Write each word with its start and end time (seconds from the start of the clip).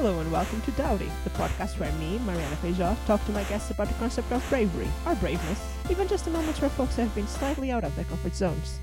Hello 0.00 0.20
and 0.20 0.30
welcome 0.30 0.60
to 0.60 0.70
Dowdy, 0.70 1.10
the 1.24 1.30
podcast 1.30 1.80
where 1.80 1.90
me, 1.94 2.20
Mariana 2.20 2.54
Feijó, 2.62 2.96
talk 3.06 3.24
to 3.26 3.32
my 3.32 3.42
guests 3.42 3.72
about 3.72 3.88
the 3.88 3.94
concept 3.94 4.30
of 4.30 4.48
bravery, 4.48 4.86
or 5.04 5.16
braveness, 5.16 5.60
even 5.90 6.06
just 6.06 6.24
the 6.24 6.30
moments 6.30 6.60
where 6.60 6.70
folks 6.70 6.94
have 6.94 7.12
been 7.16 7.26
slightly 7.26 7.72
out 7.72 7.82
of 7.82 7.96
their 7.96 8.04
comfort 8.04 8.32
zones. 8.32 8.78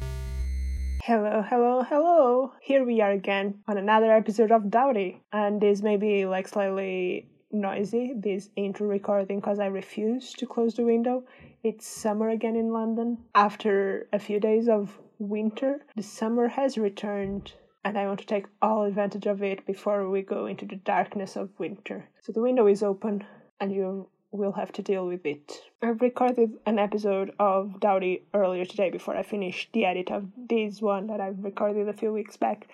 Hello, 1.04 1.42
hello, 1.42 1.84
hello! 1.84 2.52
Here 2.62 2.84
we 2.84 3.00
are 3.00 3.14
again 3.14 3.64
on 3.66 3.78
another 3.78 4.12
episode 4.12 4.52
of 4.52 4.70
Dowdy, 4.70 5.22
and 5.32 5.62
this 5.62 5.82
may 5.82 5.96
be 5.96 6.26
like 6.26 6.50
slightly 6.50 7.30
noisy, 7.50 8.12
this 8.18 8.50
intro 8.58 8.86
recording, 8.86 9.40
because 9.40 9.60
I 9.60 9.68
refuse 9.68 10.34
to 10.34 10.46
close 10.46 10.74
the 10.74 10.84
window. 10.84 11.24
It's 11.64 11.88
summer 11.88 12.28
again 12.28 12.58
in 12.58 12.74
London. 12.74 13.20
After 13.34 14.10
a 14.12 14.20
few 14.20 14.42
days 14.42 14.68
of 14.68 15.00
winter, 15.18 15.86
the 15.96 16.04
summer 16.04 16.50
has 16.50 16.78
returned 16.78 17.54
and 17.86 18.00
I 18.00 18.08
want 18.08 18.20
to 18.20 18.26
take 18.26 18.48
all 18.64 18.84
advantage 18.84 19.28
of 19.28 19.44
it 19.44 19.66
before 19.68 20.10
we 20.10 20.24
go 20.24 20.48
into 20.48 20.66
the 20.66 20.76
darkness 20.76 21.36
of 21.36 21.52
winter. 21.60 22.10
So 22.20 22.32
the 22.32 22.42
window 22.42 22.66
is 22.66 22.82
open 22.82 23.24
and 23.62 23.72
you 23.72 24.10
will 24.32 24.54
have 24.54 24.72
to 24.74 24.82
deal 24.82 25.06
with 25.06 25.24
it. 25.24 25.62
I've 25.84 26.02
recorded 26.02 26.54
an 26.66 26.80
episode 26.80 27.32
of 27.40 27.80
Dowdy 27.80 28.24
earlier 28.34 28.66
today 28.66 28.90
before 28.90 29.16
I 29.16 29.22
finished 29.22 29.70
the 29.72 29.86
edit 29.86 30.10
of 30.10 30.26
this 30.36 30.82
one 30.82 31.08
that 31.08 31.22
I've 31.22 31.44
recorded 31.44 31.88
a 31.88 31.94
few 31.94 32.12
weeks 32.12 32.36
back. 32.36 32.68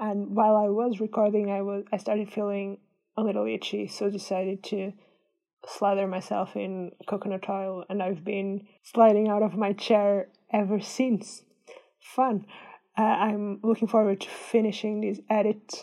And 0.00 0.34
while 0.34 0.56
I 0.56 0.70
was 0.70 0.98
recording 0.98 1.50
I 1.50 1.60
was 1.60 1.84
I 1.92 1.98
started 1.98 2.32
feeling 2.32 2.78
a 3.18 3.22
little 3.22 3.46
itchy, 3.46 3.86
so 3.86 4.10
decided 4.10 4.64
to 4.64 4.94
slather 5.68 6.06
myself 6.06 6.56
in 6.56 6.92
coconut 7.06 7.48
oil 7.50 7.84
and 7.90 8.02
I've 8.02 8.24
been 8.24 8.66
sliding 8.82 9.28
out 9.28 9.42
of 9.42 9.58
my 9.58 9.74
chair 9.74 10.28
ever 10.50 10.80
since. 10.80 11.42
Fun 12.00 12.46
uh, 12.96 13.02
I'm 13.02 13.60
looking 13.62 13.88
forward 13.88 14.20
to 14.20 14.28
finishing 14.28 15.00
this 15.00 15.20
edit 15.28 15.74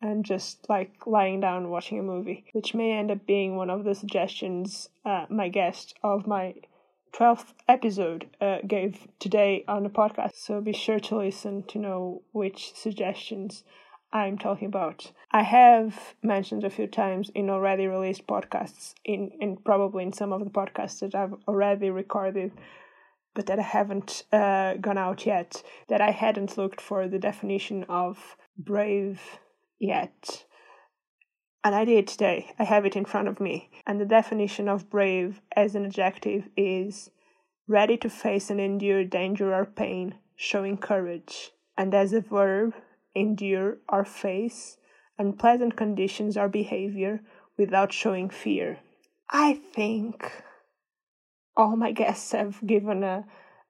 and 0.00 0.24
just 0.24 0.68
like 0.68 1.06
lying 1.06 1.40
down 1.40 1.70
watching 1.70 1.98
a 1.98 2.02
movie, 2.02 2.44
which 2.52 2.74
may 2.74 2.92
end 2.92 3.10
up 3.10 3.24
being 3.26 3.56
one 3.56 3.70
of 3.70 3.84
the 3.84 3.94
suggestions 3.94 4.88
uh, 5.04 5.26
my 5.30 5.48
guest 5.48 5.94
of 6.02 6.26
my 6.26 6.54
12th 7.12 7.52
episode 7.68 8.26
uh, 8.40 8.58
gave 8.66 9.06
today 9.20 9.64
on 9.68 9.84
the 9.84 9.90
podcast. 9.90 10.34
So 10.34 10.60
be 10.60 10.72
sure 10.72 10.98
to 11.00 11.18
listen 11.18 11.62
to 11.64 11.78
know 11.78 12.22
which 12.32 12.72
suggestions 12.74 13.62
I'm 14.12 14.38
talking 14.38 14.66
about. 14.66 15.12
I 15.30 15.42
have 15.42 16.14
mentioned 16.22 16.64
a 16.64 16.70
few 16.70 16.86
times 16.86 17.30
in 17.34 17.48
already 17.48 17.86
released 17.86 18.26
podcasts, 18.26 18.94
in, 19.04 19.30
in 19.40 19.56
probably 19.56 20.04
in 20.04 20.12
some 20.12 20.32
of 20.32 20.44
the 20.44 20.50
podcasts 20.50 21.00
that 21.00 21.14
I've 21.14 21.34
already 21.46 21.90
recorded 21.90 22.52
but 23.34 23.46
that 23.46 23.58
I 23.58 23.62
haven't 23.62 24.24
uh, 24.32 24.74
gone 24.74 24.98
out 24.98 25.26
yet, 25.26 25.62
that 25.88 26.00
I 26.00 26.10
hadn't 26.10 26.58
looked 26.58 26.80
for 26.80 27.08
the 27.08 27.18
definition 27.18 27.84
of 27.88 28.36
brave 28.58 29.20
yet. 29.78 30.44
And 31.64 31.74
I 31.74 31.84
did 31.84 32.08
today. 32.08 32.52
I 32.58 32.64
have 32.64 32.84
it 32.84 32.96
in 32.96 33.04
front 33.04 33.28
of 33.28 33.40
me. 33.40 33.70
And 33.86 34.00
the 34.00 34.04
definition 34.04 34.68
of 34.68 34.90
brave 34.90 35.40
as 35.54 35.74
an 35.74 35.84
adjective 35.84 36.48
is 36.56 37.10
ready 37.68 37.96
to 37.98 38.10
face 38.10 38.50
and 38.50 38.60
endure 38.60 39.04
danger 39.04 39.54
or 39.54 39.64
pain, 39.64 40.16
showing 40.36 40.76
courage. 40.76 41.52
And 41.78 41.94
as 41.94 42.12
a 42.12 42.20
verb, 42.20 42.74
endure 43.14 43.78
or 43.88 44.04
face 44.04 44.76
unpleasant 45.18 45.76
conditions 45.76 46.36
or 46.36 46.48
behavior 46.48 47.20
without 47.56 47.92
showing 47.92 48.28
fear. 48.28 48.78
I 49.30 49.60
think 49.74 50.42
all 51.56 51.76
my 51.76 51.92
guests 51.92 52.32
have 52.32 52.64
given 52.66 53.02
a, 53.02 53.24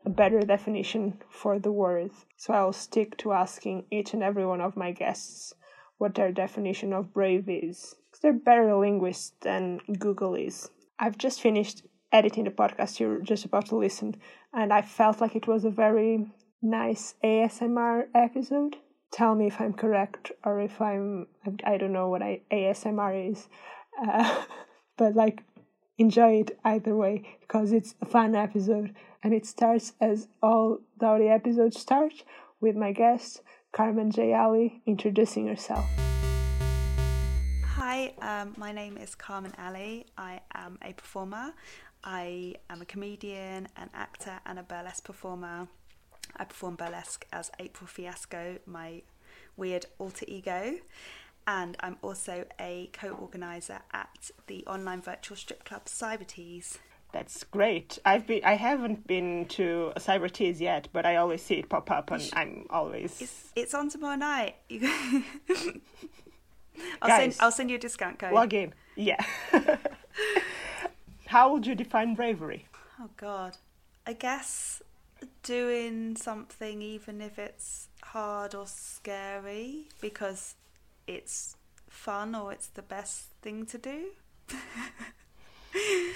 a 0.05 0.11
better 0.11 0.41
definition 0.41 1.19
for 1.29 1.59
the 1.59 1.73
word, 1.73 2.11
so 2.37 2.53
I'll 2.53 2.73
stick 2.73 3.17
to 3.19 3.33
asking 3.33 3.87
each 3.91 4.15
and 4.15 4.23
every 4.23 4.47
one 4.47 4.61
of 4.61 4.77
my 4.77 4.93
guests 4.93 5.55
what 5.99 6.15
their 6.15 6.33
definition 6.33 6.93
of 6.93 7.13
brave 7.13 7.49
is. 7.49 7.95
They're 8.21 8.33
better 8.33 8.75
linguists 8.77 9.33
than 9.41 9.81
Google 9.99 10.35
is. 10.35 10.71
I've 10.99 11.19
just 11.19 11.41
finished 11.41 11.83
editing 12.13 12.45
the 12.45 12.51
podcast 12.51 13.01
you're 13.01 13.21
just 13.21 13.45
about 13.45 13.67
to 13.67 13.77
listen, 13.77 14.17
and 14.53 14.73
I 14.73 14.83
felt 14.83 15.21
like 15.21 15.35
it 15.35 15.49
was 15.49 15.65
a 15.65 15.71
very 15.71 16.27
nice 16.63 17.15
ASMR 17.25 18.05
episode. 18.15 18.77
Tell 19.13 19.35
me 19.35 19.49
if 19.49 19.61
I'm 19.61 19.75
correct 19.75 20.33
or 20.45 20.61
if 20.61 20.81
I'm, 20.81 21.27
I 21.65 21.77
don't 21.77 21.93
know 21.93 22.09
what 22.09 22.23
I, 22.23 22.43
ASMR 22.51 23.31
is. 23.31 23.49
Uh, 24.01 24.45
but 24.97 25.15
like 25.15 25.43
enjoy 25.99 26.41
it 26.41 26.59
either 26.65 26.97
way 26.97 27.39
because 27.41 27.73
it's 27.73 27.95
a 28.01 28.07
fun 28.07 28.35
episode 28.35 28.95
and 29.23 29.35
it 29.35 29.47
starts 29.47 29.93
as 30.01 30.29
all 30.43 30.79
Dowdy 30.99 31.29
episodes 31.29 31.79
start 31.79 32.25
with 32.61 32.77
my 32.77 32.93
guest 32.93 33.43
Carmen 33.73 34.11
J. 34.11 34.35
Ali 34.35 34.83
introducing 34.87 35.47
herself. 35.47 35.85
Hi, 37.65 38.13
um, 38.21 38.55
my 38.57 38.73
name 38.73 38.97
is 38.97 39.15
Carmen 39.15 39.53
Ali. 39.59 40.07
I 40.17 40.41
am 40.55 40.79
a 40.83 40.93
performer. 40.93 41.53
I 42.05 42.57
am 42.69 42.83
a 42.83 42.85
comedian, 42.85 43.69
an 43.77 43.91
actor, 43.95 44.41
and 44.45 44.59
a 44.59 44.63
burlesque 44.63 45.05
performer. 45.05 45.69
I 46.37 46.45
perform 46.45 46.77
burlesque 46.77 47.27
as 47.33 47.51
April 47.59 47.87
Fiasco, 47.87 48.59
my 48.67 49.03
weird 49.57 49.87
alter 49.99 50.25
ego 50.29 50.75
and 51.47 51.77
I'm 51.81 51.97
also 52.03 52.45
a 52.61 52.91
co-organizer 52.93 53.81
at 53.93 54.31
the 54.47 54.65
online 54.67 55.03
virtual 55.03 55.37
strip 55.37 55.65
club 55.65 55.87
Cybertease. 55.87 56.79
That's 57.13 57.45
great. 57.45 57.99
I've 58.07 58.27
been 58.27 58.43
I 58.45 58.55
haven't 58.55 59.07
been 59.07 59.45
to 59.51 59.93
a 59.95 60.01
Cybertease 60.01 60.61
yet, 60.61 60.89
but 60.93 61.05
I 61.05 61.17
always 61.17 61.43
see 61.43 61.57
it 61.57 61.69
pop 61.69 61.91
up 61.91 62.11
and 62.11 62.29
I'm 62.33 62.67
always 62.71 63.21
It's 63.21 63.51
it's 63.55 63.75
on 63.75 63.91
tomorrow 63.91 64.17
night. 64.17 64.57
I'll 67.03 67.09
Guys, 67.09 67.37
send 67.37 67.37
I'll 67.41 67.53
send 67.53 67.71
you 67.71 67.77
a 67.77 67.79
discount 67.79 68.19
code. 68.19 68.33
Log 68.33 68.55
in. 68.55 68.73
Yeah. 68.97 69.23
How 71.27 71.53
would 71.53 71.67
you 71.67 71.75
define 71.75 72.15
bravery? 72.15 72.67
Oh 72.99 73.11
god. 73.17 73.59
I 74.07 74.15
guess 74.15 74.83
doing 75.43 76.17
something 76.17 76.83
even 76.83 77.21
if 77.21 77.39
it's 77.39 77.89
hard 78.03 78.55
or 78.55 78.67
scary 78.67 79.89
because 80.01 80.55
it's 81.07 81.57
fun 81.89 82.35
or 82.35 82.53
it's 82.53 82.69
the 82.69 82.83
best 82.83 83.33
thing 83.43 83.67
to 83.67 83.79
do. 83.79 84.07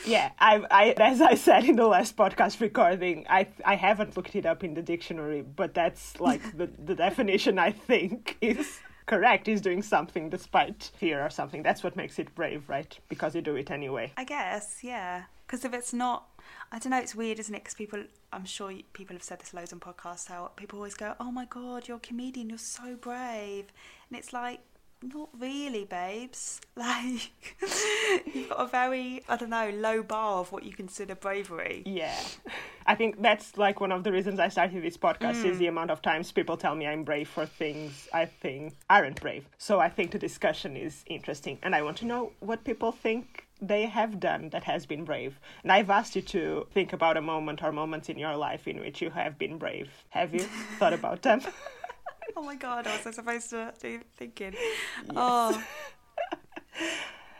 yeah, 0.06 0.30
I, 0.38 0.64
I, 0.70 0.90
as 0.98 1.20
I 1.20 1.34
said 1.34 1.64
in 1.64 1.76
the 1.76 1.86
last 1.86 2.16
podcast 2.16 2.60
recording, 2.60 3.26
I, 3.28 3.48
I 3.64 3.76
haven't 3.76 4.16
looked 4.16 4.36
it 4.36 4.46
up 4.46 4.64
in 4.64 4.74
the 4.74 4.82
dictionary, 4.82 5.42
but 5.42 5.74
that's 5.74 6.20
like 6.20 6.56
the, 6.56 6.68
the 6.84 6.94
definition 7.06 7.58
I 7.58 7.72
think 7.72 8.36
is 8.40 8.80
correct. 9.06 9.48
Is 9.48 9.60
doing 9.60 9.82
something 9.82 10.28
despite 10.30 10.90
fear 10.96 11.24
or 11.24 11.30
something. 11.30 11.62
That's 11.62 11.82
what 11.82 11.96
makes 11.96 12.18
it 12.18 12.34
brave, 12.34 12.68
right? 12.68 12.98
Because 13.08 13.34
you 13.34 13.42
do 13.42 13.56
it 13.56 13.70
anyway. 13.70 14.12
I 14.16 14.24
guess, 14.24 14.78
yeah. 14.82 15.24
Because 15.46 15.64
if 15.64 15.72
it's 15.72 15.92
not, 15.92 16.28
I 16.72 16.78
don't 16.78 16.90
know. 16.90 16.98
It's 16.98 17.14
weird, 17.14 17.38
isn't 17.38 17.54
it? 17.54 17.62
Because 17.62 17.74
people, 17.74 18.02
I'm 18.32 18.44
sure 18.44 18.72
people 18.92 19.14
have 19.14 19.22
said 19.22 19.38
this 19.38 19.54
loads 19.54 19.72
on 19.72 19.80
podcasts. 19.80 20.26
How 20.26 20.50
people 20.56 20.78
always 20.78 20.94
go, 20.94 21.14
"Oh 21.20 21.30
my 21.30 21.44
god, 21.44 21.86
you're 21.88 21.98
a 21.98 22.00
comedian. 22.00 22.48
You're 22.50 22.58
so 22.58 22.96
brave," 22.96 23.66
and 24.10 24.18
it's 24.18 24.32
like 24.32 24.60
not 25.14 25.28
really, 25.38 25.84
babes. 25.84 26.60
Like, 26.78 27.32
you've 28.34 28.50
got 28.50 28.60
a 28.60 28.66
very, 28.66 29.22
I 29.30 29.36
don't 29.36 29.48
know, 29.48 29.70
low 29.70 30.02
bar 30.02 30.40
of 30.40 30.52
what 30.52 30.62
you 30.62 30.72
consider 30.72 31.14
bravery. 31.14 31.82
Yeah. 31.86 32.14
I 32.84 32.94
think 32.94 33.22
that's 33.22 33.56
like 33.56 33.80
one 33.80 33.92
of 33.92 34.04
the 34.04 34.12
reasons 34.12 34.38
I 34.38 34.48
started 34.48 34.82
this 34.82 34.98
podcast 34.98 35.42
mm. 35.42 35.46
is 35.46 35.58
the 35.58 35.68
amount 35.68 35.90
of 35.90 36.02
times 36.02 36.30
people 36.32 36.58
tell 36.58 36.74
me 36.74 36.86
I'm 36.86 37.02
brave 37.02 37.30
for 37.30 37.46
things 37.46 38.08
I 38.12 38.26
think 38.26 38.74
aren't 38.90 39.22
brave. 39.22 39.48
So 39.56 39.80
I 39.80 39.88
think 39.88 40.10
the 40.10 40.18
discussion 40.18 40.76
is 40.76 41.02
interesting. 41.06 41.58
And 41.62 41.74
I 41.74 41.80
want 41.80 41.96
to 41.98 42.04
know 42.04 42.32
what 42.40 42.62
people 42.62 42.92
think 42.92 43.46
they 43.60 43.86
have 43.86 44.20
done 44.20 44.50
that 44.50 44.64
has 44.64 44.84
been 44.84 45.04
brave. 45.04 45.40
And 45.62 45.72
I've 45.72 45.88
asked 45.88 46.14
you 46.14 46.22
to 46.22 46.66
think 46.74 46.92
about 46.92 47.16
a 47.16 47.22
moment 47.22 47.62
or 47.62 47.72
moments 47.72 48.10
in 48.10 48.18
your 48.18 48.36
life 48.36 48.68
in 48.68 48.80
which 48.80 49.00
you 49.00 49.10
have 49.10 49.38
been 49.38 49.56
brave. 49.56 49.88
Have 50.10 50.34
you 50.34 50.40
thought 50.78 50.92
about 50.92 51.22
them? 51.22 51.40
Oh 52.36 52.42
my 52.42 52.56
god, 52.56 52.86
I 52.86 52.96
was 52.96 53.06
I 53.06 53.10
supposed 53.10 53.50
to 53.50 53.72
be 53.82 54.00
thinking. 54.16 54.54
Yes. 54.54 55.12
Oh. 55.14 55.64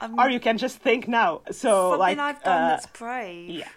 or 0.19 0.31
you 0.31 0.41
can 0.41 0.59
just 0.59 0.79
think 0.79 1.09
now. 1.09 1.43
So 1.51 1.91
something 1.91 1.99
like 1.99 2.19
I've 2.19 2.43
done 2.43 2.63
uh, 2.63 2.69
that's 2.69 2.87
brave. 2.87 3.51
Yeah. 3.51 3.69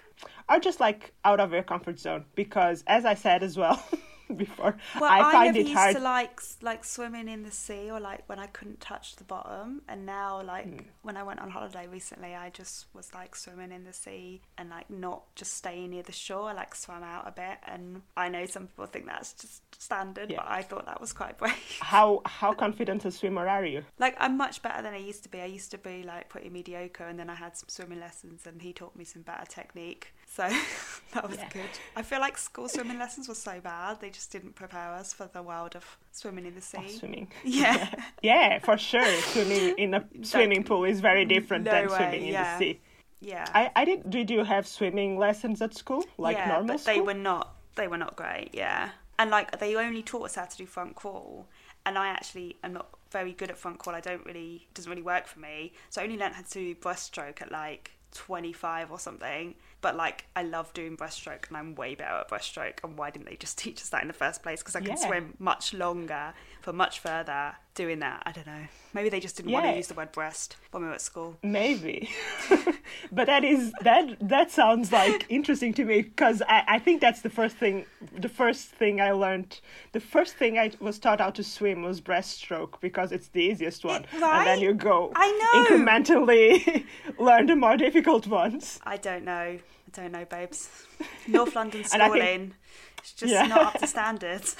Or 0.50 0.59
just 0.59 0.79
like 0.79 1.13
out 1.23 1.39
of 1.39 1.53
your 1.53 1.63
comfort 1.63 2.00
zone. 2.00 2.25
Because 2.35 2.83
as 2.88 3.06
I 3.06 3.13
said 3.13 3.44
as 3.44 3.57
well, 3.57 3.81
before. 4.38 4.76
Well, 5.00 5.12
I, 5.12 5.31
find 5.31 5.56
never 5.56 5.60
used 5.60 5.74
hard... 5.74 5.96
to 5.96 6.02
like 6.02 6.42
like 6.62 6.84
swimming 6.86 7.28
in 7.28 7.44
the 7.44 7.52
sea 7.52 7.90
or 7.90 8.00
like 8.00 8.28
when 8.28 8.40
I 8.40 8.48
couldn't 8.48 8.80
touch 8.80 9.16
the 9.16 9.24
bottom, 9.24 9.81
and 9.88 10.06
now 10.06 10.42
like 10.44 10.68
mm. 10.68 10.84
when 11.02 11.18
I 11.18 11.24
went 11.24 11.40
on 11.40 11.50
holiday 11.50 11.88
recently, 11.88 12.36
I 12.36 12.50
just 12.50 12.86
was 12.94 13.14
like 13.14 13.36
swimming 13.36 13.72
in 13.72 13.84
the 13.84 13.94
sea 13.94 14.42
and 14.58 14.70
like 14.70 14.90
not 14.90 15.24
just 15.36 15.54
staying 15.54 15.92
near 15.92 16.04
the 16.04 16.12
shore. 16.12 16.50
I 16.50 16.54
like 16.54 16.76
swam 16.76 17.04
out 17.04 17.28
a 17.28 17.31
bit, 17.31 17.58
and 17.68 18.02
I 18.16 18.30
know 18.30 18.46
some 18.46 18.68
people 18.68 18.86
think 18.86 19.08
that's 19.08 19.34
just 19.34 19.62
standard, 19.81 20.30
yeah. 20.30 20.38
but 20.38 20.48
I 20.48 20.62
thought 20.62 20.86
that 20.86 21.02
was 21.02 21.14
quite 21.14 21.38
brave. 21.38 21.54
How 21.81 22.22
how 22.26 22.54
confident 22.54 23.06
a 23.06 23.12
swimmer 23.12 23.48
are 23.48 23.66
you? 23.66 23.84
Like 23.98 24.16
I'm 24.20 24.38
much 24.38 24.62
better 24.62 24.81
than 24.81 24.94
I 24.94 24.98
used 24.98 25.24
to 25.24 25.30
be. 25.30 25.42
I 25.42 25.46
used 25.46 25.72
to 25.72 25.78
be 25.78 26.04
like 26.04 26.30
pretty 26.30 26.50
mediocre, 26.50 27.06
and 27.06 27.18
then 27.18 27.30
I 27.30 27.36
had 27.36 27.58
some 27.58 27.70
swimming 27.70 28.00
lessons, 28.00 28.46
and 28.46 28.62
he 28.62 28.74
taught 28.74 28.96
me 28.96 29.06
some 29.06 29.24
better 29.24 29.46
technique. 29.46 30.14
So 30.31 30.48
that 31.14 31.28
was 31.28 31.38
Yeah. 31.38 31.50
good. 31.52 31.70
I 31.96 32.04
feel 32.04 32.20
like 32.20 32.38
school 32.38 32.70
swimming 32.70 33.00
lessons 33.00 33.28
were 33.28 33.36
so 33.36 33.60
bad. 33.60 34.00
They 34.00 34.12
just 34.12 34.31
didn't 34.31 34.54
prepare 34.56 34.94
us 34.94 35.12
for 35.12 35.28
the 35.34 35.42
world 35.42 35.76
of 35.76 35.98
swimming 36.12 36.46
in 36.46 36.54
the 36.56 36.62
sea. 36.62 36.78
Oh, 36.81 36.88
swimming. 36.88 37.28
Yeah. 37.44 37.90
Yeah, 38.22 38.60
for 38.60 38.78
sure. 38.78 39.22
Swimming 39.22 39.76
in 39.78 39.94
a 39.96 40.06
swimming 40.22 40.64
pool 40.64 40.86
is 40.86 41.00
very 41.02 41.26
different 41.26 41.66
No 41.66 41.72
than 41.72 41.90
way, 41.90 41.98
swimming 41.98 42.22
in 42.28 42.34
yeah. 42.34 42.58
the 42.58 42.60
sea. 42.60 42.80
Yeah. 43.22 43.46
I, 43.54 43.72
I 43.76 43.86
did. 43.86 44.10
Did 44.10 44.30
you 44.30 44.44
have 44.44 44.66
swimming 44.68 45.18
lessons 45.18 45.62
at 45.62 45.74
school, 45.74 46.06
like 46.18 46.38
yeah, 46.38 46.48
normal 46.48 46.68
but 46.76 46.80
school? 46.80 46.94
they 46.94 47.02
were 47.02 47.14
not. 47.14 47.56
They 47.76 47.88
were 47.88 47.98
not 47.98 48.16
great. 48.16 48.52
Yeah, 48.54 48.92
and 49.18 49.30
like 49.30 49.60
they 49.60 49.76
only 49.76 50.04
taught 50.04 50.26
us 50.26 50.36
how 50.36 50.46
to 50.46 50.58
do 50.58 50.66
front 50.66 50.96
crawl, 50.96 51.48
and 51.86 51.98
I 51.98 52.08
actually 52.08 52.58
am 52.64 52.74
not 52.74 52.88
very 53.12 53.34
good 53.34 53.50
at 53.50 53.58
front 53.58 53.80
crawl. 53.80 53.96
I 53.96 54.00
don't 54.00 54.26
really 54.26 54.68
it 54.70 54.74
doesn't 54.74 54.90
really 54.90 55.02
work 55.02 55.28
for 55.28 55.40
me. 55.40 55.74
So 55.90 56.00
I 56.02 56.06
only 56.06 56.18
learned 56.18 56.36
how 56.36 56.44
to 56.44 56.50
do 56.50 56.76
breaststroke 56.76 57.42
at 57.42 57.52
like 57.52 57.92
25 58.13 58.91
or 58.91 59.00
something. 59.00 59.56
But 59.81 59.95
like 59.95 60.25
I 60.35 60.44
love 60.44 60.73
doing 60.73 60.97
breaststroke, 60.97 61.47
and 61.47 61.57
I'm 61.57 61.75
way 61.75 61.95
better 61.95 62.15
at 62.15 62.29
breaststroke. 62.29 62.83
And 62.83 62.97
why 62.97 63.09
didn't 63.11 63.27
they 63.27 63.35
just 63.38 63.57
teach 63.63 63.81
us 63.81 63.89
that 63.89 64.01
in 64.01 64.07
the 64.07 64.13
first 64.13 64.44
place? 64.44 64.61
Because 64.61 64.75
I 64.75 64.79
can 64.81 64.89
Yeah. 64.89 64.95
swim 65.07 65.33
much 65.39 65.73
longer 65.73 66.33
for 66.61 66.73
much 66.73 67.00
further 67.00 67.56
doing 67.80 68.00
that. 68.00 68.22
I 68.26 68.31
don't 68.34 68.46
know. 68.46 68.66
Maybe 68.94 69.08
they 69.10 69.20
just 69.22 69.38
didn't 69.38 69.52
want 69.54 69.66
to 69.66 69.76
use 69.76 69.88
the 69.88 69.94
word 69.94 70.12
breast 70.12 70.58
when 70.72 70.81
we 70.84 70.90
were 70.90 70.96
at 70.96 71.02
school. 71.02 71.38
Maybe, 71.44 72.10
but 73.12 73.28
that 73.28 73.44
is 73.44 73.72
that 73.81 74.18
that 74.20 74.52
sounds 74.52 74.92
like 74.92 75.26
interesting 75.30 75.74
to 75.76 75.86
me 75.86 76.02
because 76.02 76.42
I, 76.48 76.64
I 76.68 76.80
think 76.80 77.00
that's 77.00 77.22
the 77.22 77.30
first 77.30 77.56
thing 77.56 77.86
the 78.18 78.28
first 78.30 78.68
thing 78.70 79.00
I 79.00 79.12
learned 79.12 79.62
the 79.94 80.00
first 80.00 80.36
thing 80.36 80.58
I 80.60 80.72
was 80.80 81.00
taught 81.00 81.20
how 81.22 81.30
to 81.30 81.44
swim 81.44 81.84
was 81.84 82.02
breaststroke 82.02 82.81
because 82.81 83.12
it's 83.12 83.30
the 83.30 83.42
easiest 83.42 83.86
one 83.86 84.06
and 84.14 84.48
then 84.48 84.60
you 84.60 84.74
go 84.74 85.12
I 85.16 85.28
know. 85.42 85.78
incrementally 85.78 86.84
learn 87.20 87.46
the 87.46 87.56
more 87.56 87.78
difficult 87.78 88.28
ones. 88.28 88.80
I 88.84 88.98
don't 88.98 89.24
know. 89.24 89.60
I 89.60 89.62
don't 89.94 90.12
know, 90.12 90.26
babes. 90.26 90.70
North 91.28 91.56
London 91.56 91.81
I 91.81 91.84
think- 91.88 92.04
schooling, 92.04 92.54
it's 93.00 93.14
just 93.14 93.31
Yeah. 93.34 93.48
not 93.48 93.62
up 93.76 93.80
to 93.81 93.88
standards. 93.88 94.56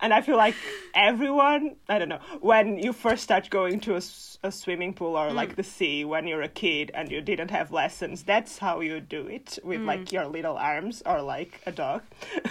And 0.00 0.14
I 0.14 0.20
feel 0.20 0.36
like 0.36 0.54
everyone, 0.94 1.76
I 1.88 1.98
don't 1.98 2.08
know, 2.08 2.20
when 2.40 2.78
you 2.78 2.92
first 2.92 3.22
start 3.24 3.50
going 3.50 3.80
to 3.80 3.96
a 4.44 4.52
swimming 4.52 4.94
pool 4.94 5.16
or 5.16 5.30
Mm. 5.30 5.34
like 5.34 5.56
the 5.56 5.64
sea 5.64 6.04
when 6.04 6.26
you're 6.28 6.42
a 6.42 6.48
kid 6.48 6.90
and 6.94 7.10
you 7.10 7.20
didn't 7.20 7.50
have 7.50 7.72
lessons, 7.72 8.22
that's 8.22 8.58
how 8.58 8.80
you 8.80 9.00
do 9.00 9.26
it 9.26 9.58
with 9.64 9.80
Mm. 9.80 9.86
like 9.86 10.12
your 10.12 10.26
little 10.26 10.56
arms 10.56 11.02
or 11.04 11.20
like 11.20 11.60
a 11.66 11.72
dog. 11.72 12.02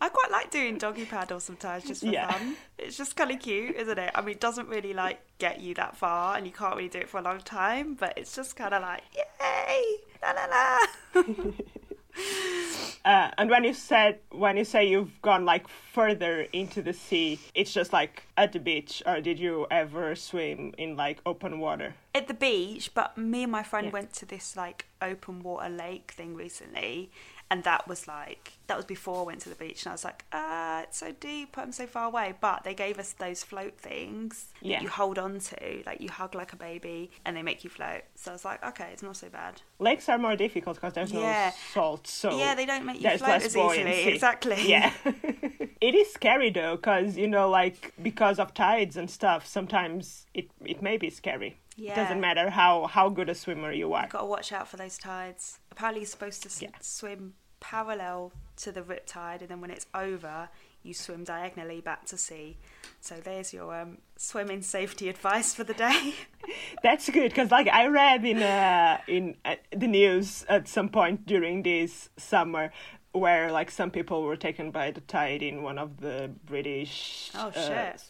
I 0.00 0.08
quite 0.08 0.30
like 0.30 0.50
doing 0.50 0.78
doggy 0.78 1.04
paddle 1.04 1.40
sometimes 1.40 1.84
just 1.84 2.02
for 2.02 2.06
Yeah. 2.10 2.30
fun. 2.30 2.56
It's 2.78 2.96
just 2.96 3.16
kind 3.16 3.30
of 3.32 3.40
cute, 3.40 3.76
isn't 3.76 3.98
it? 3.98 4.10
I 4.14 4.20
mean, 4.20 4.30
it 4.36 4.40
doesn't 4.40 4.68
really 4.68 4.94
like 4.94 5.20
get 5.38 5.60
you 5.60 5.74
that 5.74 5.96
far, 5.96 6.36
and 6.36 6.46
you 6.46 6.52
can't 6.52 6.74
really 6.76 6.88
do 6.88 6.98
it 6.98 7.08
for 7.08 7.18
a 7.18 7.22
long 7.22 7.40
time. 7.40 7.94
But 7.94 8.16
it's 8.16 8.34
just 8.34 8.56
kind 8.56 8.72
of 8.72 8.80
like, 8.82 9.02
yay, 9.14 9.96
la 10.22 10.30
la 10.32 10.46
la. 10.54 11.22
Uh, 13.04 13.30
and 13.38 13.48
when 13.48 13.64
you 13.64 13.72
said 13.72 14.18
when 14.30 14.56
you 14.56 14.64
say 14.64 14.86
you've 14.86 15.22
gone 15.22 15.44
like 15.46 15.66
further 15.68 16.46
into 16.52 16.82
the 16.82 16.92
sea, 16.92 17.40
it's 17.54 17.72
just 17.72 17.92
like 17.92 18.24
at 18.36 18.52
the 18.52 18.58
beach, 18.58 19.02
or 19.06 19.20
did 19.20 19.38
you 19.38 19.66
ever 19.70 20.14
swim 20.14 20.74
in 20.76 20.96
like 20.96 21.18
open 21.24 21.58
water? 21.60 21.94
At 22.12 22.26
the 22.26 22.34
beach, 22.34 22.92
but 22.92 23.16
me 23.16 23.44
and 23.44 23.52
my 23.52 23.62
friend 23.62 23.86
Yeah. 23.86 23.92
went 23.92 24.12
to 24.14 24.26
this 24.26 24.56
like 24.56 24.86
open 25.00 25.42
water 25.44 25.68
lake 25.68 26.10
thing 26.10 26.34
recently, 26.34 27.10
and 27.48 27.62
that 27.64 27.86
was 27.86 28.08
like 28.08 28.54
that 28.66 28.76
was 28.76 28.84
before 28.84 29.20
I 29.20 29.26
went 29.26 29.40
to 29.42 29.48
the 29.48 29.54
beach, 29.54 29.84
and 29.84 29.90
I 29.90 29.94
was 29.94 30.04
like, 30.04 30.24
ah, 30.32 30.82
it's 30.82 30.98
so 30.98 31.12
deep, 31.12 31.56
I'm 31.56 31.70
so 31.70 31.86
far 31.86 32.06
away. 32.06 32.34
But 32.40 32.64
they 32.64 32.74
gave 32.74 32.98
us 32.98 33.12
those 33.12 33.44
float 33.44 33.78
things 33.78 34.46
Yeah. 34.60 34.76
that 34.78 34.82
you 34.82 34.88
hold 34.88 35.20
on 35.20 35.38
to, 35.38 35.82
like 35.86 36.00
you 36.00 36.08
hug 36.10 36.34
like 36.34 36.52
a 36.52 36.56
baby, 36.56 37.12
and 37.24 37.36
they 37.36 37.42
make 37.42 37.62
you 37.62 37.70
float. 37.70 38.02
So 38.16 38.32
I 38.32 38.34
was 38.34 38.44
like, 38.44 38.64
okay, 38.64 38.90
it's 38.92 39.04
not 39.04 39.16
so 39.16 39.28
bad. 39.28 39.62
Lakes 39.78 40.08
are 40.08 40.18
more 40.18 40.34
difficult 40.34 40.76
because 40.78 40.94
there's 40.94 41.12
Yeah. 41.12 41.50
no 41.50 41.54
salt, 41.72 42.08
so 42.08 42.36
yeah, 42.36 42.56
they 42.56 42.66
don't 42.66 42.84
make 42.84 43.00
you 43.00 43.18
float 43.18 43.42
as 43.42 43.56
easily. 43.56 44.08
Exactly. 44.08 44.56
Yeah. 44.68 44.92
it 45.80 45.94
is 45.94 46.12
scary 46.12 46.50
though, 46.50 46.74
because 46.74 47.16
you 47.16 47.28
know, 47.28 47.48
like 47.48 47.94
because 48.02 48.40
of 48.40 48.52
tides 48.52 48.96
and 48.96 49.08
stuff, 49.08 49.46
sometimes 49.46 50.26
it 50.34 50.50
it 50.64 50.82
may 50.82 50.96
be 50.96 51.08
scary. 51.10 51.59
Yeah. 51.76 51.92
It 51.92 51.96
doesn't 51.96 52.20
matter 52.20 52.50
how 52.50 52.86
how 52.86 53.08
good 53.08 53.28
a 53.28 53.34
swimmer 53.34 53.72
you 53.72 53.92
are. 53.94 54.02
You've 54.02 54.10
got 54.12 54.20
to 54.20 54.26
watch 54.26 54.52
out 54.52 54.68
for 54.68 54.76
those 54.76 54.98
tides. 54.98 55.58
Apparently, 55.70 56.00
you're 56.02 56.06
supposed 56.08 56.42
to 56.42 56.48
s- 56.48 56.60
Yeah. 56.62 56.70
swim 56.80 57.34
parallel 57.60 58.32
to 58.56 58.72
the 58.72 58.82
rip 58.82 59.06
tide, 59.06 59.40
and 59.42 59.50
then 59.50 59.60
when 59.60 59.70
it's 59.70 59.86
over, 59.94 60.48
you 60.82 60.94
swim 60.94 61.24
diagonally 61.24 61.80
back 61.80 62.06
to 62.06 62.16
sea. 62.16 62.56
So 63.00 63.16
there's 63.16 63.52
your 63.52 63.78
um, 63.80 63.98
swimming 64.16 64.62
safety 64.62 65.08
advice 65.14 65.54
for 65.54 65.64
the 65.64 65.74
day. 65.74 66.14
That's 66.82 67.08
good 67.08 67.30
because, 67.30 67.50
like, 67.50 67.68
I 67.68 67.86
read 67.86 68.24
in 68.24 68.42
uh, 68.42 68.98
in 69.06 69.36
uh, 69.44 69.56
the 69.74 69.86
news 69.86 70.44
at 70.48 70.68
some 70.68 70.88
point 70.88 71.26
during 71.26 71.62
this 71.62 72.08
summer 72.16 72.72
where 73.12 73.50
like 73.50 73.70
some 73.72 73.90
people 73.90 74.22
were 74.22 74.36
taken 74.36 74.70
by 74.70 74.90
the 74.92 75.00
tide 75.00 75.42
in 75.42 75.62
one 75.62 75.78
of 75.78 76.00
the 76.00 76.30
British 76.44 77.30
Oh, 77.34 77.48
uh, 77.48 77.52
shit. 77.52 78.02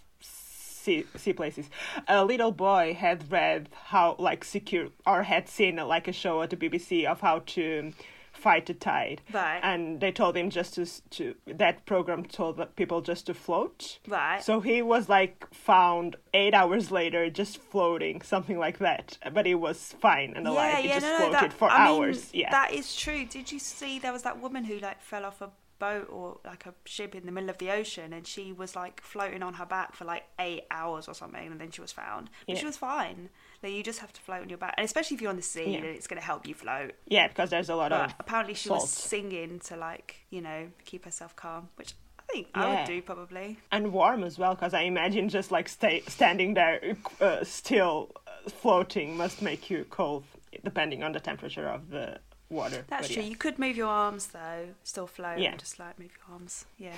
Sea 0.81 1.07
sea 1.17 1.33
places. 1.33 1.71
A 2.09 2.25
little 2.25 2.53
boy 2.53 2.95
had 2.99 3.31
read 3.31 3.69
how 3.87 4.17
like 4.19 4.45
secure 4.45 4.89
or 5.07 5.25
had 5.25 5.49
seen 5.49 5.77
like 5.77 6.09
a 6.09 6.13
show 6.13 6.43
at 6.43 6.51
the 6.51 6.57
BBC 6.57 7.05
of 7.05 7.21
how 7.21 7.41
to 7.47 7.93
fight 8.33 8.67
the 8.67 8.75
tide. 8.75 9.21
Right. 9.33 9.61
And 9.63 10.01
they 10.01 10.13
told 10.13 10.37
him 10.37 10.51
just 10.51 10.75
to 10.75 10.87
to 11.11 11.35
that 11.47 11.85
program 11.85 12.25
told 12.25 12.57
the 12.57 12.67
people 12.67 13.01
just 13.01 13.27
to 13.27 13.35
float. 13.35 13.99
right. 14.09 14.43
So 14.43 14.61
he 14.61 14.83
was 14.83 15.09
like 15.09 15.47
found 15.53 16.17
eight 16.33 16.55
hours 16.55 16.91
later, 16.91 17.29
just 17.31 17.59
floating, 17.59 18.23
something 18.23 18.59
like 18.59 18.79
that. 18.79 19.19
But 19.33 19.47
he 19.47 19.55
was 19.55 19.95
fine 20.01 20.33
and 20.37 20.47
alive. 20.47 20.73
Yeah, 20.73 20.81
he 20.81 20.89
just 20.89 21.07
floated 21.07 21.35
that, 21.35 21.53
for 21.53 21.69
I 21.71 21.89
hours. 21.89 22.33
Mean, 22.33 22.43
yeah, 22.43 22.51
that 22.51 22.73
is 22.73 22.97
true. 22.97 23.27
Did 23.27 23.53
you 23.53 23.59
see 23.59 23.99
there 23.99 24.13
was 24.13 24.23
that 24.23 24.41
woman 24.41 24.65
who 24.65 24.79
like 24.79 25.01
fell 25.03 25.25
off 25.25 25.41
a 25.41 25.51
boat 25.81 26.07
or 26.09 26.39
like 26.45 26.67
a 26.67 26.75
ship 26.85 27.15
in 27.17 27.27
the 27.27 27.33
middle 27.33 27.51
of 27.51 27.59
the 27.59 27.71
ocean, 27.73 28.13
and 28.13 28.25
she 28.27 28.53
was 28.53 28.77
like 28.77 29.01
floating 29.01 29.43
on 29.43 29.55
her 29.55 29.67
back 29.67 29.97
for 29.97 30.05
like 30.05 30.25
eight 30.39 30.63
hours 30.71 31.09
or 31.09 31.15
something, 31.15 31.45
and 31.51 31.61
then 31.61 31.73
she 31.73 31.81
was 31.81 31.91
found. 31.91 32.31
But 32.47 32.59
she 32.59 32.67
was 32.67 32.77
fine. 32.77 33.31
Like 33.63 33.73
you 33.73 33.83
just 33.83 33.99
have 33.99 34.13
to 34.13 34.21
float 34.21 34.43
on 34.43 34.49
your 34.49 34.59
back, 34.59 34.75
and 34.79 34.85
especially 34.85 35.17
if 35.17 35.21
you're 35.21 35.31
on 35.31 35.37
the 35.37 35.43
sea, 35.43 35.73
Yeah. 35.73 35.81
then 35.81 35.91
it's 35.91 36.07
going 36.07 36.21
to 36.21 36.25
help 36.27 36.47
you 36.47 36.55
float. 36.55 36.93
yeah, 37.07 37.27
because 37.27 37.51
there's 37.51 37.69
a 37.69 37.75
lot 37.75 37.91
But 37.91 38.01
of 38.11 38.15
apparently 38.21 38.55
she 38.55 38.69
salt. 38.69 38.83
was 38.83 38.91
singing 38.91 39.59
to 39.65 39.77
like 39.77 40.17
you 40.31 40.41
know 40.41 40.69
keep 40.85 41.05
herself 41.05 41.35
calm, 41.35 41.69
which 41.77 41.95
I 42.19 42.23
think 42.33 42.47
I 42.55 42.75
would 42.77 42.87
do 42.87 43.03
probably. 43.03 43.59
and 43.73 43.93
warm 43.93 44.23
as 44.23 44.39
well. 44.39 44.55
Because 44.55 44.73
I 44.75 44.83
imagine 44.83 45.29
just 45.29 45.51
like 45.51 45.69
stay 45.69 46.03
standing 46.09 46.55
there 46.55 46.97
uh, 47.21 47.43
still 47.45 48.13
uh, 48.27 48.49
floating 48.51 49.17
must 49.17 49.43
make 49.43 49.69
you 49.69 49.85
cold, 49.91 50.25
depending 50.65 51.03
on 51.03 51.13
the 51.13 51.21
temperature 51.21 51.67
of 51.69 51.91
the 51.91 52.19
water. 52.51 52.85
That's 52.89 53.09
true. 53.09 53.23
yeah. 53.23 53.29
You 53.29 53.37
could 53.37 53.59
move 53.59 53.77
your 53.77 53.89
arms 53.89 54.27
though, 54.29 54.69
still 54.85 55.07
float, 55.07 55.39
Yeah. 55.39 55.53
and 55.53 55.59
just 55.61 55.79
like 55.79 55.99
move 55.99 56.11
your 56.17 56.35
arms. 56.35 56.67
Yeah. 56.79 56.95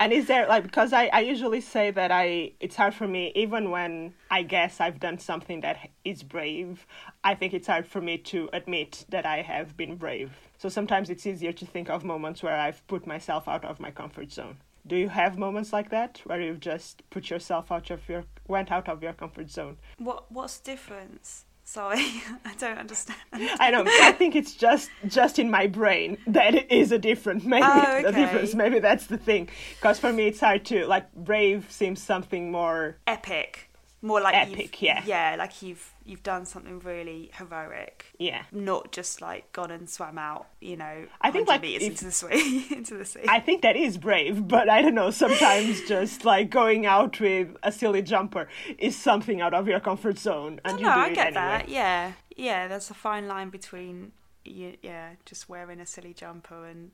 And 0.00 0.12
is 0.12 0.26
there 0.26 0.48
like 0.48 0.64
because 0.64 0.92
I, 0.92 1.06
I 1.12 1.20
usually 1.20 1.60
say 1.60 1.92
that 1.92 2.10
I 2.10 2.50
it's 2.58 2.74
hard 2.74 2.94
for 2.94 3.06
me 3.06 3.30
even 3.36 3.70
when 3.70 4.12
I 4.28 4.42
guess 4.42 4.80
I've 4.80 4.98
done 4.98 5.18
something 5.20 5.60
that 5.60 5.88
is 6.04 6.24
brave, 6.24 6.84
I 7.22 7.36
think 7.36 7.54
it's 7.54 7.68
hard 7.68 7.86
for 7.86 8.00
me 8.00 8.18
to 8.18 8.50
admit 8.52 9.04
that 9.10 9.24
I 9.24 9.40
have 9.42 9.76
been 9.76 9.94
brave. 9.94 10.32
So 10.58 10.68
sometimes 10.68 11.10
it's 11.10 11.24
easier 11.28 11.52
to 11.52 11.64
think 11.64 11.88
of 11.90 12.02
moments 12.02 12.42
where 12.42 12.56
I've 12.58 12.84
put 12.88 13.06
myself 13.06 13.46
out 13.46 13.64
of 13.64 13.78
my 13.78 13.92
comfort 13.92 14.32
zone. 14.32 14.56
Do 14.84 14.96
you 14.96 15.08
have 15.10 15.38
moments 15.38 15.72
like 15.72 15.90
that 15.90 16.20
where 16.24 16.40
you've 16.40 16.58
just 16.58 17.08
put 17.10 17.30
yourself 17.30 17.70
out 17.70 17.88
of 17.92 18.08
your 18.08 18.24
went 18.48 18.72
out 18.72 18.88
of 18.88 19.00
your 19.00 19.12
comfort 19.12 19.48
zone? 19.48 19.76
What 19.98 20.32
What's 20.32 20.56
the 20.58 20.72
difference? 20.72 21.44
Sorry, 21.72 22.22
I 22.44 22.52
don't 22.58 22.76
understand. 22.76 23.18
I 23.32 23.70
don't. 23.70 23.88
I 23.88 24.12
think 24.12 24.36
it's 24.36 24.52
just 24.52 24.90
just 25.06 25.38
in 25.38 25.50
my 25.50 25.66
brain 25.66 26.18
that 26.26 26.54
it 26.54 26.70
is 26.70 26.92
a 26.92 26.98
different 26.98 27.46
maybe 27.46 27.64
Oh, 27.66 28.02
okay. 28.04 28.12
difference. 28.12 28.54
Maybe 28.54 28.78
that's 28.78 29.06
the 29.06 29.16
thing. 29.16 29.48
Because 29.76 29.98
for 29.98 30.12
me, 30.12 30.26
it's 30.26 30.40
hard 30.40 30.66
to 30.66 30.84
like 30.86 31.10
brave 31.14 31.64
seems 31.70 32.02
something 32.02 32.50
more 32.52 32.98
Epic, 33.06 33.70
more 34.02 34.20
like 34.20 34.34
Epic, 34.34 34.82
yeah. 34.82 35.02
yeah, 35.06 35.36
like 35.38 35.62
you've 35.62 35.94
you've 36.04 36.22
done 36.24 36.44
something 36.44 36.80
really 36.80 37.30
heroic, 37.34 38.06
yeah. 38.18 38.42
not 38.50 38.90
just 38.90 39.20
like 39.20 39.52
gone 39.52 39.70
and 39.70 39.88
swam 39.88 40.18
out, 40.18 40.48
you 40.60 40.76
know, 40.76 41.06
I 41.20 41.30
think, 41.30 41.46
like, 41.48 41.62
meters 41.62 41.86
into 41.86 42.04
the 42.06 42.10
sea, 42.10 42.66
into 42.70 42.96
the 42.96 43.04
sea. 43.04 43.20
I 43.28 43.38
think 43.38 43.62
that 43.62 43.76
is 43.76 43.98
brave, 43.98 44.48
but 44.48 44.68
I 44.68 44.82
don't 44.82 44.96
know. 44.96 45.10
Sometimes 45.10 45.80
just 45.88 46.24
like 46.24 46.50
going 46.50 46.84
out 46.84 47.20
with 47.20 47.56
a 47.62 47.70
silly 47.70 48.02
jumper 48.02 48.48
is 48.76 48.96
something 48.96 49.40
out 49.40 49.54
of 49.54 49.68
your 49.68 49.78
comfort 49.80 50.18
zone, 50.18 50.60
and 50.64 50.80
no, 50.80 50.88
you 50.88 50.94
do 50.94 51.00
I 51.00 51.06
it 51.06 51.14
get 51.14 51.26
anyway. 51.28 51.40
that. 51.40 51.68
Yeah, 51.68 52.12
yeah. 52.36 52.68
There's 52.68 52.90
a 52.90 52.94
fine 52.94 53.28
line 53.28 53.50
between 53.50 54.12
you, 54.44 54.76
yeah, 54.82 55.10
just 55.24 55.48
wearing 55.48 55.80
a 55.80 55.86
silly 55.86 56.12
jumper 56.12 56.66
and 56.66 56.90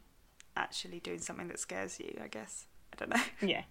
actually 0.56 1.00
doing 1.00 1.20
something 1.20 1.48
that 1.48 1.58
scares 1.58 1.98
you. 1.98 2.18
I 2.22 2.28
guess 2.28 2.66
I 2.92 2.96
don't 2.96 3.10
know. 3.10 3.22
Yeah, 3.48 3.62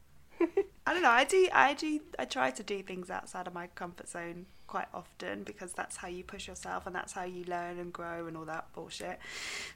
I 0.88 0.94
don't 0.94 1.02
know. 1.04 1.10
I 1.10 1.24
do. 1.26 1.48
I 1.54 1.74
do. 1.74 2.00
I 2.18 2.26
try 2.26 2.50
to 2.52 2.64
do 2.64 2.82
things 2.82 3.10
outside 3.10 3.46
of 3.48 3.54
my 3.54 3.68
comfort 3.68 4.08
zone 4.10 4.46
quite 4.68 4.88
often 4.94 5.44
because 5.44 5.72
that's 5.74 5.96
how 5.98 6.08
you 6.08 6.24
push 6.24 6.48
yourself 6.48 6.86
and 6.88 6.96
that's 6.96 7.14
how 7.14 7.24
you 7.24 7.44
learn 7.46 7.78
and 7.80 7.92
grow 7.94 8.28
and 8.28 8.36
all 8.36 8.46
that 8.46 8.66
bullshit. 8.74 9.18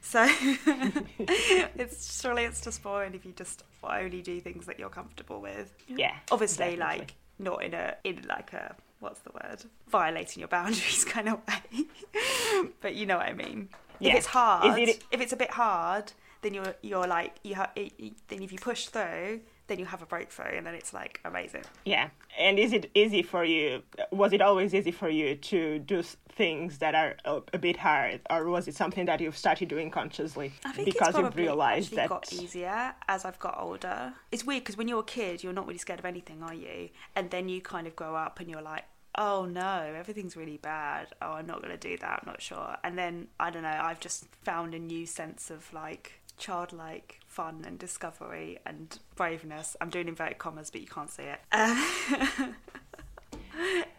So 0.00 0.24
it's 1.18 2.20
surely 2.20 2.44
it's 2.44 2.60
just 2.60 2.82
boring 2.82 3.14
if 3.14 3.24
you 3.24 3.32
just 3.32 3.62
only 3.82 4.22
do 4.22 4.40
things 4.40 4.66
that 4.66 4.78
you're 4.78 4.88
comfortable 4.88 5.40
with. 5.40 5.72
yeah. 5.88 6.14
Obviously, 6.30 6.76
definitely. 6.76 6.98
like 6.98 7.14
not 7.38 7.64
in 7.64 7.74
a 7.74 7.94
in 8.04 8.24
like 8.28 8.52
a 8.52 8.74
what's 9.00 9.20
the 9.20 9.30
word 9.32 9.64
violating 9.88 10.40
your 10.40 10.48
boundaries 10.48 11.04
kind 11.08 11.28
of 11.28 11.40
way 11.48 11.84
but 12.80 12.94
you 12.94 13.04
know 13.04 13.16
what 13.16 13.26
i 13.26 13.32
mean 13.32 13.68
Yeah. 13.98 14.10
if 14.12 14.18
it's 14.18 14.26
hard 14.26 14.78
it- 14.78 15.02
if 15.10 15.20
it's 15.20 15.32
a 15.32 15.36
bit 15.36 15.50
hard 15.50 16.12
then 16.42 16.54
you're 16.54 16.76
you're 16.82 17.06
like 17.08 17.34
you 17.42 17.56
have 17.56 17.70
then 17.74 18.42
if 18.42 18.52
you 18.52 18.58
push 18.58 18.86
through 18.86 19.40
then 19.66 19.78
you 19.78 19.86
have 19.86 20.02
a 20.02 20.06
breakthrough 20.06 20.56
and 20.56 20.66
then 20.66 20.74
it's 20.74 20.92
like 20.92 21.20
amazing 21.24 21.62
Yeah. 21.84 22.10
And 22.38 22.58
is 22.58 22.72
it 22.72 22.90
easy 22.94 23.22
for 23.22 23.44
you? 23.44 23.82
Was 24.10 24.32
it 24.32 24.40
always 24.40 24.74
easy 24.74 24.90
for 24.90 25.08
you 25.08 25.34
to 25.36 25.78
do 25.80 26.02
things 26.30 26.78
that 26.78 26.94
are 26.94 27.16
a, 27.26 27.42
a 27.52 27.58
bit 27.58 27.76
hard, 27.76 28.20
or 28.30 28.48
was 28.48 28.66
it 28.66 28.74
something 28.74 29.04
that 29.04 29.20
you've 29.20 29.36
started 29.36 29.68
doing 29.68 29.90
consciously 29.90 30.52
I 30.64 30.72
think 30.72 30.86
because 30.86 31.14
you've 31.16 31.36
realized 31.36 31.94
that? 31.94 32.08
got 32.08 32.32
easier 32.32 32.94
as 33.06 33.26
I've 33.26 33.38
got 33.38 33.58
older. 33.60 34.14
It's 34.30 34.44
weird 34.44 34.62
because 34.62 34.78
when 34.78 34.88
you're 34.88 35.00
a 35.00 35.04
kid, 35.04 35.42
you're 35.42 35.52
not 35.52 35.66
really 35.66 35.78
scared 35.78 35.98
of 35.98 36.06
anything, 36.06 36.42
are 36.42 36.54
you? 36.54 36.88
And 37.14 37.30
then 37.30 37.50
you 37.50 37.60
kind 37.60 37.86
of 37.86 37.94
grow 37.94 38.14
up 38.14 38.40
and 38.40 38.48
you're 38.48 38.62
like, 38.62 38.84
oh 39.16 39.44
no, 39.44 39.92
everything's 39.94 40.36
really 40.36 40.56
bad. 40.56 41.08
Oh, 41.20 41.32
I'm 41.32 41.46
not 41.46 41.62
going 41.62 41.76
to 41.78 41.88
do 41.88 41.96
that. 41.98 42.20
I'm 42.22 42.26
not 42.26 42.40
sure. 42.40 42.76
And 42.82 42.96
then 42.98 43.28
I 43.38 43.50
don't 43.50 43.62
know. 43.62 43.68
I've 43.68 44.00
just 44.00 44.24
found 44.42 44.74
a 44.74 44.78
new 44.78 45.06
sense 45.06 45.50
of 45.50 45.72
like 45.72 46.20
childlike 46.38 47.20
fun 47.32 47.64
and 47.66 47.78
discovery 47.78 48.58
and 48.66 48.98
braveness. 49.16 49.74
I'm 49.80 49.88
doing 49.88 50.06
inverted 50.06 50.38
commas, 50.38 50.70
but 50.70 50.82
you 50.82 50.86
can't 50.86 51.10
see 51.10 51.24
it. 51.24 51.40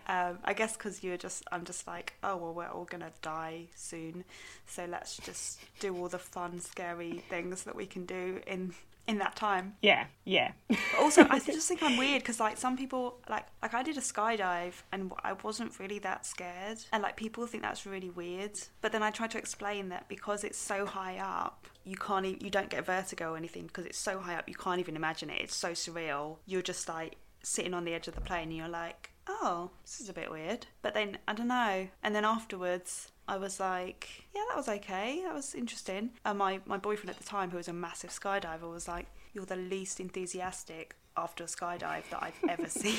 Um, 0.06 0.40
I 0.44 0.54
guess 0.54 0.76
because 0.76 1.02
you're 1.02 1.16
just, 1.16 1.46
I'm 1.50 1.64
just 1.64 1.88
like, 1.88 2.14
oh 2.24 2.36
well, 2.36 2.54
we're 2.54 2.68
all 2.68 2.84
gonna 2.84 3.12
die 3.22 3.68
soon, 3.74 4.26
so 4.68 4.86
let's 4.86 5.16
just 5.16 5.62
do 5.80 5.96
all 5.96 6.10
the 6.10 6.20
fun, 6.20 6.60
scary 6.60 7.24
things 7.30 7.64
that 7.64 7.76
we 7.76 7.86
can 7.86 8.06
do 8.06 8.42
in 8.46 8.74
in 9.08 9.18
that 9.18 9.36
time. 9.36 9.76
Yeah, 9.82 10.06
yeah. 10.24 10.52
But 10.70 10.80
also, 11.00 11.26
I 11.30 11.40
just 11.46 11.68
think 11.68 11.84
I'm 11.84 11.98
weird 11.98 12.22
because 12.22 12.40
like 12.40 12.58
some 12.58 12.78
people, 12.78 13.18
like 13.30 13.46
like 13.62 13.74
I 13.74 13.84
did 13.84 13.98
a 13.98 14.02
skydive 14.02 14.74
and 14.92 15.12
I 15.24 15.34
wasn't 15.34 15.78
really 15.80 16.00
that 16.00 16.26
scared, 16.26 16.80
and 16.92 17.04
like 17.04 17.16
people 17.18 17.46
think 17.48 17.64
that's 17.64 17.86
really 17.86 18.10
weird. 18.10 18.60
But 18.82 18.92
then 18.92 19.04
I 19.04 19.12
tried 19.12 19.32
to 19.32 19.38
explain 19.38 19.90
that 19.90 20.08
because 20.08 20.44
it's 20.44 20.58
so 20.58 20.86
high 20.86 21.18
up, 21.18 21.68
you 21.84 21.98
can't, 21.98 22.26
e- 22.26 22.38
you 22.42 22.50
don't 22.50 22.70
get 22.70 22.86
vertigo 22.86 23.34
or 23.34 23.38
anything 23.38 23.68
because 23.68 23.86
it's 23.86 23.98
so 23.98 24.20
high 24.20 24.36
up, 24.36 24.48
you 24.48 24.56
can't 24.56 24.80
even 24.80 24.96
imagine 24.96 25.30
it. 25.30 25.42
It's 25.42 25.56
so 25.56 25.72
surreal. 25.72 26.38
You're 26.46 26.62
just 26.62 26.88
like 26.88 27.18
sitting 27.42 27.74
on 27.74 27.84
the 27.84 27.94
edge 27.94 28.08
of 28.08 28.16
the 28.16 28.22
plane, 28.22 28.50
and 28.50 28.58
you're 28.58 28.68
like, 28.68 29.12
oh, 29.28 29.72
this 29.84 30.00
is 30.00 30.10
a 30.10 30.14
bit 30.14 30.32
weird. 30.32 30.68
But 30.82 30.94
then 30.94 31.18
I 31.28 31.34
don't 31.34 31.48
know. 31.48 31.88
And 32.02 32.16
then 32.16 32.26
afterwards, 32.26 33.12
I 33.28 33.38
was 33.38 33.60
like, 33.60 34.10
yeah, 34.36 34.42
that 34.50 34.58
was 34.58 34.68
okay. 34.68 35.22
That 35.24 35.34
was 35.34 35.56
interesting. 35.56 36.12
And 36.26 36.38
my, 36.38 36.60
my 36.66 36.78
boyfriend 36.78 37.10
at 37.10 37.18
the 37.18 37.24
time, 37.24 37.52
who 37.52 37.58
was 37.58 37.68
a 37.68 37.74
massive 37.74 38.10
skydiver, 38.10 38.72
was 38.72 38.88
like, 38.88 39.08
you're 39.34 39.46
the 39.46 39.56
least 39.56 40.00
enthusiastic 40.00 40.96
after 41.16 41.44
a 41.44 41.48
skydive 41.48 42.10
that 42.10 42.22
I've 42.22 42.40
ever 42.50 42.68
seen. 42.70 42.98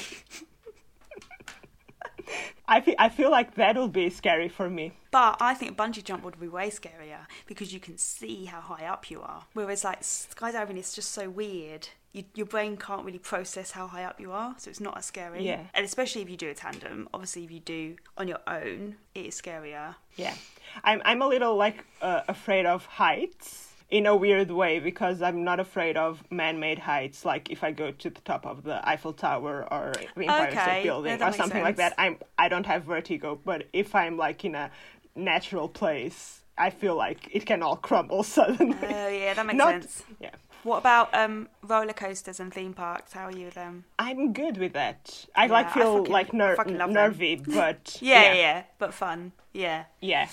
I 2.66 2.81
feel, 2.81 2.95
I 2.99 3.09
feel 3.11 3.31
like 3.31 3.54
that'll 3.54 3.88
be 3.88 4.09
scary 4.09 4.49
for 4.49 4.71
me. 4.71 4.93
But 5.11 5.37
I 5.40 5.54
think 5.54 5.76
bungee 5.76 6.02
jump 6.02 6.25
would 6.25 6.40
be 6.40 6.49
way 6.49 6.71
scarier 6.71 7.26
because 7.47 7.75
you 7.75 7.81
can 7.81 7.99
see 7.99 8.47
how 8.47 8.61
high 8.61 8.87
up 8.87 9.11
you 9.11 9.21
are. 9.21 9.45
Whereas 9.52 9.85
like 9.85 10.00
skydiving 10.00 10.78
is 10.78 10.95
just 10.95 11.12
so 11.12 11.28
weird. 11.28 11.88
You, 12.14 12.23
your 12.35 12.47
brain 12.47 12.76
can't 12.76 13.04
really 13.04 13.18
process 13.18 13.73
how 13.73 13.88
high 13.88 14.04
up 14.04 14.21
you 14.21 14.30
are, 14.30 14.54
so 14.56 14.71
it's 14.71 14.80
not 14.80 14.97
as 14.97 15.04
scary. 15.04 15.44
Yeah. 15.44 15.62
And 15.75 15.85
especially 15.85 16.23
if 16.23 16.30
you 16.30 16.37
do 16.37 16.49
a 16.49 16.54
tandem. 16.54 17.09
Obviously, 17.12 17.42
if 17.42 17.50
you 17.50 17.59
do 17.59 17.97
on 18.16 18.28
your 18.28 18.38
own, 18.47 18.94
it 19.16 19.26
is 19.26 19.40
scarier. 19.42 19.97
Yeah, 20.14 20.35
I'm 20.85 21.02
I'm 21.04 21.21
a 21.23 21.26
little 21.26 21.56
like 21.56 21.85
uh, 22.00 22.21
afraid 22.28 22.66
of 22.66 22.87
heights 22.87 23.73
in 23.90 24.06
a 24.06 24.14
weird 24.14 24.50
way 24.52 24.78
because 24.78 25.23
I'm 25.23 25.44
not 25.44 25.59
afraid 25.59 25.97
of 25.97 26.23
man-made 26.30 26.78
heights. 26.78 27.25
Like 27.25 27.50
if 27.50 27.64
I 27.64 27.73
go 27.73 27.90
to 27.90 28.11
the 28.11 28.21
top 28.21 28.47
of 28.47 28.62
the 28.62 28.88
Eiffel 28.88 29.12
Tower 29.12 29.66
or 29.71 29.92
the 30.16 30.23
Empire 30.23 30.49
Okay, 30.49 30.62
State 30.62 30.83
Building 30.85 31.18
yeah, 31.18 31.28
or 31.28 31.33
something 31.33 31.62
like 31.62 31.76
that, 31.76 31.94
I'm 31.99 32.18
I 32.38 32.49
don't 32.49 32.66
have 32.66 32.85
vertigo. 32.85 33.40
But 33.44 33.66
if 33.73 33.92
I'm 33.94 34.16
like 34.16 34.44
in 34.44 34.54
a 34.54 34.71
natural 35.16 35.68
place, 35.68 36.42
I 36.56 36.71
feel 36.71 36.94
like 36.97 37.28
it 37.33 37.44
can 37.44 37.62
all 37.62 37.76
crumble 37.76 38.23
suddenly. 38.37 38.78
Oh 38.83 39.09
yeah, 39.09 39.35
that 39.35 39.47
makes 39.47 39.56
Not- 39.59 39.83
sense. 39.83 40.04
Yeah. 40.21 40.30
What 40.64 40.78
about 40.78 41.14
um, 41.14 41.49
roller 41.62 41.92
coasters 41.92 42.40
and 42.40 42.52
theme 42.52 42.73
parks? 42.73 43.12
How 43.12 43.26
are 43.26 43.30
you 43.30 43.44
with 43.47 43.54
them? 43.54 43.85
I'm 43.99 44.33
good 44.33 44.56
with 44.56 44.73
that. 44.73 45.26
I 45.37 45.44
Yeah, 45.44 45.52
like 45.52 45.66
I 45.66 45.71
feel 45.75 45.97
fucking- 45.99 46.12
like 46.12 46.33
ner- 46.33 46.56
love 46.56 46.66
them. 46.66 46.92
nervy, 46.92 47.37
but 47.47 47.99
Yeah, 48.00 48.23
yeah, 48.23 48.35
yeah, 48.35 48.62
but 48.78 48.94
fun. 48.94 49.33
Yeah. 49.52 49.85
Yeah. 50.00 50.28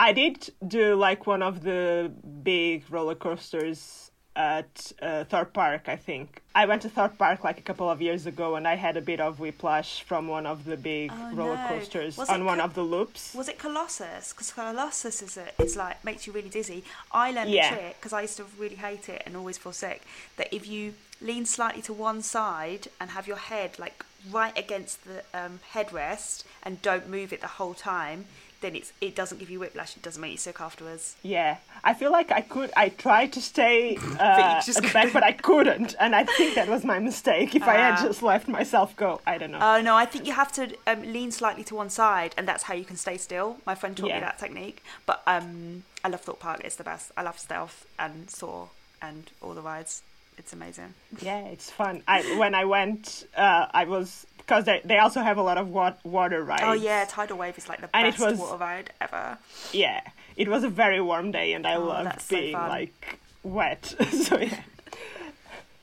I 0.00 0.12
did 0.12 0.50
do 0.66 0.94
like 0.94 1.26
one 1.26 1.42
of 1.42 1.62
the 1.62 2.12
big 2.42 2.84
roller 2.88 3.14
coasters 3.16 4.10
at 4.36 4.92
uh, 5.00 5.24
Thorpe 5.24 5.52
Park, 5.52 5.82
I 5.88 5.96
think. 5.96 6.42
I 6.54 6.66
went 6.66 6.82
to 6.82 6.88
Thorpe 6.88 7.16
Park 7.18 7.44
like 7.44 7.58
a 7.58 7.62
couple 7.62 7.88
of 7.88 8.02
years 8.02 8.26
ago 8.26 8.56
and 8.56 8.66
I 8.66 8.74
had 8.74 8.96
a 8.96 9.00
bit 9.00 9.20
of 9.20 9.38
whiplash 9.40 10.02
from 10.02 10.28
one 10.28 10.46
of 10.46 10.64
the 10.64 10.76
big 10.76 11.12
Oh, 11.14 11.34
roller 11.34 11.56
no. 11.56 11.66
coasters 11.68 12.16
Was 12.16 12.28
on 12.28 12.44
one 12.44 12.60
of 12.60 12.74
the 12.74 12.82
loops. 12.82 13.34
Was 13.34 13.48
it 13.48 13.58
Colossus? 13.58 14.32
Because 14.32 14.52
Colossus 14.52 15.22
is 15.22 15.36
a, 15.36 15.62
is 15.62 15.76
like 15.76 16.04
makes 16.04 16.26
you 16.26 16.32
really 16.32 16.48
dizzy. 16.48 16.84
I 17.12 17.30
learned 17.30 17.50
Yeah. 17.50 17.70
the 17.70 17.76
trick 17.76 17.96
because 18.00 18.12
I 18.12 18.22
used 18.22 18.36
to 18.38 18.44
really 18.58 18.76
hate 18.76 19.08
it 19.08 19.22
and 19.26 19.36
always 19.36 19.58
feel 19.58 19.72
sick. 19.72 20.02
That 20.36 20.52
if 20.54 20.66
you 20.66 20.94
lean 21.20 21.46
slightly 21.46 21.82
to 21.82 21.92
one 21.92 22.22
side 22.22 22.88
and 23.00 23.10
have 23.10 23.26
your 23.26 23.36
head 23.36 23.78
like 23.78 24.04
right 24.30 24.56
against 24.58 25.04
the 25.04 25.22
um, 25.32 25.60
headrest 25.72 26.44
and 26.62 26.80
don't 26.82 27.08
move 27.08 27.32
it 27.32 27.40
the 27.40 27.46
whole 27.46 27.74
time, 27.74 28.24
then 28.64 28.74
it's 28.76 28.92
it 29.02 29.14
doesn't 29.14 29.38
give 29.38 29.50
you 29.50 29.60
whiplash. 29.60 29.94
It 29.94 30.02
doesn't 30.02 30.20
make 30.20 30.32
you 30.32 30.38
sick 30.38 30.58
afterwards. 30.58 31.16
Yeah, 31.22 31.58
I 31.84 31.92
feel 31.92 32.10
like 32.10 32.32
I 32.32 32.40
could. 32.40 32.70
I 32.76 32.88
tried 32.88 33.30
to 33.34 33.42
stay 33.42 33.96
uh, 34.18 34.62
just 34.62 34.78
at 34.78 34.84
the 34.84 34.92
back, 34.92 35.12
but 35.12 35.22
I 35.22 35.32
couldn't, 35.32 35.94
and 36.00 36.14
I 36.16 36.24
think 36.24 36.54
that 36.54 36.68
was 36.68 36.82
my 36.84 36.98
mistake. 36.98 37.54
If 37.54 37.64
I 37.64 37.74
had 37.74 37.94
Ah. 37.98 38.02
just 38.06 38.22
left 38.22 38.48
myself 38.48 38.96
go, 38.96 39.20
I 39.26 39.36
don't 39.38 39.50
know. 39.50 39.58
Oh 39.60 39.80
no, 39.82 39.94
I 39.94 40.06
think 40.06 40.26
you 40.26 40.32
have 40.32 40.50
to 40.52 40.74
um, 40.86 41.02
lean 41.02 41.30
slightly 41.30 41.64
to 41.64 41.74
one 41.74 41.90
side, 41.90 42.34
and 42.38 42.48
that's 42.48 42.62
how 42.64 42.74
you 42.74 42.84
can 42.86 42.96
stay 42.96 43.18
still. 43.18 43.58
My 43.66 43.74
friend 43.74 43.94
taught 43.96 44.08
Yeah. 44.08 44.14
me 44.20 44.20
that 44.20 44.38
technique. 44.38 44.82
But 45.04 45.22
um, 45.26 45.84
I 46.02 46.08
love 46.08 46.22
Thorpe 46.22 46.40
Park; 46.40 46.60
it's 46.64 46.76
the 46.76 46.84
best. 46.84 47.12
I 47.18 47.22
love 47.22 47.38
Stealth 47.38 47.86
and 47.98 48.30
Saw 48.30 48.68
and 49.02 49.30
all 49.42 49.52
the 49.54 49.60
rides. 49.62 50.02
It's 50.38 50.52
amazing. 50.52 50.94
Yeah, 51.20 51.42
it's 51.54 51.70
fun. 51.70 52.02
I 52.08 52.22
when 52.38 52.54
I 52.56 52.64
went, 52.64 53.26
uh, 53.36 53.66
I 53.72 53.84
was 53.84 54.26
because 54.46 54.64
they 54.64 54.80
they 54.84 54.98
also 54.98 55.20
have 55.22 55.36
a 55.38 55.42
lot 55.42 55.58
of 55.58 55.68
wa- 55.68 55.94
water 56.04 56.42
rides. 56.44 56.62
Oh 56.64 56.72
yeah, 56.72 57.04
Tidal 57.08 57.38
Wave 57.38 57.56
is 57.58 57.68
like 57.68 57.80
the 57.80 57.88
And 57.94 58.10
best 58.12 58.20
was- 58.22 58.38
water 58.38 58.58
ride 58.58 58.92
ever. 59.00 59.38
Yeah, 59.72 60.00
it 60.36 60.48
was 60.48 60.64
a 60.64 60.68
very 60.68 61.00
warm 61.00 61.30
day, 61.32 61.52
and 61.54 61.66
I 61.66 61.76
Oh, 61.76 61.84
loved 61.84 62.06
that's 62.06 62.24
so 62.26 62.36
being 62.36 62.52
like 62.52 63.18
wet. 63.42 63.84
so 64.10 64.38
yeah. 64.38 64.60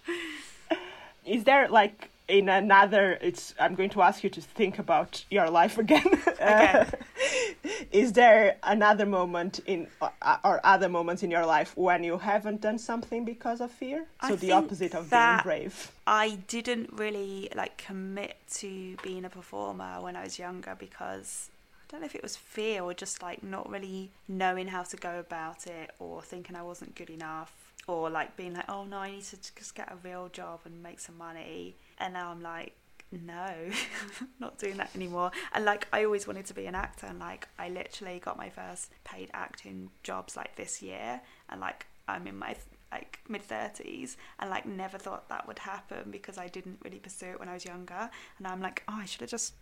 Is 1.25 1.43
there 1.43 1.67
like 1.69 2.09
in 2.31 2.49
another? 2.49 3.17
It's. 3.21 3.53
I'm 3.59 3.75
going 3.75 3.89
to 3.91 4.01
ask 4.01 4.23
you 4.23 4.29
to 4.29 4.41
think 4.41 4.79
about 4.79 5.25
your 5.29 5.49
life 5.49 5.77
again. 5.77 6.07
Okay. 6.41 6.85
is 7.91 8.13
there 8.13 8.57
another 8.63 9.05
moment 9.05 9.59
in 9.67 9.87
uh, 10.01 10.37
or 10.43 10.59
other 10.63 10.89
moments 10.89 11.21
in 11.21 11.29
your 11.29 11.45
life 11.45 11.77
when 11.77 12.03
you 12.03 12.17
haven't 12.17 12.61
done 12.61 12.79
something 12.79 13.25
because 13.25 13.61
of 13.61 13.69
fear? 13.69 14.05
I 14.19 14.29
So 14.29 14.35
the 14.37 14.51
opposite 14.53 14.95
of 14.95 15.09
being 15.09 15.39
brave. 15.43 15.91
I 16.07 16.39
didn't 16.47 16.93
really 16.93 17.49
like 17.55 17.77
commit 17.77 18.37
to 18.55 18.95
being 19.03 19.23
a 19.23 19.29
performer 19.29 20.01
when 20.01 20.15
I 20.15 20.23
was 20.23 20.39
younger 20.39 20.75
because 20.79 21.49
I 21.83 21.91
don't 21.91 22.01
know 22.01 22.07
if 22.07 22.15
it 22.15 22.23
was 22.23 22.35
fear 22.35 22.81
or 22.81 22.93
just 22.95 23.21
like 23.21 23.43
not 23.43 23.69
really 23.69 24.09
knowing 24.27 24.67
how 24.67 24.83
to 24.83 24.97
go 24.97 25.19
about 25.19 25.67
it 25.67 25.91
or 25.99 26.23
thinking 26.23 26.55
I 26.55 26.63
wasn't 26.63 26.95
good 26.95 27.11
enough 27.11 27.53
or 27.87 28.09
like 28.09 28.35
being 28.37 28.53
like 28.53 28.69
oh 28.69 28.83
no 28.83 28.97
I 28.97 29.11
need 29.11 29.23
to 29.23 29.37
just 29.55 29.75
get 29.75 29.91
a 29.91 29.95
real 30.07 30.29
job 30.29 30.61
and 30.65 30.81
make 30.81 30.99
some 30.99 31.17
money 31.17 31.75
and 31.99 32.13
now 32.13 32.31
I'm 32.31 32.41
like 32.41 32.75
no 33.11 33.53
not 34.39 34.57
doing 34.57 34.77
that 34.77 34.89
anymore 34.95 35.31
and 35.53 35.65
like 35.65 35.87
I 35.91 36.05
always 36.05 36.27
wanted 36.27 36.45
to 36.45 36.53
be 36.53 36.65
an 36.65 36.75
actor 36.75 37.07
and 37.07 37.19
like 37.19 37.47
I 37.59 37.69
literally 37.69 38.19
got 38.19 38.37
my 38.37 38.49
first 38.49 38.91
paid 39.03 39.29
acting 39.33 39.89
jobs 40.03 40.37
like 40.37 40.55
this 40.55 40.81
year 40.81 41.21
and 41.49 41.59
like 41.59 41.85
I'm 42.07 42.27
in 42.27 42.37
my 42.37 42.55
like 42.91 43.19
mid 43.27 43.47
30s 43.47 44.15
and 44.39 44.49
like 44.49 44.65
never 44.65 44.97
thought 44.97 45.29
that 45.29 45.47
would 45.47 45.59
happen 45.59 46.11
because 46.11 46.37
I 46.37 46.47
didn't 46.47 46.79
really 46.83 46.99
pursue 46.99 47.31
it 47.31 47.39
when 47.39 47.49
I 47.49 47.53
was 47.53 47.65
younger 47.65 48.09
and 48.37 48.47
I'm 48.47 48.61
like 48.61 48.83
oh 48.87 48.97
I 48.97 49.05
should 49.05 49.21
have 49.21 49.29
just 49.29 49.53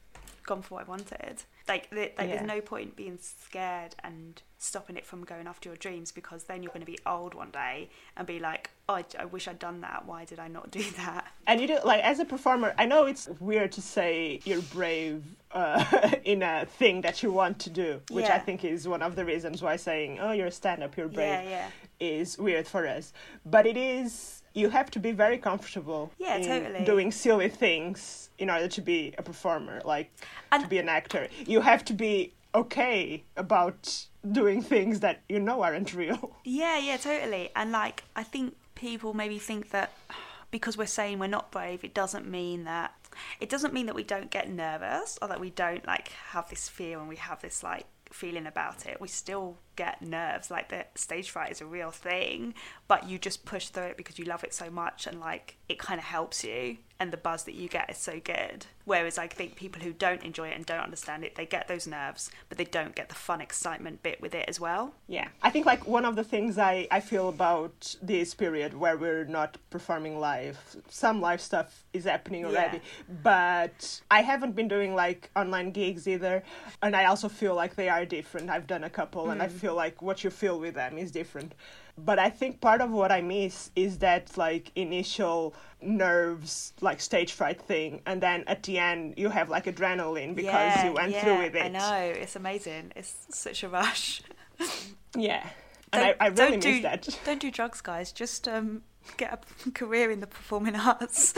gone 0.45 0.61
for 0.61 0.75
what 0.75 0.85
I 0.85 0.89
wanted 0.89 1.43
like, 1.69 1.89
th- 1.91 2.13
like 2.17 2.27
Yeah. 2.27 2.35
there's 2.35 2.47
no 2.47 2.59
point 2.61 2.95
being 2.95 3.17
scared 3.21 3.95
and 4.03 4.41
stopping 4.57 4.97
it 4.97 5.05
from 5.05 5.23
going 5.23 5.47
after 5.47 5.69
your 5.69 5.77
dreams 5.77 6.11
because 6.11 6.43
then 6.43 6.61
you're 6.61 6.71
going 6.73 6.81
to 6.81 6.85
be 6.85 6.99
old 7.05 7.33
one 7.33 7.49
day 7.51 7.89
and 8.17 8.27
be 8.27 8.39
like 8.39 8.71
oh 8.89 8.95
I, 8.95 9.05
I 9.17 9.23
wish 9.25 9.47
I'd 9.47 9.57
done 9.59 9.79
that 9.81 10.05
why 10.05 10.25
did 10.25 10.37
I 10.39 10.49
not 10.49 10.69
do 10.69 10.83
that 10.97 11.27
And 11.47 11.61
you 11.61 11.67
do 11.67 11.77
like 11.85 12.03
as 12.03 12.19
a 12.19 12.25
performer. 12.25 12.73
I 12.77 12.85
know 12.85 13.05
it's 13.05 13.29
weird 13.39 13.71
to 13.73 13.81
say 13.81 14.41
you're 14.43 14.61
brave 14.63 15.23
uh, 15.53 16.11
in 16.25 16.43
a 16.43 16.65
thing 16.65 17.01
that 17.01 17.23
you 17.23 17.31
want 17.31 17.59
to 17.59 17.69
do, 17.69 18.01
which 18.11 18.25
I 18.25 18.37
think 18.39 18.65
is 18.65 18.87
one 18.87 19.01
of 19.01 19.15
the 19.15 19.23
reasons 19.23 19.61
why 19.61 19.77
saying 19.77 20.19
"oh, 20.19 20.31
you're 20.31 20.47
a 20.47 20.51
stand-up, 20.51 20.97
you're 20.97 21.07
brave" 21.07 21.27
yeah 21.29 21.49
yeah 21.49 21.67
is 21.99 22.37
weird 22.37 22.67
for 22.67 22.87
us. 22.87 23.13
But 23.45 23.65
it 23.65 23.75
is. 23.77 24.38
You 24.53 24.69
have 24.69 24.89
to 24.91 24.99
be 24.99 25.11
very 25.11 25.37
comfortable 25.37 26.11
Yeah, 26.17 26.37
in 26.37 26.45
totally. 26.45 26.85
doing 26.85 27.11
silly 27.11 27.49
things 27.49 28.29
in 28.37 28.49
order 28.49 28.67
to 28.67 28.81
be 28.81 29.13
a 29.17 29.23
performer, 29.23 29.81
like 29.85 30.11
And- 30.51 30.63
to 30.63 30.69
be 30.69 30.77
an 30.79 30.89
actor. 30.89 31.27
You 31.45 31.61
have 31.61 31.83
to 31.85 31.93
be 31.93 32.33
okay 32.55 33.23
about 33.37 34.05
doing 34.31 34.61
things 34.61 34.99
that 35.01 35.21
you 35.29 35.39
know 35.39 35.61
aren't 35.61 35.93
real. 35.93 36.35
Yeah, 36.43 36.77
yeah, 36.79 36.97
totally. 36.97 37.51
And 37.55 37.71
like, 37.71 38.03
I 38.15 38.23
think 38.23 38.55
people 38.75 39.13
maybe 39.13 39.37
think 39.39 39.69
that 39.69 39.91
because 40.51 40.77
we're 40.77 40.87
saying 40.87 41.19
we're 41.19 41.27
not 41.27 41.51
brave, 41.51 41.83
it 41.83 41.93
doesn't 41.93 42.27
mean 42.27 42.63
that. 42.63 42.93
it 43.39 43.49
doesn't 43.49 43.73
mean 43.73 43.85
that 43.87 43.95
we 43.95 44.03
don't 44.03 44.31
get 44.31 44.49
nervous 44.49 45.17
or 45.21 45.27
that 45.27 45.39
we 45.39 45.49
don't 45.51 45.85
like 45.85 46.09
have 46.31 46.49
this 46.49 46.69
fear 46.69 46.99
and 46.99 47.07
we 47.09 47.17
have 47.17 47.41
this 47.41 47.61
like 47.63 47.85
feeling 48.11 48.47
about 48.47 48.85
it. 48.87 48.99
We 48.99 49.07
still 49.07 49.57
get 49.79 50.01
nerves. 50.01 50.51
Like 50.51 50.67
the 50.67 50.85
stage 50.95 51.29
fright 51.29 51.51
is 51.53 51.61
a 51.61 51.65
real 51.65 51.89
thing, 51.89 52.53
but 52.89 53.07
you 53.07 53.17
just 53.17 53.45
push 53.45 53.69
through 53.69 53.83
it 53.83 53.97
because 53.97 54.19
you 54.19 54.25
love 54.25 54.43
it 54.43 54.53
so 54.53 54.69
much 54.69 55.07
and 55.07 55.21
like 55.21 55.55
it 55.69 55.79
kind 55.79 55.99
of 55.99 56.05
helps 56.05 56.43
you 56.43 56.77
and 56.99 57.13
the 57.13 57.17
buzz 57.17 57.43
that 57.45 57.55
you 57.55 57.69
get 57.69 57.89
is 57.89 57.97
so 57.97 58.19
good. 58.19 58.65
Whereas 58.83 59.17
I 59.17 59.27
think 59.27 59.55
people 59.55 59.81
who 59.81 59.93
don't 59.93 60.21
enjoy 60.23 60.49
it 60.49 60.55
and 60.55 60.65
don't 60.65 60.81
understand 60.81 61.23
it, 61.23 61.35
they 61.35 61.45
get 61.45 61.67
those 61.67 61.87
nerves, 61.87 62.29
but 62.49 62.57
they 62.57 62.65
don't 62.65 62.93
get 62.93 63.07
the 63.07 63.15
fun 63.15 63.39
excitement 63.39 64.03
bit 64.03 64.19
with 64.19 64.35
it 64.35 64.45
as 64.49 64.59
well. 64.59 64.93
Yeah. 65.07 65.29
I 65.41 65.49
think 65.49 65.65
like 65.65 65.87
one 65.87 66.03
of 66.03 66.17
the 66.17 66.23
things 66.23 66.57
I, 66.57 66.87
I 66.91 66.99
feel 66.99 67.29
about 67.29 67.95
this 68.01 68.33
period 68.33 68.73
where 68.73 68.97
we're 68.97 69.23
not 69.23 69.57
performing 69.69 70.19
live, 70.19 70.57
some 70.89 71.21
live 71.21 71.39
stuff 71.39 71.85
is 71.93 72.03
happening 72.03 72.45
already, 72.45 72.77
yeah. 72.77 73.15
but 73.23 74.01
I 74.11 74.21
haven't 74.21 74.55
been 74.55 74.67
doing 74.67 74.93
like 74.93 75.29
online 75.37 75.71
gigs 75.71 76.05
either. 76.05 76.43
And 76.81 76.95
I 76.97 77.05
also 77.05 77.29
feel 77.29 77.55
like 77.55 77.75
they 77.75 77.87
are 77.87 78.05
different. 78.05 78.49
I've 78.49 78.67
done 78.67 78.83
a 78.83 78.89
couple 78.89 79.27
mm. 79.27 79.33
and 79.33 79.41
I 79.41 79.47
mm. 79.47 79.51
Feel 79.69 79.75
like 79.75 80.01
what 80.01 80.23
you 80.23 80.29
feel 80.29 80.59
with 80.59 80.75
them 80.75 80.97
is 80.97 81.11
different 81.11 81.53
but 82.05 82.19
I 82.19 82.29
think 82.29 82.61
part 82.61 82.81
of 82.81 82.91
what 82.91 83.11
I 83.11 83.21
miss 83.21 83.71
is 83.75 83.97
that 83.99 84.37
like 84.37 84.71
initial 84.75 85.53
nerves, 85.81 86.73
like 86.81 87.01
stage 87.01 87.33
fright 87.33 87.61
thing, 87.61 88.01
and 88.05 88.21
then 88.21 88.43
at 88.47 88.63
the 88.63 88.77
end 88.77 89.15
you 89.17 89.29
have 89.29 89.49
like 89.49 89.65
adrenaline 89.65 90.35
because 90.35 90.53
yeah, 90.53 90.85
you 90.85 90.93
went 90.93 91.11
yeah, 91.11 91.23
through 91.23 91.39
with 91.39 91.55
it. 91.55 91.63
I 91.63 91.67
know 91.69 92.13
it's 92.15 92.35
amazing. 92.35 92.93
It's 92.95 93.27
such 93.31 93.63
a 93.63 93.69
rush. 93.69 94.21
yeah, 95.15 95.45
and 95.91 96.05
I, 96.05 96.15
I, 96.19 96.27
really 96.27 96.57
miss 96.57 96.65
do, 96.65 96.81
that. 96.83 97.19
Don't 97.25 97.39
do 97.39 97.51
drugs, 97.51 97.81
guys. 97.81 98.11
Just 98.11 98.47
um, 98.47 98.83
get 99.17 99.43
a 99.65 99.71
career 99.73 100.11
in 100.11 100.19
the 100.19 100.27
performing 100.27 100.75
arts. 100.75 101.33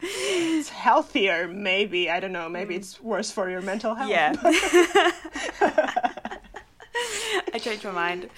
it's 0.00 0.68
healthier, 0.68 1.48
maybe. 1.48 2.10
I 2.10 2.20
don't 2.20 2.32
know. 2.32 2.48
Maybe 2.48 2.74
mm. 2.74 2.78
it's 2.78 3.00
worse 3.00 3.30
for 3.30 3.50
your 3.50 3.62
mental 3.62 3.94
health. 3.94 4.10
Yeah. 4.10 4.32
I 7.54 7.58
changed 7.58 7.84
my 7.84 7.92
mind. 7.92 8.28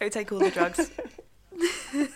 Go 0.00 0.08
take 0.08 0.32
all 0.32 0.40
the 0.40 0.50
drugs. 0.50 0.90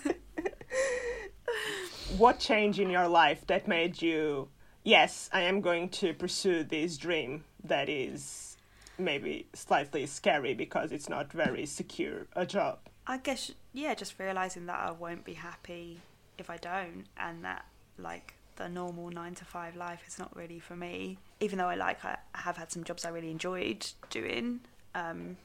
what 2.19 2.41
change 2.41 2.81
in 2.81 2.91
your 2.91 3.07
life 3.07 3.47
that 3.47 3.69
made 3.69 4.03
you, 4.03 4.49
yes, 4.83 5.31
I 5.33 5.43
am 5.43 5.61
going 5.61 5.91
to 5.91 6.13
pursue 6.13 6.65
this 6.65 6.97
dream 6.97 7.45
that 7.63 7.89
is 7.89 8.57
maybe 8.99 9.47
slightly 9.55 10.07
scary 10.07 10.55
because 10.55 10.91
it's 10.91 11.09
not 11.09 11.33
very 11.33 11.67
secure 11.67 12.27
a 12.35 12.45
job? 12.45 12.81
I 13.07 13.19
guess, 13.19 13.53
yeah, 13.73 13.95
just 13.95 14.19
realizing 14.19 14.67
that 14.67 14.81
I 14.81 14.91
won't 14.91 15.25
be 15.25 15.35
happy 15.35 16.01
if 16.37 16.51
I 16.51 16.57
don't, 16.57 17.05
and 17.17 17.45
that, 17.45 17.65
like, 17.97 18.35
the 18.57 18.69
normal 18.69 19.11
nine 19.11 19.37
to 19.37 19.45
five 19.45 19.77
life 19.77 20.03
is 20.09 20.19
not 20.19 20.35
really 20.35 20.59
for 20.59 20.75
me. 20.75 21.19
Even 21.39 21.59
though 21.59 21.69
I 21.69 21.77
like, 21.77 22.05
I 22.05 22.19
have 22.35 22.57
had 22.57 22.73
some 22.73 22.83
jobs 22.83 23.05
I 23.05 23.11
really 23.11 23.31
enjoyed 23.31 23.87
doing. 24.11 24.61
Um, 24.97 25.37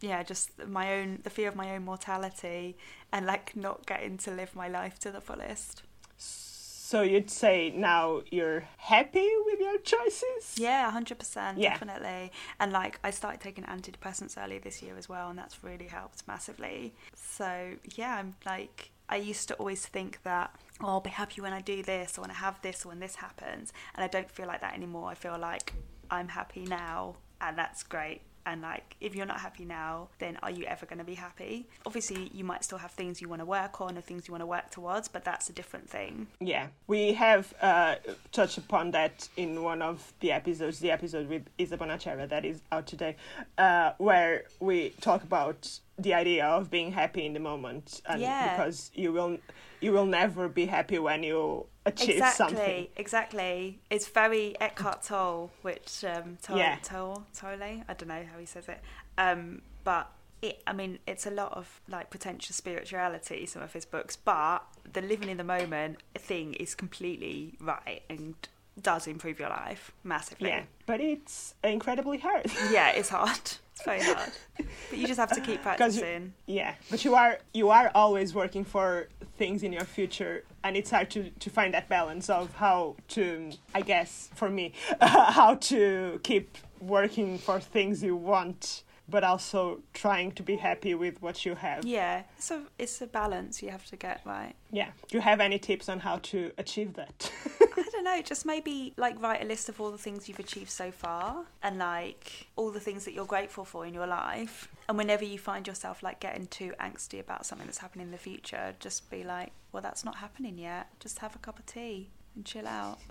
yeah, 0.00 0.22
just 0.22 0.50
my 0.66 0.94
own 0.94 1.20
the 1.22 1.30
fear 1.30 1.48
of 1.48 1.56
my 1.56 1.74
own 1.74 1.84
mortality 1.84 2.76
and 3.12 3.26
like 3.26 3.54
not 3.54 3.86
getting 3.86 4.16
to 4.18 4.30
live 4.30 4.54
my 4.54 4.68
life 4.68 4.98
to 5.00 5.10
the 5.10 5.20
fullest. 5.20 5.82
So 6.16 7.02
you'd 7.02 7.30
say 7.30 7.70
now 7.70 8.22
you're 8.32 8.64
happy 8.78 9.28
with 9.44 9.60
your 9.60 9.78
choices? 9.78 10.56
Yeah, 10.56 10.90
hundred 10.90 11.20
percent, 11.20 11.60
definitely. 11.60 12.32
And 12.58 12.72
like 12.72 12.98
I 13.04 13.10
started 13.10 13.40
taking 13.40 13.62
antidepressants 13.64 14.36
earlier 14.42 14.58
this 14.58 14.82
year 14.82 14.96
as 14.98 15.08
well, 15.08 15.28
and 15.28 15.38
that's 15.38 15.62
really 15.62 15.86
helped 15.86 16.26
massively. 16.26 16.94
So 17.14 17.74
yeah, 17.94 18.16
I'm 18.16 18.34
like 18.44 18.90
I 19.08 19.16
used 19.16 19.46
to 19.48 19.54
always 19.54 19.86
think 19.86 20.18
that 20.24 20.52
oh, 20.80 20.88
I'll 20.88 21.00
be 21.00 21.10
happy 21.10 21.40
when 21.40 21.52
I 21.52 21.60
do 21.60 21.82
this 21.82 22.18
or 22.18 22.22
when 22.22 22.30
I 22.30 22.34
have 22.34 22.60
this 22.62 22.84
or 22.84 22.88
when 22.88 23.00
this 23.00 23.16
happens, 23.16 23.72
and 23.94 24.02
I 24.02 24.08
don't 24.08 24.30
feel 24.30 24.46
like 24.46 24.62
that 24.62 24.74
anymore. 24.74 25.10
I 25.10 25.14
feel 25.14 25.38
like 25.38 25.74
I'm 26.10 26.28
happy 26.28 26.64
now, 26.64 27.16
and 27.40 27.56
that's 27.56 27.84
great 27.84 28.22
and 28.50 28.62
like 28.62 28.96
if 29.00 29.14
you're 29.14 29.26
not 29.26 29.40
happy 29.40 29.64
now 29.64 30.08
then 30.18 30.36
are 30.42 30.50
you 30.50 30.64
ever 30.64 30.86
going 30.86 30.98
to 30.98 31.04
be 31.04 31.14
happy? 31.14 31.68
Obviously 31.86 32.30
you 32.34 32.44
might 32.44 32.64
still 32.64 32.78
have 32.78 32.90
things 32.90 33.20
you 33.20 33.28
want 33.28 33.40
to 33.40 33.46
work 33.46 33.80
on 33.80 33.96
or 33.96 34.00
things 34.00 34.26
you 34.26 34.32
want 34.32 34.42
to 34.42 34.46
work 34.46 34.70
towards 34.70 35.08
but 35.08 35.24
that's 35.24 35.48
a 35.48 35.52
different 35.52 35.88
thing. 35.88 36.26
Yeah. 36.40 36.68
We 36.86 37.12
have 37.14 37.54
uh, 37.62 37.96
touched 38.32 38.58
upon 38.58 38.90
that 38.92 39.28
in 39.36 39.62
one 39.62 39.82
of 39.82 40.12
the 40.20 40.32
episodes. 40.32 40.80
The 40.80 40.90
episode 40.90 41.28
with 41.28 41.42
Isa 41.58 41.76
Bonachera 41.76 42.28
that 42.28 42.44
is 42.44 42.62
out 42.72 42.86
today 42.86 43.16
uh, 43.58 43.92
where 43.98 44.44
we 44.58 44.90
talk 45.00 45.22
about 45.22 45.80
the 45.98 46.14
idea 46.14 46.46
of 46.46 46.70
being 46.70 46.92
happy 46.92 47.26
in 47.26 47.34
the 47.34 47.40
moment. 47.40 48.00
And 48.06 48.20
yeah. 48.20 48.56
because 48.56 48.90
you 48.94 49.12
will 49.12 49.38
you 49.80 49.92
will 49.92 50.06
never 50.06 50.48
be 50.48 50.66
happy 50.66 50.98
when 50.98 51.22
you 51.22 51.66
achieve 52.02 52.16
exactly, 52.16 52.56
something. 52.56 52.86
Exactly. 52.96 53.80
It's 53.90 54.08
very 54.08 54.56
Eckhart 54.60 55.02
Tolle, 55.02 55.50
which 55.62 56.04
um, 56.04 56.38
Tolle, 56.42 56.58
yeah. 56.58 56.78
Tolle, 56.82 57.26
Tolle, 57.34 57.62
I 57.88 57.94
don't 57.94 58.08
know 58.08 58.24
how 58.32 58.38
he 58.38 58.46
says 58.46 58.68
it, 58.68 58.80
um, 59.18 59.62
but 59.84 60.10
it, 60.42 60.62
I 60.66 60.72
mean, 60.72 60.98
it's 61.06 61.26
a 61.26 61.30
lot 61.30 61.52
of 61.52 61.80
like 61.88 62.10
potential 62.10 62.54
spirituality. 62.54 63.46
Some 63.46 63.62
of 63.62 63.72
his 63.72 63.84
books, 63.84 64.16
but 64.16 64.60
the 64.90 65.02
living 65.02 65.28
in 65.28 65.36
the 65.36 65.44
moment 65.44 65.98
thing 66.16 66.54
is 66.54 66.74
completely 66.74 67.54
right 67.60 68.02
and 68.08 68.34
does 68.80 69.06
improve 69.06 69.38
your 69.38 69.48
life 69.48 69.92
massively. 70.04 70.48
Yeah, 70.48 70.62
but 70.86 71.00
it's 71.00 71.54
incredibly 71.62 72.18
hard. 72.18 72.46
yeah, 72.70 72.90
it's 72.90 73.08
hard. 73.08 73.38
It's 73.74 73.84
very 73.84 74.02
hard, 74.02 74.30
but 74.56 74.98
you 74.98 75.06
just 75.06 75.18
have 75.18 75.32
to 75.32 75.40
keep 75.40 75.62
practicing. 75.68 76.34
You, 76.46 76.56
yeah, 76.56 76.74
but 76.90 77.04
you 77.04 77.14
are 77.14 77.38
you 77.54 77.70
are 77.70 77.90
always 77.94 78.34
working 78.34 78.64
for 78.64 79.08
things 79.38 79.62
in 79.62 79.72
your 79.72 79.84
future, 79.84 80.44
and 80.64 80.76
it's 80.76 80.90
hard 80.90 81.10
to 81.10 81.30
to 81.30 81.50
find 81.50 81.72
that 81.74 81.88
balance 81.88 82.28
of 82.28 82.54
how 82.56 82.96
to, 83.08 83.50
I 83.74 83.80
guess, 83.80 84.28
for 84.34 84.50
me, 84.50 84.72
how 85.00 85.54
to 85.54 86.20
keep 86.22 86.58
working 86.80 87.38
for 87.38 87.58
things 87.60 88.02
you 88.02 88.16
want 88.16 88.82
but 89.10 89.24
also 89.24 89.82
trying 89.92 90.32
to 90.32 90.42
be 90.42 90.56
happy 90.56 90.94
with 90.94 91.20
what 91.20 91.44
you 91.44 91.54
have. 91.54 91.84
Yeah, 91.84 92.22
it's 92.36 92.50
a 92.50 92.62
it's 92.78 93.00
a 93.00 93.06
balance 93.06 93.62
you 93.62 93.70
have 93.70 93.84
to 93.86 93.96
get 93.96 94.20
right. 94.24 94.54
Yeah. 94.70 94.90
Do 95.08 95.18
you 95.18 95.20
have 95.20 95.40
any 95.40 95.58
tips 95.58 95.88
on 95.88 96.00
how 96.00 96.18
to 96.18 96.52
achieve 96.58 96.94
that? 96.94 97.32
I 97.60 97.82
don't 97.92 98.04
know, 98.04 98.22
just 98.22 98.46
maybe 98.46 98.94
like 98.96 99.20
write 99.20 99.42
a 99.42 99.44
list 99.44 99.68
of 99.68 99.80
all 99.80 99.90
the 99.90 99.98
things 99.98 100.28
you've 100.28 100.38
achieved 100.38 100.70
so 100.70 100.90
far 100.90 101.44
and 101.62 101.78
like 101.78 102.46
all 102.56 102.70
the 102.70 102.80
things 102.80 103.04
that 103.04 103.12
you're 103.14 103.26
grateful 103.26 103.64
for 103.64 103.84
in 103.86 103.94
your 103.94 104.06
life. 104.06 104.68
And 104.88 104.96
whenever 104.96 105.24
you 105.24 105.38
find 105.38 105.66
yourself 105.66 106.02
like 106.02 106.20
getting 106.20 106.46
too 106.46 106.72
angsty 106.80 107.20
about 107.20 107.46
something 107.46 107.66
that's 107.66 107.78
happening 107.78 108.06
in 108.06 108.12
the 108.12 108.18
future, 108.18 108.74
just 108.80 109.10
be 109.10 109.24
like, 109.24 109.52
well, 109.72 109.82
that's 109.82 110.04
not 110.04 110.16
happening 110.16 110.58
yet. 110.58 110.88
Just 111.00 111.18
have 111.20 111.34
a 111.34 111.38
cup 111.38 111.58
of 111.58 111.66
tea 111.66 112.10
and 112.34 112.44
chill 112.44 112.66
out. 112.66 112.98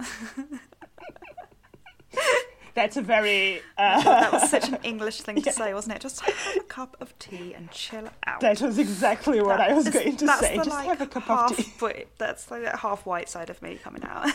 That's 2.80 2.96
a 2.96 3.02
very. 3.02 3.62
Uh, 3.78 4.02
that 4.04 4.32
was 4.32 4.50
such 4.50 4.70
an 4.70 4.78
English 4.84 5.20
thing 5.22 5.36
to 5.42 5.42
yeah. 5.42 5.52
say, 5.52 5.74
wasn't 5.74 5.98
it? 5.98 6.02
Just 6.02 6.22
have 6.22 6.56
a 6.56 6.64
cup 6.64 6.96
of 7.02 7.18
tea 7.20 7.54
and 7.54 7.70
chill 7.72 8.08
out. 8.26 8.40
That 8.40 8.62
was 8.62 8.80
exactly 8.80 9.42
what 9.42 9.58
that 9.58 9.72
I 9.72 9.74
was 9.74 9.88
is, 9.88 9.94
going 9.94 10.16
to 10.16 10.28
say. 10.38 10.58
The, 10.58 10.64
Just 10.64 10.70
like, 10.70 10.88
have 10.88 11.02
a 11.02 11.08
cup 11.08 11.24
half, 11.24 11.52
of 11.52 11.58
tea. 11.58 11.74
But 11.78 12.08
that's 12.18 12.50
like 12.50 12.62
that 12.64 12.80
half 12.80 13.06
white 13.06 13.28
side 13.28 13.50
of 13.50 13.62
me 13.62 13.76
coming 13.76 14.02
out. 14.06 14.30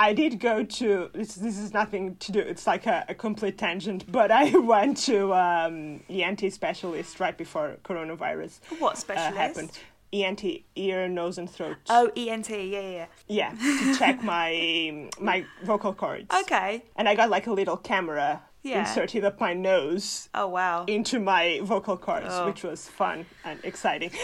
I 0.00 0.12
did 0.14 0.40
go 0.40 0.64
to 0.64 1.10
this. 1.14 1.36
This 1.36 1.58
is 1.58 1.72
nothing 1.72 2.16
to 2.16 2.32
do. 2.32 2.40
It's 2.40 2.66
like 2.66 2.86
a, 2.86 3.04
a 3.08 3.14
complete 3.14 3.56
tangent. 3.56 4.10
But 4.10 4.32
I 4.32 4.58
went 4.58 4.96
to 5.04 5.32
um, 5.32 6.00
anti-specialist 6.08 7.20
right 7.20 7.38
before 7.38 7.76
coronavirus. 7.84 8.58
What 8.80 8.94
uh, 8.94 8.96
specialist? 8.96 9.32
Uh, 9.32 9.40
happened. 9.40 9.78
ENT, 10.12 10.44
ear, 10.76 11.08
nose, 11.08 11.38
and 11.38 11.48
throat. 11.48 11.76
Oh, 11.88 12.10
ENT, 12.16 12.50
yeah, 12.50 12.80
yeah. 12.80 13.06
Yeah, 13.28 13.50
to 13.50 13.94
check 13.98 14.22
my 14.22 15.08
my 15.18 15.44
vocal 15.64 15.94
cords. 15.94 16.26
Okay. 16.42 16.84
And 16.96 17.08
I 17.08 17.14
got 17.14 17.30
like 17.30 17.46
a 17.46 17.52
little 17.52 17.76
camera 17.76 18.42
yeah. 18.62 18.80
inserted 18.80 19.24
up 19.24 19.40
my 19.40 19.54
nose. 19.54 20.28
Oh 20.34 20.46
wow! 20.46 20.84
Into 20.86 21.18
my 21.18 21.60
vocal 21.62 21.96
cords, 21.96 22.26
oh. 22.30 22.46
which 22.46 22.62
was 22.62 22.88
fun 22.88 23.26
and 23.44 23.58
exciting. 23.64 24.10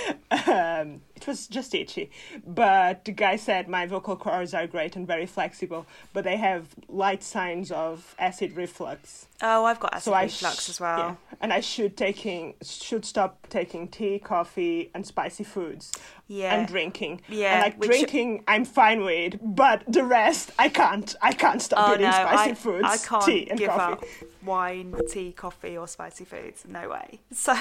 Um, 0.46 1.02
it 1.18 1.26
was 1.26 1.46
just 1.46 1.74
itchy, 1.74 2.10
but 2.46 3.04
the 3.04 3.12
guy 3.12 3.36
said 3.36 3.68
my 3.68 3.86
vocal 3.86 4.16
cords 4.16 4.54
are 4.54 4.66
great 4.66 4.96
and 4.96 5.06
very 5.06 5.26
flexible, 5.26 5.86
but 6.12 6.24
they 6.24 6.36
have 6.36 6.68
light 6.88 7.22
signs 7.22 7.70
of 7.70 8.14
acid 8.18 8.56
reflux. 8.56 9.26
Oh, 9.42 9.64
I've 9.64 9.78
got 9.78 9.94
acid 9.94 10.04
so 10.04 10.12
reflux 10.12 10.64
sh- 10.64 10.68
as 10.70 10.80
well. 10.80 10.98
Yeah, 10.98 11.14
and 11.40 11.52
I 11.52 11.60
should 11.60 11.96
taking 11.96 12.54
should 12.62 13.04
stop 13.04 13.46
taking 13.48 13.88
tea, 13.88 14.18
coffee, 14.18 14.90
and 14.94 15.06
spicy 15.06 15.44
foods. 15.44 15.92
Yeah. 16.26 16.54
And 16.54 16.68
drinking. 16.68 17.22
Yeah. 17.28 17.54
And 17.54 17.62
like 17.62 17.80
drinking, 17.80 18.44
I'm 18.46 18.64
fine 18.64 19.02
with, 19.02 19.38
but 19.42 19.82
the 19.88 20.04
rest, 20.04 20.50
I 20.58 20.68
can't. 20.68 21.14
I 21.22 21.32
can't 21.32 21.62
stop 21.62 21.88
oh, 21.88 21.94
eating 21.94 22.06
no, 22.06 22.12
spicy 22.12 22.50
I, 22.50 22.54
foods, 22.54 22.84
I 22.86 22.96
can't 22.98 23.24
tea, 23.24 23.50
and 23.50 23.58
give 23.58 23.70
coffee. 23.70 23.92
Up 23.92 24.04
wine, 24.44 24.94
tea, 25.10 25.32
coffee, 25.32 25.76
or 25.78 25.88
spicy 25.88 26.24
foods. 26.24 26.64
No 26.68 26.88
way. 26.90 27.20
So. 27.32 27.54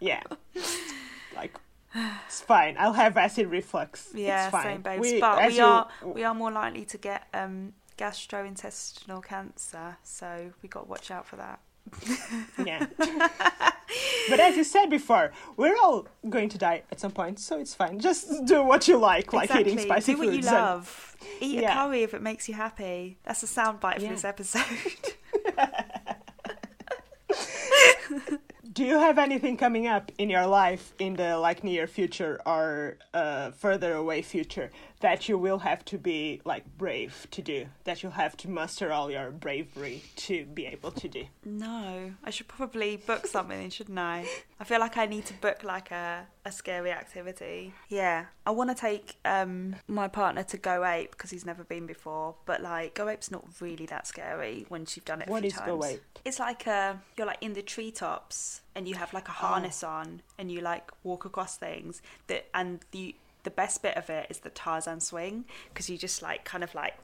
Yeah. 0.00 0.22
like 1.36 1.54
it's 2.26 2.40
fine. 2.40 2.76
I'll 2.78 2.92
have 2.92 3.16
acid 3.16 3.48
reflux. 3.48 4.08
Yeah, 4.14 4.44
it's 4.46 4.52
fine. 4.52 4.64
same, 4.64 4.82
babes. 4.82 5.00
We, 5.00 5.20
but 5.20 5.46
we 5.48 5.60
are 5.60 5.88
we 6.04 6.24
are 6.24 6.34
more 6.34 6.50
likely 6.52 6.84
to 6.86 6.98
get 6.98 7.26
um, 7.34 7.72
gastrointestinal 7.96 9.24
cancer, 9.24 9.96
so 10.02 10.52
we 10.62 10.68
got 10.68 10.84
to 10.84 10.88
watch 10.88 11.10
out 11.10 11.26
for 11.26 11.36
that. 11.36 11.60
Yeah. 12.64 12.86
but 14.28 14.40
as 14.40 14.56
you 14.56 14.64
said 14.64 14.90
before, 14.90 15.32
we're 15.56 15.76
all 15.76 16.06
going 16.28 16.48
to 16.50 16.58
die 16.58 16.82
at 16.92 17.00
some 17.00 17.12
point, 17.12 17.40
so 17.40 17.58
it's 17.58 17.74
fine. 17.74 17.98
Just 17.98 18.44
do 18.46 18.62
what 18.62 18.86
you 18.88 18.98
like, 18.98 19.32
like 19.32 19.44
exactly. 19.50 19.72
eating 19.72 19.84
spicy 19.84 20.12
Do 20.12 20.18
what 20.18 20.26
you 20.26 20.32
foods. 20.34 20.46
and- 20.48 20.56
love. 20.56 21.16
Eat 21.40 21.60
Yeah. 21.62 21.70
a 21.72 21.74
curry 21.86 22.02
if 22.02 22.14
it 22.14 22.22
makes 22.22 22.48
you 22.48 22.54
happy. 22.54 23.18
That's 23.24 23.42
a 23.42 23.46
soundbite 23.46 23.96
for 23.96 24.02
Yeah. 24.02 24.10
this 24.10 24.24
episode. 24.24 24.62
Do 28.70 28.84
you 28.84 28.98
have 28.98 29.18
anything 29.18 29.56
coming 29.56 29.86
up 29.86 30.12
in 30.18 30.28
your 30.28 30.46
life 30.46 30.92
in 30.98 31.14
the 31.14 31.38
like 31.38 31.64
near 31.64 31.86
future 31.86 32.38
or 32.44 32.98
uh, 33.14 33.50
further 33.52 33.94
away 33.94 34.20
future 34.20 34.70
that 35.00 35.28
you 35.28 35.38
will 35.38 35.58
have 35.58 35.84
to 35.86 35.98
be 35.98 36.40
like 36.44 36.64
brave 36.76 37.26
to 37.30 37.42
do? 37.42 37.66
That 37.84 38.02
you'll 38.02 38.12
have 38.12 38.36
to 38.38 38.50
muster 38.50 38.92
all 38.92 39.10
your 39.10 39.30
bravery 39.30 40.02
to 40.16 40.44
be 40.46 40.66
able 40.66 40.90
to 40.92 41.08
do? 41.08 41.24
no, 41.44 42.12
I 42.24 42.30
should 42.30 42.48
probably 42.48 42.96
book 42.96 43.26
something, 43.26 43.70
shouldn't 43.70 43.98
I? 43.98 44.26
I 44.60 44.64
feel 44.64 44.80
like 44.80 44.96
I 44.96 45.06
need 45.06 45.24
to 45.26 45.34
book 45.34 45.62
like 45.64 45.90
a, 45.90 46.26
a 46.44 46.52
scary 46.52 46.90
activity. 46.92 47.72
Yeah, 47.88 48.26
I 48.46 48.50
want 48.50 48.70
to 48.70 48.76
take 48.76 49.16
um, 49.24 49.76
my 49.86 50.08
partner 50.08 50.42
to 50.44 50.56
Go 50.58 50.84
Ape 50.84 51.12
because 51.12 51.30
he's 51.30 51.46
never 51.46 51.64
been 51.64 51.86
before. 51.86 52.34
But 52.46 52.62
like 52.62 52.94
Go 52.94 53.08
Ape's 53.08 53.30
not 53.30 53.44
really 53.60 53.86
that 53.86 54.06
scary 54.06 54.66
once 54.68 54.96
you've 54.96 55.04
done 55.04 55.22
it. 55.22 55.28
a 55.28 55.36
few 55.36 55.46
is 55.46 55.52
times. 55.54 55.66
Go 55.66 55.84
Ape? 55.84 56.00
It's 56.24 56.38
like 56.38 56.66
a 56.66 57.00
you're 57.16 57.26
like 57.26 57.42
in 57.42 57.54
the 57.54 57.62
treetops 57.62 58.62
and 58.74 58.86
you 58.88 58.94
have 58.94 59.12
like 59.12 59.28
a 59.28 59.32
harness 59.32 59.82
on 59.82 60.22
and 60.38 60.50
you 60.52 60.60
like 60.60 60.90
walk 61.02 61.24
across 61.24 61.56
things 61.56 62.02
that 62.28 62.46
and 62.54 62.80
the 62.92 63.14
the 63.48 63.54
best 63.54 63.80
bit 63.80 63.96
of 63.96 64.10
it 64.10 64.26
is 64.28 64.40
the 64.40 64.50
Tarzan 64.50 65.00
swing 65.00 65.46
because 65.70 65.88
you 65.88 65.96
just 65.96 66.20
like 66.20 66.44
kind 66.44 66.62
of 66.62 66.74
like 66.74 66.94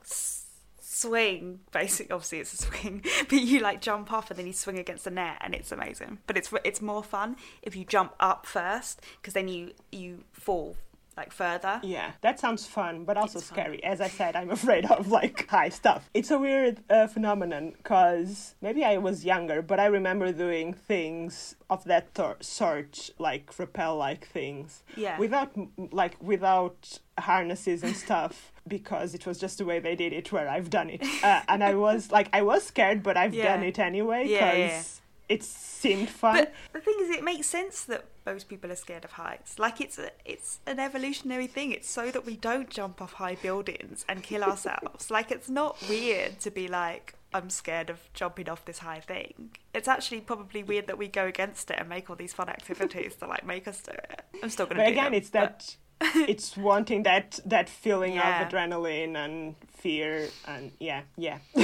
swing. 0.79 1.61
Basically 1.73 2.13
obviously 2.13 2.41
it's 2.41 2.53
a 2.53 2.57
swing 2.59 3.03
but 3.31 3.41
you 3.41 3.61
like 3.61 3.81
jump 3.81 4.13
off 4.13 4.31
and 4.31 4.39
then 4.39 4.47
you 4.47 4.53
swing 4.53 4.79
against 4.79 5.05
the 5.05 5.11
net 5.11 5.39
and 5.41 5.55
it's 5.55 5.73
amazing. 5.73 6.19
But 6.27 6.37
it's 6.37 6.53
it's 6.63 6.83
more 6.83 7.03
fun 7.03 7.37
if 7.63 7.75
you 7.75 7.87
jump 7.87 8.13
up 8.21 8.45
first 8.45 9.01
because 9.17 9.33
then 9.33 9.49
you 9.49 9.73
you 9.91 10.25
fall 10.33 10.77
like 11.17 11.33
further 11.33 11.81
Yeah, 11.83 12.13
that 12.23 12.41
sounds 12.41 12.67
fun, 12.67 13.05
but 13.05 13.17
also 13.17 13.39
It's 13.39 13.49
fun. 13.49 13.57
scary. 13.59 13.85
As 13.85 14.01
I 14.01 14.09
said, 14.09 14.35
I'm 14.37 14.51
afraid 14.59 14.85
of 14.87 15.09
like 15.09 15.49
high 15.49 15.69
stuff. 15.69 16.09
It's 16.13 16.31
a 16.31 16.39
weird 16.39 16.81
uh, 16.91 17.07
phenomenon 17.07 17.75
because 17.77 18.55
maybe 18.61 18.85
I 18.85 18.97
was 18.99 19.25
younger, 19.25 19.63
but 19.63 19.79
I 19.81 19.87
remember 19.87 20.33
doing 20.33 20.73
things 20.75 21.55
of 21.71 21.85
that 21.85 22.15
tor- 22.15 22.37
sort, 22.41 23.11
like 23.19 23.57
rappel-like 23.59 24.27
things, 24.27 24.83
yeah 24.97 25.19
without 25.19 25.53
like 25.93 26.17
without 26.23 26.99
harnesses 27.19 27.83
and 27.83 27.97
stuff. 27.97 28.51
Because 28.67 29.13
it 29.15 29.27
was 29.27 29.39
just 29.39 29.59
the 29.59 29.67
way 29.67 29.79
they 29.79 29.95
did 29.95 30.15
it, 30.15 30.33
where 30.33 30.49
I've 30.49 30.71
done 30.71 30.89
it, 30.89 31.03
uh, 31.23 31.43
and 31.49 31.63
I 31.63 31.75
was 31.75 32.11
like, 32.11 32.31
I 32.33 32.41
was 32.41 32.63
scared, 32.65 33.03
but 33.03 33.15
I've 33.15 33.35
done 33.37 33.63
it 33.63 33.79
anyway 33.79 34.27
Yeah, 34.27 34.53
because 34.53 35.01
yeah. 35.29 35.35
it 35.35 35.43
seemed 35.43 36.09
fun. 36.09 36.37
But 36.37 36.53
the 36.73 36.81
thing 36.81 36.95
is, 37.01 37.11
it 37.11 37.23
makes 37.23 37.47
sense 37.47 37.85
that 37.85 38.07
most 38.27 38.49
people 38.49 38.71
are 38.73 38.77
scared 38.77 39.05
of 39.05 39.13
heights. 39.13 39.59
Like 39.59 39.81
it's 39.81 39.99
a, 39.99 40.11
it's 40.25 40.61
an 40.67 40.79
evolutionary 40.79 41.47
thing. 41.47 41.73
It's 41.73 41.89
so 41.91 42.11
that 42.11 42.25
we 42.25 42.37
don't 42.37 42.71
jump 42.71 43.03
off 43.03 43.15
high 43.15 43.35
buildings 43.37 44.05
and 44.09 44.23
kill 44.23 44.43
ourselves. 44.51 45.11
like 45.11 45.31
it's 45.31 45.49
not 45.49 45.77
weird 45.89 46.41
to 46.41 46.51
be 46.51 46.69
like, 46.69 47.15
I'm 47.33 47.51
scared 47.51 47.91
of 47.91 47.99
jumping 48.15 48.49
off 48.49 48.65
this 48.65 48.79
high 48.79 49.01
thing. 49.01 49.51
It's 49.75 49.89
actually 49.89 50.21
probably 50.21 50.63
weird 50.63 50.87
that 50.87 50.99
we 50.99 51.09
go 51.09 51.27
against 51.27 51.71
it 51.71 51.79
and 51.81 51.89
make 51.89 52.09
all 52.09 52.17
these 52.17 52.33
fun 52.33 52.49
activities 52.49 53.17
to 53.17 53.27
like 53.27 53.45
make 53.45 53.67
us 53.69 53.81
do 53.83 53.91
it. 53.93 54.23
I'm 54.43 54.51
still 54.51 54.67
gonna. 54.67 54.81
but 54.81 54.87
do 54.87 54.93
again 54.93 55.05
them, 55.05 55.15
it's 55.15 55.31
but- 55.31 55.41
that 55.41 55.77
it's 56.29 56.57
wanting 56.57 57.05
that 57.05 57.39
that 57.47 57.69
feeling 57.69 58.15
Yeah. 58.15 58.43
of 58.43 58.49
adrenaline 58.49 59.15
and 59.17 59.55
fear 59.71 60.29
and 60.49 60.73
yeah 60.81 61.03
yeah 61.17 61.39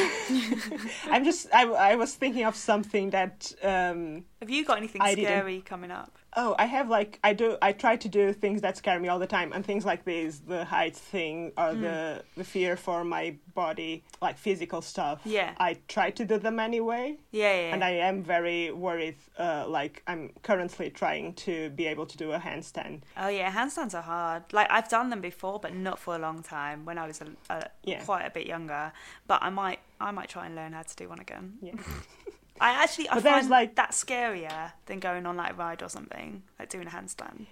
i'm 1.11 1.25
just 1.25 1.49
I, 1.53 1.67
I 1.67 1.97
was 1.97 2.15
thinking 2.15 2.45
of 2.45 2.55
something 2.55 3.11
that 3.11 3.53
um 3.63 4.25
Have 4.41 4.49
you 4.51 4.65
got 4.65 4.79
anything 4.79 5.03
I 5.03 5.15
didn't- 5.15 5.27
scary 5.27 5.61
coming 5.63 5.91
up? 5.91 6.17
Oh 6.37 6.55
i 6.59 6.67
have 6.67 6.89
like 6.89 7.19
i 7.25 7.33
do 7.33 7.57
i 7.61 7.73
try 7.73 7.97
to 7.97 8.09
do 8.09 8.33
things 8.33 8.61
that 8.63 8.77
scare 8.77 9.01
me 9.01 9.09
all 9.09 9.19
the 9.19 9.27
time 9.27 9.53
and 9.53 9.65
things 9.67 9.85
like 9.85 10.05
this 10.05 10.39
the 10.47 10.65
height 10.65 10.95
thing 10.97 11.51
or 11.57 11.71
Mm. 11.71 11.81
the 11.83 12.25
the 12.37 12.45
fear 12.45 12.77
for 12.77 13.05
my 13.05 13.35
body 13.55 14.05
like 14.23 14.37
physical 14.39 14.81
stuff 14.83 15.21
Yeah. 15.25 15.55
i 15.59 15.77
try 15.89 16.11
to 16.13 16.25
do 16.25 16.39
them 16.39 16.61
anyway 16.61 17.17
Yeah, 17.33 17.55
yeah. 17.55 17.75
and 17.75 17.83
i 17.83 17.91
am 17.91 18.23
very 18.23 18.71
worried 18.71 19.17
uh 19.39 19.65
like 19.69 20.03
i'm 20.07 20.31
currently 20.43 20.91
trying 20.91 21.35
to 21.47 21.71
be 21.71 21.87
able 21.87 22.07
to 22.07 22.17
do 22.17 22.33
a 22.33 22.39
handstand 22.39 23.01
Oh 23.17 23.29
yeah, 23.29 23.51
handstands 23.53 23.95
are 23.95 24.03
hard. 24.03 24.43
Like 24.53 24.69
I've 24.71 24.89
done 24.89 25.11
them 25.11 25.21
before, 25.21 25.59
but 25.61 25.75
not 25.75 25.99
for 25.99 26.15
a 26.15 26.19
long 26.19 26.43
time. 26.43 26.85
When 26.85 26.97
I 26.99 27.07
was 27.07 27.21
a, 27.21 27.27
a, 27.55 27.69
Yeah. 27.85 28.03
quite 28.05 28.25
a 28.25 28.31
bit 28.31 28.47
younger, 28.47 28.93
but 29.27 29.43
I 29.43 29.51
might 29.51 29.81
I 30.01 30.11
might 30.11 30.29
try 30.29 30.47
and 30.47 30.55
learn 30.55 30.73
how 30.73 30.83
to 30.83 30.97
do 30.97 31.09
one 31.09 31.21
again. 31.21 31.59
yeah 31.61 31.73
I 32.61 32.71
actually 32.83 33.09
I 33.09 33.15
But 33.15 33.23
find 33.25 33.49
like- 33.49 33.75
that 33.77 33.93
scarier 33.93 34.73
than 34.87 35.01
going 35.01 35.25
on 35.27 35.37
like 35.37 35.53
a 35.53 35.55
ride 35.55 35.83
or 35.83 35.89
something, 35.89 36.43
like 36.59 36.69
doing 36.69 36.87
a 36.87 36.91
handstand. 36.91 37.47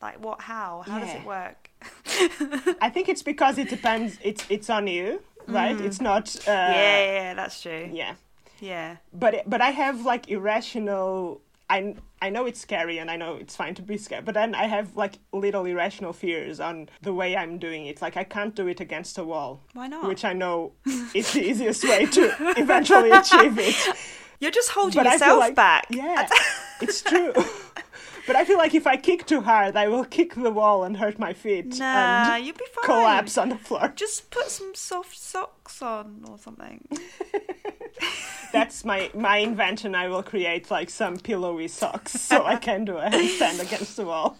Like 0.00 0.18
what? 0.24 0.40
How? 0.40 0.82
How 0.86 0.98
does 1.00 1.14
it 1.14 1.24
work? 1.24 1.70
I 2.80 2.90
think 2.90 3.08
it's 3.08 3.22
because 3.22 3.58
it 3.58 3.68
depends. 3.68 4.18
It's 4.22 4.44
it's 4.48 4.68
on 4.70 4.86
you, 4.86 5.22
right? 5.46 5.80
It's 5.80 6.00
not. 6.00 6.24
Uh, 6.46 6.50
Mm. 6.50 6.72
yeah, 6.74 7.04
yeah, 7.04 7.12
yeah, 7.12 7.34
that's 7.34 7.60
true. 7.62 7.88
yeah. 7.92 8.14
Yeah, 8.60 8.96
But 9.12 9.42
but 9.50 9.60
I 9.60 9.70
have 9.70 10.02
like 10.04 10.28
irrational. 10.28 11.40
I 11.68 11.96
I 12.20 12.30
know 12.30 12.46
it's 12.46 12.60
scary 12.60 12.98
and 12.98 13.10
I 13.10 13.16
know 13.16 13.34
it's 13.36 13.56
fine 13.56 13.74
to 13.74 13.82
be 13.82 13.96
scared, 13.98 14.24
but 14.24 14.34
then 14.34 14.54
I 14.54 14.66
have 14.68 14.94
like 14.96 15.14
little 15.32 15.64
irrational 15.64 16.12
fears 16.12 16.60
on 16.60 16.88
the 17.00 17.12
way 17.12 17.36
I'm 17.36 17.58
doing 17.58 17.86
it. 17.86 18.00
Like 18.02 18.16
I 18.16 18.24
can't 18.24 18.54
do 18.54 18.68
it 18.68 18.80
against 18.80 19.18
a 19.18 19.24
wall, 19.24 19.60
why 19.72 19.88
not? 19.88 20.06
which 20.06 20.24
I 20.24 20.32
know 20.32 20.72
is 21.14 21.32
the 21.32 21.42
easiest 21.50 21.82
way 21.84 22.06
to 22.06 22.22
eventually 22.56 23.10
achieve 23.20 23.58
it. 23.58 23.76
You're 24.42 24.50
just 24.50 24.70
holding 24.70 25.00
But 25.04 25.12
yourself 25.12 25.38
like 25.38 25.54
back. 25.54 25.86
yeah, 25.90 26.28
it's 26.80 27.00
true. 27.00 27.32
but 28.26 28.34
I 28.34 28.44
feel 28.44 28.58
like 28.58 28.74
if 28.74 28.88
I 28.88 28.96
kick 28.96 29.24
too 29.24 29.40
hard, 29.40 29.76
I 29.76 29.86
will 29.86 30.04
kick 30.04 30.34
the 30.34 30.50
wall 30.50 30.82
and 30.82 30.96
hurt 30.96 31.16
my 31.26 31.32
feet 31.32 31.78
Nah, 31.78 32.34
and 32.34 32.44
you'll 32.44 32.56
be 32.56 32.64
fine. 32.74 32.84
collapse 32.84 33.38
on 33.38 33.50
the 33.50 33.56
floor. 33.56 33.92
Just 33.94 34.30
put 34.30 34.48
some 34.50 34.74
soft 34.74 35.16
socks 35.16 35.80
on 35.80 36.24
or 36.28 36.38
something. 36.38 36.88
That's 38.52 38.84
my 38.84 39.10
my 39.14 39.36
invention. 39.38 39.94
I 39.94 40.08
will 40.08 40.24
create 40.24 40.70
like 40.72 40.90
some 40.90 41.16
pillowy 41.18 41.68
socks 41.68 42.12
so 42.12 42.44
I 42.44 42.56
can 42.56 42.84
do 42.84 42.96
a 42.98 43.08
handstand 43.10 43.60
against 43.62 43.96
the 43.96 44.04
wall. 44.06 44.38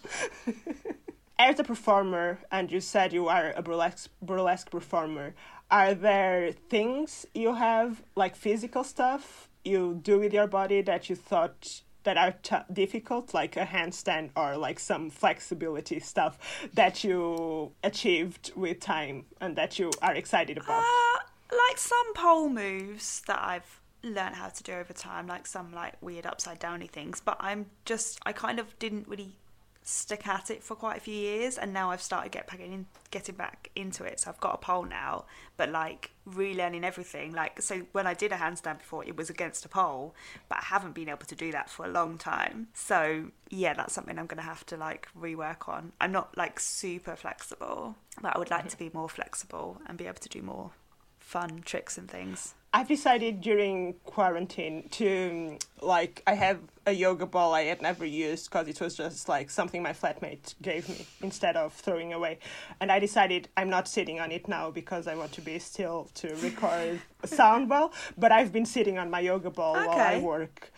As 1.39 1.59
a 1.61 1.65
performer, 1.65 2.39
and 2.51 2.71
you 2.71 2.81
said 2.81 3.13
you 3.13 3.29
are 3.29 3.53
a 3.57 3.63
burlesque 3.63 4.11
burlesque 4.21 4.71
performer, 4.71 5.35
are 5.71 5.95
there 5.95 6.53
things 6.69 7.25
you 7.35 7.55
have 7.55 8.03
like 8.17 8.37
physical 8.37 8.85
stuff 8.85 9.49
you 9.65 10.01
do 10.03 10.19
with 10.19 10.33
your 10.33 10.47
body 10.47 10.83
that 10.83 11.09
you 11.09 11.17
thought 11.17 11.83
that 12.05 12.17
are 12.17 12.33
t- 12.43 12.57
difficult, 12.73 13.33
like 13.33 13.57
a 13.57 13.65
handstand 13.65 14.31
or 14.37 14.57
like 14.57 14.79
some 14.79 15.11
flexibility 15.11 16.01
stuff 16.01 16.39
that 16.75 17.05
you 17.05 17.73
achieved 17.83 18.53
with 18.57 18.81
time 18.81 19.25
and 19.41 19.57
that 19.57 19.79
you 19.79 19.91
are 20.03 20.15
excited 20.15 20.59
about? 20.59 20.83
Uh, 20.83 21.19
like 21.53 21.79
some 21.79 22.15
pole 22.15 22.49
moves 22.49 23.23
that 23.27 23.39
I've 23.41 23.81
learned 24.03 24.35
how 24.35 24.49
to 24.49 24.63
do 24.63 24.73
over 24.73 24.93
time, 24.93 25.27
like 25.27 25.47
some 25.47 25.73
like 25.73 25.95
weird 26.01 26.27
upside 26.27 26.59
downy 26.59 26.87
things. 26.87 27.21
But 27.21 27.37
I'm 27.41 27.67
just 27.85 28.19
I 28.27 28.33
kind 28.33 28.59
of 28.59 28.79
didn't 28.79 29.07
really 29.09 29.37
stick 29.83 30.27
at 30.27 30.51
it 30.51 30.63
for 30.63 30.75
quite 30.75 30.97
a 30.97 31.01
few 31.01 31.15
years, 31.15 31.59
and 31.59 31.73
now 31.73 31.91
I've 31.91 32.03
started 32.03 32.33
get 32.33 32.47
back 32.47 32.61
in, 32.61 32.87
getting 33.11 33.35
back 33.35 33.71
into 33.75 34.05
it. 34.05 34.21
So 34.21 34.31
I've 34.31 34.41
got 34.41 34.55
a 34.55 34.59
pole 34.59 34.85
now, 34.85 35.25
but 35.57 35.71
like 35.71 36.11
relearning 36.29 36.85
everything. 36.85 37.33
Like 37.33 37.61
so, 37.61 37.83
when 37.93 38.07
I 38.07 38.15
did 38.15 38.33
a 38.33 38.37
handstand 38.37 38.79
before, 38.79 39.05
it 39.05 39.17
was 39.17 39.31
against 39.31 39.65
a 39.65 39.69
pole, 39.69 40.15
but 40.49 40.59
I 40.59 40.65
haven't 40.65 40.95
been 40.95 41.09
able 41.09 41.27
to 41.27 41.35
do 41.35 41.53
that 41.53 41.69
for 41.69 41.85
a 41.85 41.89
long 41.89 42.19
time. 42.19 42.69
So 42.75 43.27
yeah, 43.51 43.75
that's 43.75 43.93
something 43.93 44.19
I'm 44.19 44.27
gonna 44.27 44.43
have 44.43 44.65
to 44.67 44.77
like 44.77 45.09
rework 45.19 45.69
on. 45.69 45.93
I'm 46.01 46.13
not 46.13 46.37
like 46.37 46.61
super 46.61 47.17
flexible, 47.17 47.97
but 48.21 48.35
I 48.35 48.39
would 48.39 48.51
like 48.51 48.61
mm-hmm. 48.61 48.69
to 48.69 48.79
be 48.79 48.91
more 48.93 49.09
flexible 49.09 49.81
and 49.87 49.99
be 49.99 50.07
able 50.07 50.21
to 50.21 50.29
do 50.29 50.43
more 50.43 50.71
fun 51.19 51.63
tricks 51.65 51.99
and 51.99 52.11
things. 52.11 52.55
I've 52.75 52.89
decided 52.89 53.43
during 53.43 53.95
quarantine 54.05 54.89
to 54.93 55.31
um, 55.31 55.59
like 55.87 56.23
I 56.27 56.35
have 56.35 56.59
a 56.87 56.93
yoga 56.93 57.27
ball 57.27 57.53
I 57.53 57.65
had 57.65 57.83
never 57.83 58.07
used 58.07 58.51
because 58.51 58.67
it 58.67 58.81
was 58.81 58.97
just 58.97 59.29
like 59.29 59.51
something 59.51 59.83
my 59.83 59.93
flatmate 59.93 60.55
gave 60.63 60.89
me 60.89 61.07
instead 61.21 61.57
of 61.57 61.75
throwing 61.75 62.15
away, 62.15 62.39
and 62.81 62.91
I 62.91 62.99
decided 62.99 63.49
I'm 63.59 63.69
not 63.69 63.89
sitting 63.89 64.21
on 64.21 64.33
it 64.33 64.49
now 64.49 64.71
because 64.71 65.07
I 65.07 65.15
want 65.15 65.33
to 65.33 65.43
be 65.43 65.59
still 65.59 66.09
to 66.15 66.35
record 66.37 67.01
sound 67.25 67.69
well. 67.69 67.93
But 68.17 68.33
I've 68.33 68.53
been 68.53 68.67
sitting 68.67 68.97
on 68.99 69.11
my 69.11 69.21
yoga 69.21 69.51
ball 69.51 69.75
while 69.75 69.91
I 69.91 70.19
work, 70.19 70.73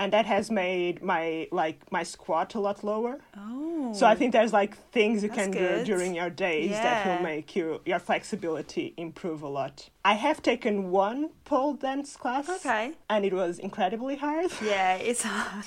and 0.00 0.14
that 0.14 0.24
has 0.24 0.50
made 0.50 1.02
my 1.02 1.46
like 1.52 1.78
my 1.92 2.02
squat 2.02 2.54
a 2.54 2.60
lot 2.60 2.82
lower. 2.82 3.18
Oh, 3.36 3.92
So 3.92 4.06
I 4.06 4.14
think 4.14 4.32
there's 4.32 4.52
like 4.52 4.72
things 4.92 5.22
you 5.22 5.28
That's 5.28 5.40
can 5.40 5.50
do 5.50 5.84
during 5.84 6.14
your 6.14 6.30
days 6.30 6.70
that 6.70 7.06
will 7.06 7.22
make 7.22 7.54
you 7.54 7.82
your 7.84 7.98
flexibility 7.98 8.94
improve 8.96 9.42
a 9.42 9.48
lot. 9.48 9.90
I 10.02 10.14
have 10.14 10.40
taken 10.40 10.90
one 10.90 11.30
pole 11.44 11.74
dance 11.74 12.16
class, 12.16 12.48
okay. 12.48 12.92
and 13.10 13.26
it 13.26 13.34
was 13.34 13.58
incredibly 13.58 14.16
hard. 14.16 14.50
Yeah, 14.62 14.94
it's 14.96 15.22
hard. 15.22 15.66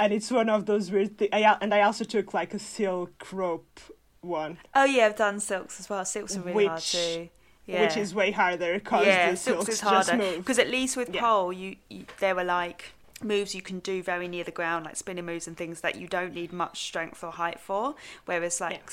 And 0.00 0.12
it's 0.12 0.30
one 0.30 0.48
of 0.48 0.66
those 0.66 0.92
weird 0.92 1.18
things. 1.18 1.30
And 1.32 1.74
I 1.74 1.80
also 1.80 2.04
took 2.04 2.32
like 2.34 2.54
a 2.54 2.58
silk 2.60 3.32
rope 3.32 3.80
one, 4.20 4.58
oh 4.74 4.84
yeah, 4.84 5.06
I've 5.06 5.16
done 5.16 5.40
silks 5.40 5.80
as 5.80 5.88
well. 5.90 6.04
Silks 6.04 6.36
are 6.36 6.40
really 6.40 6.66
hard 6.66 6.76
Which- 6.78 6.92
too. 6.92 7.28
Yeah. 7.68 7.82
which 7.82 7.96
is 7.98 8.14
way 8.14 8.30
harder 8.30 8.74
because 8.78 9.06
yeah, 9.06 9.30
the 9.30 9.36
silks 9.36 9.66
silks 9.66 9.74
is 9.74 9.80
harder 9.82 10.36
because 10.38 10.58
at 10.58 10.68
least 10.70 10.96
with 10.96 11.10
Yeah. 11.14 11.20
pole, 11.20 11.52
you, 11.52 11.76
you 11.90 12.06
there 12.18 12.34
were 12.34 12.42
like 12.44 12.92
moves 13.22 13.54
you 13.54 13.60
can 13.60 13.78
do 13.80 14.02
very 14.02 14.26
near 14.26 14.42
the 14.42 14.50
ground, 14.50 14.86
like 14.86 14.96
spinning 14.96 15.26
moves 15.26 15.46
and 15.46 15.56
things 15.56 15.82
that 15.82 15.96
you 15.96 16.08
don't 16.08 16.32
need 16.34 16.50
much 16.52 16.82
strength 16.84 17.22
or 17.22 17.30
height 17.32 17.60
for. 17.60 17.94
Whereas 18.24 18.58
like 18.60 18.90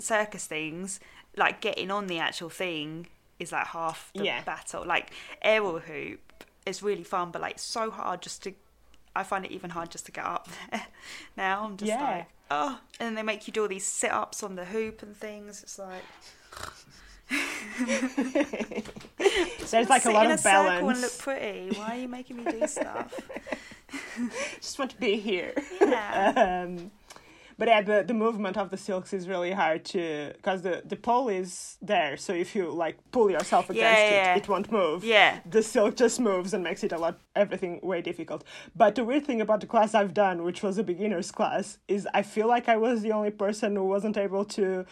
circus 0.00 0.46
things, 0.46 0.98
like 1.36 1.60
getting 1.60 1.90
on 1.92 2.08
the 2.08 2.18
actual 2.18 2.48
thing 2.50 3.06
is 3.38 3.52
like 3.52 3.68
half 3.68 4.10
the 4.14 4.24
Yeah. 4.24 4.42
battle. 4.42 4.84
Like 4.84 5.12
aerial 5.40 5.78
hoop 5.78 6.20
is 6.66 6.82
really 6.82 7.04
fun, 7.04 7.30
but 7.30 7.40
like 7.40 7.58
so 7.60 7.88
hard 7.90 8.20
just 8.20 8.42
to. 8.42 8.52
I 9.14 9.22
find 9.22 9.44
it 9.44 9.52
even 9.52 9.70
hard 9.70 9.90
just 9.90 10.06
to 10.06 10.12
get 10.12 10.24
up 10.24 10.48
there. 10.72 10.86
Now 11.36 11.64
I'm 11.64 11.76
just 11.76 11.88
Yeah. 11.88 12.02
like, 12.02 12.26
oh, 12.50 12.80
and 12.98 13.06
then 13.06 13.14
they 13.14 13.22
make 13.22 13.46
you 13.46 13.52
do 13.52 13.62
all 13.62 13.68
these 13.68 13.86
sit 13.86 14.10
ups 14.10 14.42
on 14.42 14.56
the 14.56 14.64
hoop 14.64 15.02
and 15.02 15.16
things. 15.16 15.62
It's 15.62 15.78
like 15.78 16.02
There's 19.70 19.88
like 19.88 20.04
a 20.04 20.10
lot 20.10 20.26
in 20.26 20.32
of 20.32 20.38
a 20.38 20.42
circle 20.42 20.88
and 20.88 21.00
look 21.00 21.18
pretty. 21.18 21.76
Why 21.76 21.96
are 21.96 21.98
you 22.00 22.08
making 22.08 22.36
me 22.36 22.50
do 22.50 22.66
stuff? 22.66 23.14
Just 24.60 24.78
want 24.78 24.90
to 24.92 24.96
be 24.98 25.16
here. 25.16 25.52
Yeah. 25.80 26.64
um, 26.66 26.90
but 27.58 27.66
yeah, 27.66 27.82
the, 27.82 28.04
the 28.06 28.14
movement 28.14 28.56
of 28.56 28.70
the 28.70 28.76
silks 28.76 29.12
is 29.12 29.26
really 29.28 29.50
hard 29.50 29.84
to 29.86 30.32
because 30.36 30.62
the 30.62 30.82
the 30.84 30.94
pole 30.94 31.28
is 31.28 31.76
there. 31.82 32.16
So 32.16 32.32
if 32.32 32.54
you 32.54 32.70
like 32.70 32.96
pull 33.10 33.30
yourself 33.30 33.68
against 33.68 33.82
Yeah, 33.82 34.10
yeah. 34.10 34.34
it, 34.36 34.44
it 34.44 34.48
won't 34.48 34.70
move. 34.70 35.02
Yeah. 35.04 35.40
The 35.44 35.62
silk 35.62 35.96
just 35.96 36.20
moves 36.20 36.54
and 36.54 36.62
makes 36.62 36.84
it 36.84 36.92
a 36.92 36.98
lot 36.98 37.18
everything 37.34 37.80
way 37.82 38.00
difficult. 38.00 38.44
But 38.76 38.94
the 38.94 39.04
weird 39.04 39.26
thing 39.26 39.40
about 39.40 39.60
the 39.60 39.66
class 39.66 39.92
I've 39.92 40.14
done, 40.14 40.44
which 40.44 40.62
was 40.62 40.78
a 40.78 40.84
beginner's 40.84 41.32
class, 41.32 41.78
is 41.88 42.06
I 42.14 42.22
feel 42.22 42.46
like 42.46 42.68
I 42.68 42.76
was 42.76 43.02
the 43.02 43.10
only 43.10 43.30
person 43.32 43.74
who 43.74 43.84
wasn't 43.84 44.16
able 44.16 44.44
to 44.44 44.86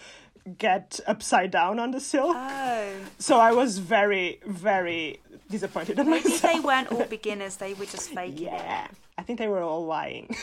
get 0.58 1.00
upside 1.06 1.50
down 1.50 1.78
on 1.78 1.90
the 1.90 2.00
silk. 2.00 2.36
Oh. 2.36 2.92
So 3.18 3.38
I 3.38 3.52
was 3.52 3.78
very, 3.78 4.40
very 4.46 5.20
disappointed 5.50 5.98
in 5.98 6.08
Maybe 6.10 6.28
myself. 6.30 6.52
they 6.52 6.60
weren't 6.60 6.92
all 6.92 7.04
beginners, 7.04 7.56
they 7.56 7.74
were 7.74 7.86
just 7.86 8.10
faking 8.10 8.44
Yeah, 8.44 8.84
it. 8.86 8.90
I 9.18 9.22
think 9.22 9.38
they 9.38 9.48
were 9.48 9.62
all 9.62 9.84
lying. 9.86 10.34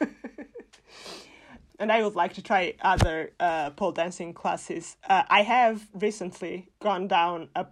and 1.78 1.92
I 1.92 2.02
would 2.02 2.14
like 2.14 2.34
to 2.34 2.42
try 2.42 2.74
other 2.80 3.32
uh, 3.38 3.70
pole 3.70 3.92
dancing 3.92 4.32
classes. 4.32 4.96
Uh, 5.08 5.22
I 5.28 5.42
have 5.42 5.86
recently 5.94 6.68
gone 6.80 7.08
down 7.08 7.48
a. 7.54 7.66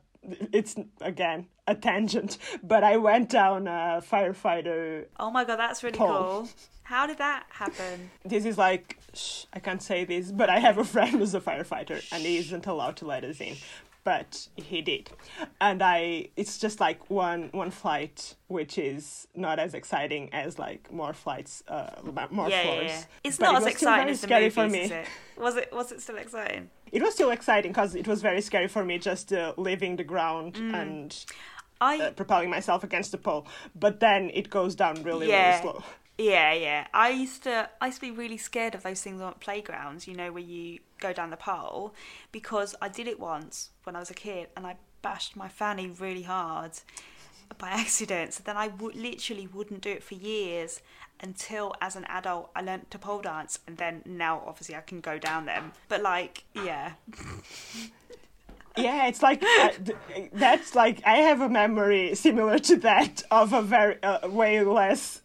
It's 0.53 0.75
again 1.03 1.49
a 1.67 1.75
tangent, 1.75 2.39
but 2.63 2.83
I 2.83 2.97
went 2.97 3.29
down 3.29 3.67
a 3.69 4.01
firefighter. 4.03 5.05
Oh 5.21 5.31
my 5.31 5.45
god, 5.45 5.57
that's 5.59 5.83
really 5.83 5.99
Pole. 5.99 6.09
cool. 6.09 6.49
How 6.83 7.07
did 7.07 7.19
that 7.19 7.45
happen? 7.51 8.11
This 8.25 8.47
is 8.47 8.57
like 8.57 8.99
shh, 9.17 9.45
I 9.53 9.59
can't 9.61 9.83
say 9.83 10.05
this, 10.05 10.31
but 10.33 10.49
I 10.51 10.59
have 10.59 10.79
a 10.79 10.85
friend 10.85 11.11
who's 11.11 11.35
a 11.35 11.41
firefighter, 11.41 12.03
and 12.13 12.23
he 12.23 12.37
isn't 12.39 12.67
allowed 12.67 12.97
to 12.99 13.07
let 13.07 13.25
us 13.25 13.41
in. 13.41 13.57
But 14.05 14.49
he 14.57 14.83
did, 14.83 15.09
and 15.63 15.83
I. 15.83 16.29
It's 16.37 16.59
just 16.59 16.79
like 16.79 17.09
one 17.09 17.49
one 17.53 17.71
flight, 17.71 18.35
which 18.49 18.77
is 18.77 19.27
not 19.35 19.59
as 19.59 19.73
exciting 19.73 20.29
as 20.35 20.59
like 20.59 20.93
more 20.93 21.15
flights, 21.15 21.63
uh, 21.69 21.91
more 22.31 22.51
yeah, 22.51 22.63
floors. 22.65 22.83
yeah, 22.85 22.99
yeah. 22.99 23.05
It's 23.25 23.39
But 23.39 23.53
not 23.53 23.63
it 23.63 23.67
as 23.67 23.73
exciting 23.73 24.09
as 24.13 24.21
the 24.21 24.27
scary 24.27 24.43
movies, 24.51 24.55
for 24.55 24.69
me. 24.69 24.81
is 24.83 24.91
it? 24.91 25.07
Was 25.39 25.57
it? 25.57 25.73
Was 25.73 25.91
it 25.93 26.03
still 26.03 26.17
exciting? 26.17 26.69
It 26.93 27.03
was 27.03 27.15
still 27.15 27.31
exciting 27.31 27.71
because 27.73 27.95
it 27.95 28.07
was 28.07 28.21
very 28.21 28.43
scary 28.43 28.69
for 28.69 28.85
me 28.85 28.99
just 28.99 29.33
uh, 29.33 29.55
leaving 29.57 29.97
the 29.97 30.05
ground 30.05 30.53
Mm. 30.57 30.75
and 30.83 31.25
I 31.81 31.99
uh, 31.99 32.11
propelling 32.11 32.51
myself 32.51 32.85
against 32.85 33.11
the 33.13 33.19
pole. 33.19 33.47
But 33.75 34.01
then 34.01 34.31
it 34.35 34.51
goes 34.51 34.75
down 34.75 35.03
really, 35.03 35.29
really 35.29 35.61
slow. 35.63 35.83
Yeah, 36.17 36.53
yeah. 36.53 36.87
I 36.95 37.11
used 37.11 37.43
to 37.45 37.69
I 37.81 37.87
used 37.87 38.01
to 38.01 38.07
be 38.07 38.13
really 38.13 38.39
scared 38.39 38.75
of 38.75 38.83
those 38.83 39.03
things 39.03 39.21
on 39.21 39.35
playgrounds, 39.41 40.07
you 40.07 40.15
know, 40.15 40.31
where 40.33 40.43
you 40.43 40.79
go 41.01 41.13
down 41.13 41.31
the 41.31 41.37
pole 41.37 41.93
because 42.31 42.75
I 42.81 42.89
did 42.89 43.09
it 43.09 43.19
once 43.19 43.71
when 43.83 43.97
I 43.97 43.99
was 43.99 44.11
a 44.11 44.15
kid 44.15 44.49
and 44.57 44.67
I 44.67 44.77
bashed 45.03 45.37
my 45.37 45.49
fanny 45.49 45.89
really 45.89 46.23
hard 46.23 46.73
by 47.59 47.69
accident. 47.71 48.35
So 48.35 48.43
then 48.45 48.57
I 48.57 48.69
w- 48.69 48.99
literally 48.99 49.49
wouldn't 49.53 49.81
do 49.81 49.91
it 49.91 50.05
for 50.05 50.15
years 50.15 50.81
until 51.21 51.75
as 51.81 51.97
an 51.97 52.05
adult 52.05 52.51
I 52.55 52.63
learnt 52.63 52.91
to 52.93 52.99
pole 52.99 53.21
dance 53.21 53.59
and 53.67 53.77
then 53.77 54.03
now 54.05 54.43
obviously 54.47 54.77
I 54.77 54.83
can 54.83 55.01
go 55.01 55.19
down 55.19 55.47
them. 55.47 55.73
But 55.89 56.01
like, 56.03 56.45
yeah. 56.55 56.93
Yeah, 58.77 59.07
it's 59.07 59.23
like 59.23 59.41
uh, 59.43 59.69
that's 60.33 60.75
like 60.75 61.01
I 61.07 61.19
have 61.19 61.41
a 61.41 61.49
memory 61.49 62.15
similar 62.17 62.59
to 62.59 62.77
that 62.79 63.23
of 63.31 63.53
a 63.53 63.63
very 63.63 64.03
uh, 64.03 64.29
way 64.29 64.63
less 64.65 65.23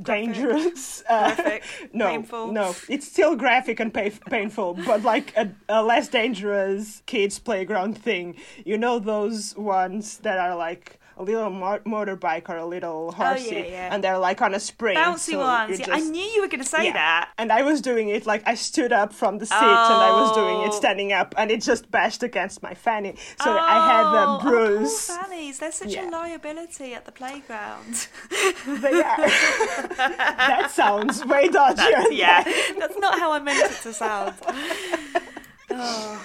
dangerous. 0.00 1.02
Uh, 1.08 1.34
Graphic, 1.34 1.64
no, 1.92 2.06
painful. 2.06 2.52
no, 2.52 2.76
it's 2.88 3.06
still 3.08 3.34
graphic 3.34 3.80
and 3.80 3.92
pa- 3.92 4.10
painful, 4.30 4.74
but 4.86 5.02
like 5.02 5.36
a, 5.36 5.50
a 5.68 5.82
less 5.82 6.06
dangerous 6.08 7.02
kids 7.06 7.40
playground 7.40 7.98
thing. 7.98 8.36
You 8.64 8.78
know 8.78 9.00
those 9.00 9.56
ones 9.56 10.18
that 10.18 10.38
are 10.38 10.54
like 10.56 11.00
a 11.16 11.22
little 11.22 11.50
mo- 11.50 11.80
motorbike 11.86 12.48
or 12.48 12.56
a 12.56 12.64
little 12.66 13.08
oh, 13.08 13.12
horsey, 13.12 13.64
Oh, 13.66 13.70
yeah. 13.70 13.94
and 13.94 14.02
they're 14.02 14.18
like 14.18 14.40
on 14.42 14.54
a 14.54 14.60
spring. 14.60 14.96
Bouncy 14.96 15.32
so 15.32 15.38
ones. 15.38 15.78
you 15.78 15.84
Yeah, 15.86 15.94
I 15.94 16.00
knew 16.00 16.22
you 16.24 16.40
were 16.42 16.48
going 16.48 16.62
to 16.62 16.68
say 16.68 16.86
yeah. 16.86 16.92
that. 16.94 17.30
And 17.38 17.52
I 17.52 17.62
was 17.62 17.80
doing 17.80 18.08
it 18.08 18.26
like 18.26 18.42
I 18.46 18.54
stood 18.54 18.92
up 18.92 19.12
from 19.12 19.38
the 19.38 19.46
seat 19.46 19.54
and 19.54 19.62
I 19.62 20.10
was 20.22 20.32
doing 20.34 20.60
it 20.62 20.68
Oh. 20.68 20.76
standing 20.76 21.12
up, 21.12 21.34
and 21.36 21.50
it 21.50 21.60
just 21.62 21.90
bashed 21.90 22.22
against 22.22 22.62
my 22.62 22.74
fanny. 22.74 23.14
So 23.42 23.50
I 23.56 23.74
had 23.92 24.02
Oh, 24.04 24.14
oh 24.14 24.38
a 24.38 24.50
bruise. 24.50 25.08
Oh, 25.10 25.16
fannies. 25.22 25.58
They're 25.58 25.72
such 25.72 25.94
Yeah. 25.94 26.08
a 26.08 26.10
liability 26.10 26.94
at 26.94 27.04
the 27.04 27.12
playground. 27.12 28.08
They 28.66 29.02
are. 29.02 29.16
that 29.96 30.70
sounds 30.70 31.24
way 31.26 31.48
dodgy. 31.48 31.82
That's, 31.82 32.12
yeah, 32.24 32.42
that. 32.42 32.76
that's 32.78 32.98
not 32.98 33.18
how 33.18 33.32
I 33.32 33.38
meant 33.40 33.70
it 33.70 33.76
to 33.82 33.92
sound. 33.92 34.34
Oh. 35.74 36.20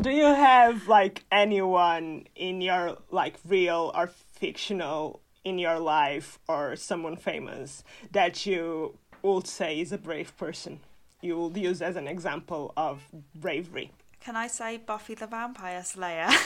Do 0.00 0.10
you 0.10 0.24
have 0.24 0.88
like 0.88 1.24
anyone 1.30 2.26
in 2.34 2.60
your 2.60 2.98
like 3.10 3.36
real 3.46 3.92
or 3.94 4.08
fictional 4.08 5.20
in 5.44 5.58
your 5.58 5.78
life 5.78 6.38
or 6.48 6.74
someone 6.76 7.16
famous 7.16 7.84
that 8.10 8.44
you 8.44 8.98
would 9.22 9.46
say 9.46 9.78
is 9.80 9.92
a 9.92 9.98
brave 9.98 10.36
person? 10.36 10.80
You 11.20 11.38
would 11.38 11.56
use 11.56 11.80
as 11.80 11.96
an 11.96 12.08
example 12.08 12.72
of 12.76 13.02
bravery. 13.34 13.92
Can 14.20 14.36
I 14.36 14.48
say 14.48 14.78
Buffy 14.78 15.14
the 15.14 15.26
Vampire 15.26 15.82
Slayer? 15.84 16.28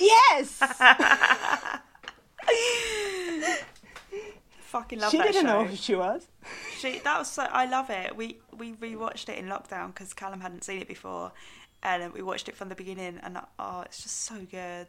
Yes. 0.00 0.58
Fucking 4.58 4.98
love 4.98 5.10
she 5.12 5.18
that 5.18 5.26
didn't 5.28 5.42
show. 5.46 5.62
know 5.62 5.64
who 5.64 5.76
she 5.76 5.94
was. 5.94 6.26
She, 6.78 6.98
that 7.04 7.18
was 7.18 7.30
so. 7.30 7.44
I 7.44 7.66
love 7.66 7.90
it. 7.90 8.16
We 8.16 8.38
we 8.56 8.72
rewatched 8.72 9.28
it 9.28 9.38
in 9.38 9.46
lockdown 9.46 9.88
because 9.94 10.12
Callum 10.12 10.40
hadn't 10.40 10.64
seen 10.64 10.80
it 10.80 10.88
before, 10.88 11.30
and 11.84 12.12
we 12.12 12.22
watched 12.22 12.48
it 12.48 12.56
from 12.56 12.68
the 12.68 12.74
beginning. 12.74 13.20
And 13.22 13.38
oh, 13.58 13.82
it's 13.82 14.02
just 14.02 14.22
so 14.22 14.36
good. 14.50 14.88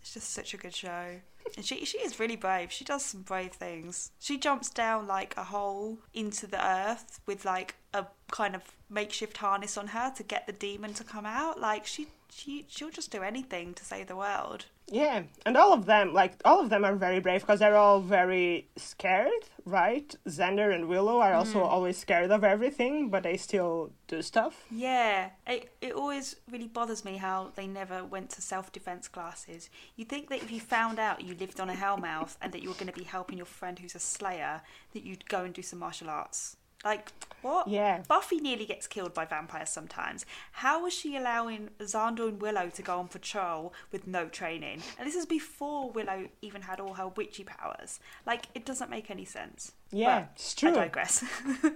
It's 0.00 0.14
just 0.14 0.32
such 0.32 0.54
a 0.54 0.56
good 0.56 0.74
show. 0.74 1.20
And 1.56 1.64
she 1.64 1.84
she 1.84 1.98
is 1.98 2.18
really 2.18 2.36
brave. 2.36 2.72
She 2.72 2.84
does 2.84 3.04
some 3.04 3.22
brave 3.22 3.52
things. 3.52 4.10
She 4.18 4.38
jumps 4.38 4.70
down 4.70 5.06
like 5.06 5.34
a 5.36 5.44
hole 5.44 5.98
into 6.14 6.46
the 6.46 6.64
earth 6.64 7.20
with 7.26 7.44
like 7.44 7.76
a 7.92 8.06
kind 8.32 8.56
of 8.56 8.62
makeshift 8.90 9.36
harness 9.36 9.76
on 9.78 9.88
her 9.88 10.12
to 10.16 10.22
get 10.24 10.46
the 10.46 10.52
demon 10.52 10.92
to 10.94 11.04
come 11.04 11.24
out. 11.24 11.60
Like 11.60 11.86
she 11.86 12.08
she 12.30 12.64
she'll 12.68 12.90
just 12.90 13.12
do 13.12 13.22
anything 13.22 13.74
to 13.74 13.84
save 13.84 14.08
the 14.08 14.16
world. 14.16 14.64
Yeah, 14.90 15.22
and 15.46 15.56
all 15.56 15.72
of 15.72 15.86
them, 15.86 16.12
like 16.12 16.32
all 16.44 16.60
of 16.60 16.68
them, 16.68 16.84
are 16.84 16.94
very 16.96 17.20
brave 17.20 17.40
because 17.42 17.60
they're 17.60 17.76
all 17.76 18.00
very 18.00 18.68
scared, 18.76 19.42
right? 19.64 20.14
Xander 20.28 20.74
and 20.74 20.86
Willow 20.88 21.18
are 21.20 21.32
also 21.34 21.60
Mm. 21.60 21.68
always 21.74 21.96
scared 21.96 22.30
of 22.30 22.44
everything, 22.44 23.08
but 23.08 23.22
they 23.22 23.36
still 23.38 23.92
do 24.08 24.20
stuff. 24.22 24.64
Yeah, 24.70 25.30
it, 25.46 25.72
it 25.80 25.92
always 25.94 26.36
really 26.50 26.66
bothers 26.68 27.04
me 27.04 27.16
how 27.18 27.52
they 27.54 27.66
never 27.66 28.04
went 28.04 28.28
to 28.30 28.42
self 28.42 28.72
defense 28.72 29.08
classes. 29.08 29.70
You'd 29.96 30.08
think 30.10 30.28
that 30.28 30.42
if 30.42 30.50
you 30.50 30.60
found 30.60 30.98
out 30.98 31.22
you 31.22 31.34
lived 31.34 31.60
on 31.60 31.70
a 31.70 31.74
hellmouth 31.74 32.36
and 32.42 32.52
that 32.52 32.62
you 32.62 32.68
were 32.68 32.74
going 32.82 32.92
to 32.92 32.98
be 32.98 33.04
helping 33.04 33.38
your 33.38 33.46
friend 33.46 33.78
who's 33.78 33.94
a 33.94 34.00
slayer, 34.00 34.62
that 34.92 35.04
you'd 35.04 35.28
go 35.28 35.44
and 35.44 35.54
do 35.54 35.62
some 35.62 35.78
martial 35.78 36.10
arts. 36.10 36.56
Like, 36.84 37.10
what? 37.42 37.68
Yeah. 37.68 38.02
Buffy 38.08 38.38
nearly 38.40 38.64
gets 38.66 38.86
killed 38.86 39.14
by 39.14 39.24
vampires 39.24 39.70
sometimes. 39.70 40.24
How 40.52 40.82
was 40.84 40.92
she 40.92 41.16
allowing 41.16 41.70
Xander 41.80 42.28
and 42.28 42.40
Willow 42.40 42.70
to 42.70 42.82
go 42.82 42.98
on 42.98 43.08
patrol 43.08 43.72
with 43.90 44.06
no 44.06 44.28
training? 44.28 44.82
And 44.98 45.06
this 45.06 45.16
is 45.16 45.26
before 45.26 45.90
Willow 45.90 46.28
even 46.40 46.62
had 46.62 46.80
all 46.80 46.94
her 46.94 47.08
witchy 47.08 47.44
powers. 47.44 48.00
Like, 48.26 48.46
it 48.54 48.64
doesn't 48.64 48.90
make 48.90 49.10
any 49.10 49.24
sense. 49.24 49.72
Yeah, 49.90 50.20
But 50.20 50.30
it's 50.36 50.54
true. 50.54 50.70
I 50.70 50.74
digress. 50.74 51.24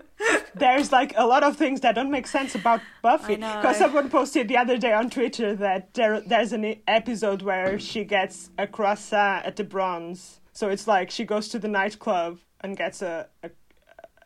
There's 0.55 0.91
like 0.91 1.13
a 1.17 1.27
lot 1.27 1.43
of 1.43 1.57
things 1.57 1.81
that 1.83 1.95
don't 1.95 2.11
make 2.11 2.27
sense 2.27 2.55
about 2.55 2.81
Buffy. 3.03 3.37
Because 3.37 3.77
someone 3.77 4.09
posted 4.09 4.49
the 4.49 4.57
other 4.57 4.79
day 4.79 4.93
on 4.93 5.11
Twitter 5.11 5.55
that 5.57 5.93
there 5.95 6.21
there's 6.21 6.53
an 6.53 6.77
episode 6.87 7.43
where 7.43 7.79
she 7.79 8.05
gets 8.05 8.51
a 8.57 8.67
croissant 8.67 9.45
at 9.45 9.57
the 9.57 9.65
Bronze. 9.65 10.41
So 10.53 10.71
it's 10.71 10.89
like 10.89 11.11
she 11.11 11.25
goes 11.25 11.49
to 11.49 11.59
the 11.59 11.69
nightclub 11.69 12.39
and 12.63 12.75
gets 12.77 13.03
a 13.03 13.29
a, 13.43 13.51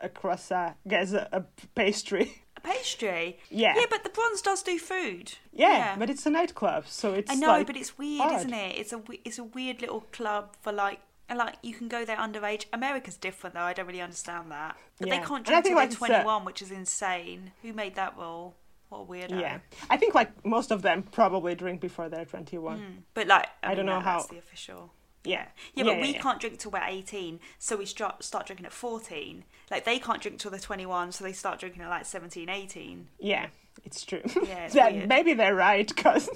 a 0.02 0.08
croissant, 0.08 0.76
gets 0.88 1.12
a, 1.12 1.28
a 1.32 1.44
pastry. 1.74 2.42
A 2.56 2.60
pastry? 2.60 3.38
Yeah. 3.50 3.74
Yeah, 3.76 3.84
but 3.90 4.04
the 4.04 4.10
bronze 4.10 4.42
does 4.42 4.62
do 4.62 4.78
food. 4.78 5.34
Yeah, 5.52 5.96
but 5.98 6.10
it's 6.10 6.26
a 6.26 6.30
nightclub, 6.30 6.86
so 6.86 7.14
it's 7.14 7.30
I 7.30 7.34
know, 7.34 7.48
like 7.48 7.66
but 7.66 7.76
it's 7.76 7.96
weird, 7.98 8.30
isn't 8.32 8.52
it? 8.52 8.78
It's 8.78 8.92
a 8.92 9.02
it's 9.24 9.38
a 9.38 9.44
weird 9.44 9.80
little 9.80 10.02
club 10.12 10.56
for 10.60 10.72
like 10.72 11.00
and 11.28 11.38
like 11.38 11.54
you 11.62 11.74
can 11.74 11.88
go 11.88 12.04
there 12.04 12.16
underage. 12.16 12.64
America's 12.72 13.16
different 13.16 13.54
though. 13.54 13.60
I 13.62 13.72
don't 13.72 13.86
really 13.86 14.00
understand 14.02 14.50
that. 14.50 14.76
But 14.98 15.08
Yeah. 15.08 15.20
they 15.20 15.26
can't 15.26 15.46
drink 15.46 15.64
till 15.64 15.74
like, 15.76 15.90
they're 15.90 15.96
twenty 15.96 16.24
one, 16.24 16.44
which 16.44 16.60
is 16.60 16.70
insane. 16.70 17.52
Who 17.62 17.72
made 17.72 17.94
that 17.94 18.16
rule? 18.18 18.56
What 18.88 18.98
a 19.02 19.04
weirdo. 19.04 19.40
Yeah, 19.40 19.58
I 19.88 19.96
think 19.96 20.14
like 20.16 20.44
most 20.44 20.72
of 20.72 20.82
them 20.82 21.04
probably 21.04 21.54
drink 21.54 21.80
before 21.80 22.08
they're 22.08 22.24
21. 22.24 22.78
Mm. 22.78 22.84
But 23.14 23.28
like, 23.28 23.46
I, 23.62 23.70
I 23.70 23.74
don't 23.76 23.86
know 23.86 23.94
no, 23.94 24.00
how- 24.00 24.18
That's 24.18 24.30
the 24.30 24.38
official. 24.38 24.92
Yeah, 25.24 25.46
Yeah, 25.74 25.84
but 25.84 25.96
yeah, 25.96 26.00
we 26.00 26.12
yeah. 26.14 26.20
can't 26.20 26.40
drink 26.40 26.58
till 26.58 26.70
we're 26.70 26.82
18, 26.82 27.40
so 27.58 27.76
we 27.76 27.84
start 27.86 28.24
start 28.24 28.46
drinking 28.46 28.66
at 28.66 28.72
14. 28.72 29.44
Like 29.70 29.84
they 29.84 29.98
can't 29.98 30.20
drink 30.22 30.38
till 30.38 30.50
they're 30.50 30.60
21, 30.60 31.12
so 31.12 31.24
they 31.24 31.32
start 31.32 31.60
drinking 31.60 31.82
at 31.82 31.90
like 31.90 32.06
17, 32.06 32.48
18. 32.48 33.06
Yeah, 33.18 33.48
it's 33.84 34.04
true. 34.04 34.22
Yeah, 34.42 34.68
it's 34.72 34.74
maybe 35.08 35.34
they're 35.34 35.54
right 35.54 35.86
because 35.86 36.28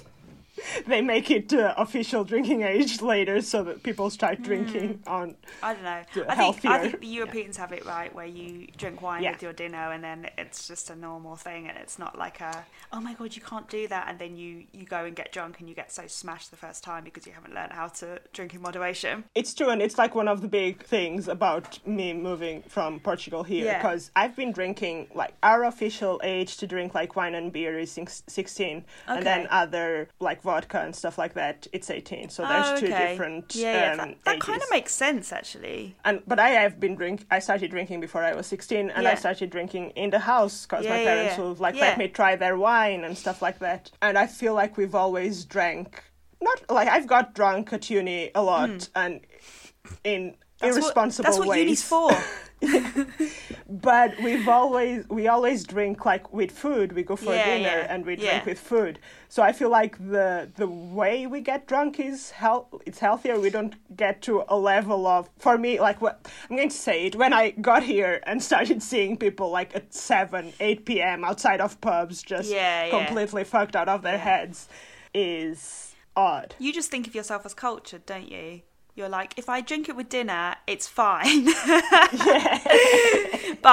they 0.87 1.01
make 1.01 1.31
it 1.31 1.53
uh, 1.53 1.73
official 1.77 2.23
drinking 2.23 2.61
age 2.63 3.01
later, 3.01 3.41
so 3.41 3.63
that 3.63 3.83
people 3.83 4.09
start 4.09 4.41
drinking 4.41 5.01
on. 5.07 5.35
I 5.63 5.73
don't 5.73 5.83
know. 5.83 6.03
I 6.29 6.35
think 6.35 6.65
I 6.65 6.79
think 6.79 6.99
the 7.01 7.07
Europeans 7.07 7.57
have 7.57 7.71
it 7.71 7.85
right, 7.85 8.13
where 8.13 8.25
you 8.25 8.67
drink 8.77 9.01
wine 9.01 9.23
Yeah. 9.23 9.31
with 9.31 9.41
your 9.43 9.53
dinner, 9.53 9.91
and 9.91 10.03
then 10.03 10.29
it's 10.37 10.67
just 10.67 10.89
a 10.89 10.95
normal 10.95 11.35
thing, 11.35 11.67
and 11.67 11.77
it's 11.77 11.99
not 11.99 12.17
like 12.17 12.41
a 12.41 12.65
oh 12.93 12.99
my 12.99 13.13
god 13.13 13.35
you 13.35 13.41
can't 13.41 13.69
do 13.69 13.87
that, 13.87 14.07
and 14.09 14.19
then 14.19 14.35
you 14.35 14.63
you 14.71 14.85
go 14.85 15.05
and 15.05 15.15
get 15.15 15.31
drunk 15.31 15.59
and 15.59 15.69
you 15.69 15.75
get 15.75 15.91
so 15.91 16.07
smashed 16.07 16.51
the 16.51 16.57
first 16.57 16.83
time 16.83 17.03
because 17.03 17.25
you 17.25 17.33
haven't 17.33 17.53
learned 17.53 17.73
how 17.73 17.87
to 17.87 18.19
drink 18.33 18.53
in 18.53 18.61
moderation. 18.61 19.23
It's 19.35 19.53
true, 19.53 19.69
and 19.69 19.81
it's 19.81 19.97
like 19.97 20.15
one 20.15 20.27
of 20.27 20.41
the 20.41 20.47
big 20.47 20.83
things 20.83 21.27
about 21.27 21.85
me 21.87 22.13
moving 22.13 22.63
from 22.67 22.99
Portugal 22.99 23.43
here 23.43 23.65
Yeah. 23.65 23.77
because 23.77 24.11
I've 24.15 24.35
been 24.35 24.51
drinking 24.51 25.07
like 25.13 25.33
our 25.43 25.63
official 25.65 26.19
age 26.23 26.57
to 26.57 26.67
drink 26.67 26.93
like 26.95 27.15
wine 27.15 27.35
and 27.35 27.51
beer 27.51 27.77
is 27.79 27.91
six- 27.91 28.23
16, 28.27 28.83
and 29.07 29.25
then 29.25 29.47
other 29.49 30.09
like 30.19 30.43
vodka 30.55 30.79
and 30.85 30.93
stuff 30.95 31.15
like 31.23 31.33
that 31.41 31.57
it's 31.73 31.89
18. 31.89 32.29
So 32.29 32.43
there's 32.49 32.67
oh, 32.69 32.77
two 32.81 32.87
okay. 32.87 33.03
different 33.11 33.45
Yeah, 33.55 33.73
yeah 33.73 33.91
um, 33.91 33.97
that, 33.97 34.23
that 34.25 34.39
kind 34.39 34.61
of 34.65 34.69
makes 34.77 34.93
sense 35.05 35.27
actually. 35.39 35.95
and 36.07 36.15
but 36.31 36.39
I 36.47 36.49
have 36.63 36.79
been 36.79 36.95
drink. 37.01 37.17
I 37.37 37.39
started 37.47 37.69
drinking 37.75 37.99
before 38.07 38.23
I 38.29 38.33
was 38.39 38.47
sixteen, 38.55 38.85
and 38.95 39.03
I 39.13 39.15
started 39.25 39.49
drinking 39.57 39.85
in 40.03 40.09
the 40.15 40.19
house 40.33 40.55
because 40.65 40.85
my 40.85 40.89
Yeah, 40.91 40.97
yeah, 41.03 41.11
parents 41.11 41.37
yeah. 41.37 41.43
would 41.45 41.59
like 41.65 41.75
Yeah. 41.75 41.87
let 41.87 41.97
me 42.01 42.07
try 42.19 42.31
their 42.43 42.57
wine 42.67 43.01
and 43.07 43.13
stuff 43.23 43.41
like 43.47 43.59
that. 43.67 43.81
And 44.01 44.17
I 44.23 44.27
feel 44.39 44.53
like 44.61 44.71
we've 44.79 44.95
always 45.03 45.33
drank. 45.55 45.87
Not 46.41 46.59
like 46.77 46.89
I've 46.95 47.07
got 47.15 47.25
drunk 47.39 47.73
at 47.73 47.89
uni 47.89 48.31
a 48.35 48.43
lot 48.51 48.89
and 48.95 49.15
in. 50.03 50.35
That's 50.59 50.77
irresponsible 50.77 51.23
what, 51.25 51.31
that's 51.31 51.39
what 51.39 51.49
ways. 51.49 51.59
uni's 51.59 51.83
for. 51.83 52.11
But 53.67 54.17
we've 54.21 54.47
always 54.47 55.07
we 55.09 55.27
always 55.27 55.63
drink 55.63 56.05
like 56.05 56.31
with 56.31 56.51
food. 56.51 56.93
We 56.93 57.03
go 57.03 57.15
for 57.15 57.33
Yeah, 57.33 57.45
dinner 57.45 57.67
yeah, 57.79 57.93
and 57.93 58.05
we 58.05 58.15
yeah. 58.17 58.29
drink 58.31 58.45
with 58.45 58.59
food. 58.59 58.99
So 59.27 59.41
I 59.43 59.51
feel 59.51 59.69
like 59.69 59.97
the 59.97 60.49
the 60.55 60.67
way 60.67 61.25
we 61.27 61.41
get 61.41 61.67
drunk 61.67 61.99
is 61.99 62.31
health. 62.31 62.67
It's 62.85 62.99
healthier. 62.99 63.39
We 63.39 63.49
don't 63.49 63.75
get 63.97 64.21
to 64.23 64.43
a 64.47 64.57
level 64.57 65.07
of 65.07 65.29
for 65.39 65.57
me 65.57 65.79
like 65.79 65.99
what 66.01 66.27
I'm 66.49 66.55
going 66.55 66.69
to 66.69 66.75
say 66.77 67.07
it 67.07 67.15
when 67.15 67.33
I 67.33 67.51
got 67.51 67.83
here 67.83 68.21
and 68.25 68.41
started 68.41 68.81
seeing 68.83 69.17
people 69.17 69.49
like 69.51 69.75
at 69.75 69.93
seven 69.93 70.53
eight 70.59 70.85
p.m. 70.85 71.23
outside 71.25 71.61
of 71.61 71.81
pubs 71.81 72.21
just 72.23 72.49
Yeah, 72.51 72.85
yeah. 72.85 72.89
completely 72.91 73.43
fucked 73.43 73.75
out 73.75 73.89
of 73.89 74.03
their 74.03 74.19
heads 74.19 74.69
is 75.13 75.95
odd. 76.15 76.55
You 76.59 76.71
just 76.71 76.91
think 76.91 77.07
of 77.07 77.15
yourself 77.15 77.45
as 77.45 77.53
cultured, 77.53 78.05
don't 78.05 78.29
you? 78.31 78.61
You're 78.95 79.09
like, 79.09 79.33
if 79.35 79.49
I 79.49 79.59
drink 79.59 79.89
it 79.89 79.95
with 79.97 80.07
dinner, 80.07 80.55
it's 80.67 80.87
fine. 80.87 81.45
but 81.45 81.55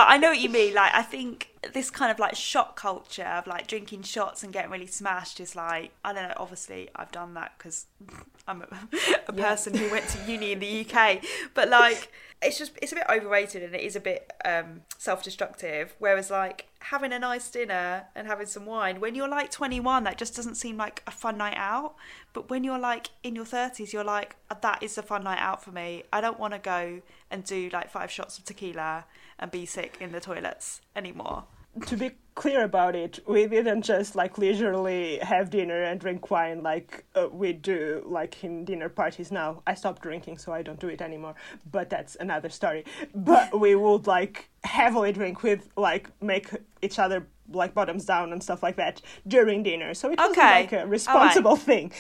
I 0.09 0.19
know 0.21 0.31
what 0.31 0.41
you 0.41 0.49
mean. 0.49 0.75
Like, 0.75 0.93
I 0.93 1.03
think 1.03 1.51
this 1.73 1.91
kind 1.91 2.11
of 2.11 2.19
like 2.19 2.35
shot 2.35 2.75
culture 2.75 3.23
of 3.23 3.47
like 3.47 3.69
drinking 3.69 4.03
shots 4.03 4.43
and 4.43 4.53
getting 4.53 4.73
really 4.73 4.89
smashed 4.89 5.39
is 5.39 5.55
like, 5.55 5.93
I 6.05 6.13
don't 6.13 6.29
know. 6.29 6.35
Obviously, 6.39 6.89
I've 6.97 7.13
done 7.13 7.35
that 7.35 7.53
because 7.57 7.87
I'm 8.49 8.63
a, 8.63 8.67
a 9.29 9.33
person 9.33 9.75
who 9.75 9.89
went 9.93 10.09
to 10.09 10.19
uni 10.31 10.53
in 10.53 10.59
the 10.59 10.85
UK. 10.85 11.23
But 11.55 11.69
like, 11.69 12.11
it's 12.43 12.59
just 12.59 12.73
it's 12.83 12.93
a 12.93 12.97
bit 12.97 13.07
overrated 13.09 13.63
and 13.63 13.75
it 13.75 13.83
is 13.83 13.97
a 13.97 14.01
bit 14.01 14.33
um, 14.45 14.83
self-destructive. 14.99 15.95
Whereas 15.99 16.31
like 16.31 16.67
having 16.81 17.13
a 17.13 17.19
nice 17.19 17.49
dinner 17.51 18.07
and 18.15 18.27
having 18.27 18.47
some 18.47 18.67
wine 18.67 19.01
when 19.01 19.15
you're 19.15 19.29
like 19.29 19.51
21, 19.51 20.05
that 20.05 20.19
just 20.19 20.35
doesn't 20.35 20.57
seem 20.57 20.77
like 20.77 21.03
a 21.07 21.11
fun 21.11 21.39
night 21.39 21.57
out. 21.57 21.95
But 22.33 22.51
when 22.51 22.65
you're 22.65 22.79
like 22.79 23.11
in 23.23 23.35
your 23.35 23.45
30s, 23.45 23.93
you're 23.93 24.05
like 24.05 24.37
that 24.61 24.83
is 24.83 24.99
a 24.99 25.03
fun 25.03 25.25
night 25.25 25.39
out 25.39 25.63
for 25.65 25.71
me. 25.71 26.05
I 26.13 26.21
don't 26.21 26.39
want 26.39 26.53
to 26.55 26.59
go 26.59 27.03
and 27.31 27.45
do 27.45 27.71
like 27.73 27.91
five 27.91 28.11
shots 28.11 28.39
of 28.39 28.45
tequila 28.45 29.07
and 29.39 29.51
be 29.51 29.67
sick 29.67 29.97
in 30.01 30.13
the 30.13 30.21
toilets 30.21 30.81
anymore. 30.95 31.45
To 31.87 31.97
be 31.97 32.13
clear 32.35 32.65
about 32.65 32.95
it, 32.97 33.19
we 33.27 33.47
didn't 33.47 33.83
just 33.83 34.15
like 34.15 34.39
leisurely 34.39 35.19
have 35.19 35.51
dinner 35.51 35.83
and 35.83 36.01
drink 36.01 36.31
wine 36.31 36.63
like 36.63 37.05
uh, 37.15 37.29
we 37.31 37.53
do 37.53 38.03
like 38.07 38.43
in 38.45 38.65
dinner 38.65 38.89
parties 38.89 39.31
now. 39.31 39.63
I 39.67 39.75
stopped 39.75 40.03
drinking, 40.03 40.39
so 40.39 40.53
I 40.53 40.63
don't 40.63 40.81
do 40.81 40.89
it 40.89 41.01
anymore. 41.03 41.35
But 41.71 41.91
that's 41.91 42.17
another 42.17 42.49
story. 42.49 42.85
But 43.15 43.59
we 43.59 43.75
would 43.75 44.07
like 44.07 44.49
heavily 44.65 45.13
drink 45.13 45.43
with 45.43 45.69
like 45.77 46.09
make 46.23 46.49
each 46.81 46.99
other 46.99 47.27
like 47.53 47.75
bottoms 47.75 48.05
down 48.07 48.33
and 48.33 48.43
stuff 48.43 48.63
like 48.63 48.77
that 48.77 49.03
during 49.27 49.63
dinner. 49.63 49.93
So 49.95 50.11
it 50.11 50.19
was 50.19 50.31
Okay. 50.31 50.63
like 50.63 50.73
a 50.73 50.87
responsible 50.87 51.57
thing. 51.57 51.93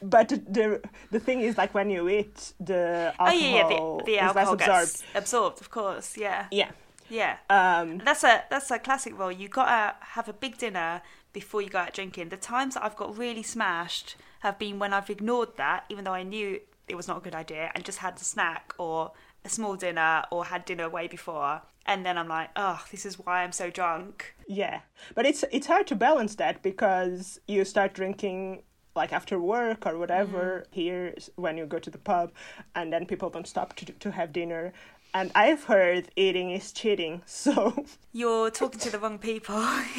But 0.00 0.28
the 0.30 0.80
the 1.12 1.20
thing 1.20 1.40
is 1.40 1.56
like 1.56 1.74
when 1.74 1.88
you 1.90 2.08
eat, 2.08 2.54
the 2.60 3.14
alcohol 3.18 3.28
oh 3.28 3.32
yeah, 3.32 3.56
yeah, 3.56 3.68
the, 3.68 4.02
the 4.04 4.12
is 4.12 4.34
less 4.34 4.46
alcohol 4.48 4.54
absorbed. 4.82 5.02
absorbed, 5.14 5.60
of 5.60 5.70
course. 5.70 6.16
Yeah, 6.16 6.46
Yeah. 6.50 6.70
Yeah. 7.08 7.36
Um, 7.50 7.98
That's 7.98 8.24
a 8.24 8.44
that's 8.50 8.70
a 8.70 8.78
classic 8.78 9.18
rule. 9.18 9.32
You 9.32 9.48
gotta 9.48 9.96
have 10.00 10.28
a 10.28 10.32
big 10.32 10.58
dinner 10.58 11.02
before 11.32 11.62
you 11.62 11.68
go 11.68 11.78
out 11.78 11.94
drinking. 11.94 12.28
The 12.28 12.36
times 12.36 12.74
that 12.74 12.84
I've 12.84 12.96
got 12.96 13.16
really 13.16 13.42
smashed 13.42 14.16
have 14.40 14.58
been 14.58 14.78
when 14.78 14.92
I've 14.92 15.10
ignored 15.10 15.56
that, 15.56 15.84
even 15.88 16.04
though 16.04 16.14
I 16.14 16.22
knew 16.22 16.60
it 16.88 16.94
was 16.94 17.08
not 17.08 17.18
a 17.18 17.20
good 17.20 17.34
idea, 17.34 17.70
and 17.74 17.84
just 17.84 17.98
had 17.98 18.16
a 18.16 18.24
snack 18.24 18.74
or 18.78 19.12
a 19.44 19.48
small 19.48 19.76
dinner 19.76 20.24
or 20.30 20.46
had 20.46 20.64
dinner 20.64 20.88
way 20.88 21.06
before. 21.06 21.62
And 21.86 22.06
then 22.06 22.16
I'm 22.16 22.28
like, 22.28 22.50
oh, 22.54 22.84
this 22.90 23.04
is 23.04 23.18
why 23.18 23.42
I'm 23.42 23.52
so 23.52 23.68
drunk. 23.70 24.34
Yeah, 24.46 24.80
but 25.14 25.26
it's 25.26 25.44
it's 25.50 25.66
hard 25.66 25.86
to 25.88 25.96
balance 25.96 26.36
that 26.36 26.62
because 26.62 27.40
you 27.48 27.64
start 27.64 27.94
drinking 27.94 28.62
like 28.94 29.12
after 29.12 29.40
work 29.40 29.86
or 29.86 29.96
whatever 29.96 30.64
here 30.70 31.14
when 31.36 31.56
you 31.56 31.66
go 31.66 31.78
to 31.78 31.90
the 31.90 31.98
pub, 31.98 32.32
and 32.74 32.92
then 32.92 33.06
people 33.06 33.30
don't 33.30 33.48
stop 33.48 33.74
to 33.76 33.86
to 33.86 34.10
have 34.12 34.32
dinner. 34.32 34.72
And 35.14 35.30
I've 35.34 35.64
heard 35.64 36.08
eating 36.16 36.50
is 36.50 36.72
cheating, 36.72 37.22
so 37.26 37.84
You're 38.12 38.50
talking 38.50 38.80
to 38.80 38.90
the 38.90 38.98
wrong 38.98 39.18
people. 39.18 39.56
I 39.58 39.98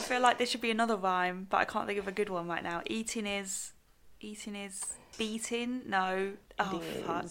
feel 0.00 0.20
like 0.20 0.38
there 0.38 0.46
should 0.46 0.60
be 0.60 0.70
another 0.70 0.96
rhyme, 0.96 1.46
but 1.50 1.58
I 1.58 1.64
can't 1.64 1.86
think 1.86 1.98
of 1.98 2.08
a 2.08 2.12
good 2.12 2.30
one 2.30 2.48
right 2.48 2.62
now. 2.62 2.82
Eating 2.86 3.26
is 3.26 3.72
eating 4.20 4.56
is 4.56 4.94
beating. 5.18 5.82
No. 5.86 6.32
Oh 6.58 6.82
fuck. 7.04 7.26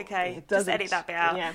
Okay, 0.00 0.42
just 0.48 0.68
edit 0.68 0.90
that 0.90 1.06
bit 1.06 1.16
out. 1.16 1.36
Yeah, 1.36 1.52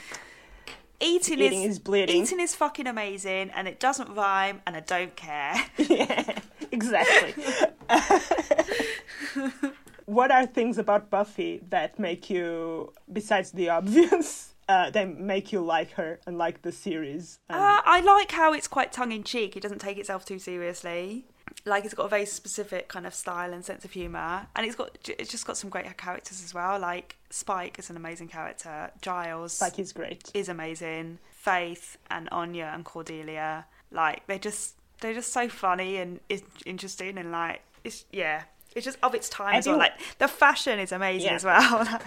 Eating, 0.99 1.39
Eating 1.39 1.63
is, 1.63 1.71
is 1.71 1.79
bleeding. 1.79 2.23
Eating 2.23 2.39
is 2.39 2.55
fucking 2.55 2.87
amazing, 2.87 3.51
and 3.51 3.67
it 3.67 3.79
doesn't 3.79 4.13
rhyme, 4.15 4.61
and 4.65 4.75
I 4.75 4.79
don't 4.79 5.15
care. 5.15 5.55
yeah, 5.77 6.39
exactly. 6.71 7.43
what 10.05 10.31
are 10.31 10.45
things 10.45 10.77
about 10.77 11.09
Buffy 11.09 11.61
that 11.69 11.97
make 11.99 12.29
you, 12.29 12.93
besides 13.11 13.51
the 13.51 13.69
obvious, 13.77 14.53
uh, 14.69 14.89
that 14.91 15.17
make 15.19 15.51
you 15.51 15.61
like 15.61 15.91
her 15.93 16.19
and 16.25 16.37
like 16.37 16.61
the 16.61 16.71
series? 16.71 17.39
And- 17.49 17.59
Uh, 17.59 17.81
I 17.85 18.01
like 18.01 18.31
how 18.31 18.53
it's 18.53 18.67
quite 18.67 18.91
tongue 18.91 19.11
in 19.11 19.23
cheek. 19.23 19.55
It 19.55 19.61
doesn't 19.63 19.79
take 19.79 19.97
itself 19.97 20.25
too 20.25 20.39
seriously. 20.39 21.25
Like 21.65 21.85
it's 21.85 21.93
got 21.93 22.05
a 22.05 22.09
very 22.09 22.25
specific 22.25 22.87
kind 22.87 23.05
of 23.05 23.13
style 23.13 23.53
and 23.53 23.63
sense 23.63 23.85
of 23.85 23.91
humor, 23.91 24.47
and 24.55 24.65
it's 24.65 24.75
got 24.75 24.97
it's 25.19 25.29
just 25.29 25.45
got 25.45 25.55
some 25.55 25.69
great 25.69 25.95
characters 25.97 26.43
as 26.43 26.53
well. 26.53 26.79
Like 26.79 27.15
Spike 27.29 27.77
is 27.79 27.89
an 27.89 27.95
amazing 27.97 28.27
character. 28.29 28.91
Giles 29.01 29.53
Spike 29.53 29.77
is 29.79 29.93
great. 29.93 30.31
is 30.33 30.49
amazing. 30.49 31.19
Faith 31.31 31.97
and 32.09 32.27
Anya 32.31 32.71
and 32.73 32.83
Cordelia, 32.83 33.65
like 33.91 34.25
they're 34.27 34.39
just 34.39 34.75
they're 35.01 35.13
just 35.13 35.31
so 35.31 35.47
funny 35.47 35.97
and 35.97 36.19
i- 36.31 36.41
interesting 36.65 37.17
and 37.17 37.31
like 37.31 37.61
it's 37.83 38.05
yeah. 38.11 38.43
It's 38.75 38.85
just 38.85 38.97
of 39.03 39.13
its 39.15 39.29
time 39.29 39.55
I 39.55 39.57
as 39.57 39.67
well. 39.67 39.77
Like 39.77 39.93
the 40.17 40.27
fashion 40.27 40.79
is 40.79 40.91
amazing 40.91 41.29
Yeah. 41.29 41.35
as 41.35 41.43
well. 41.45 41.79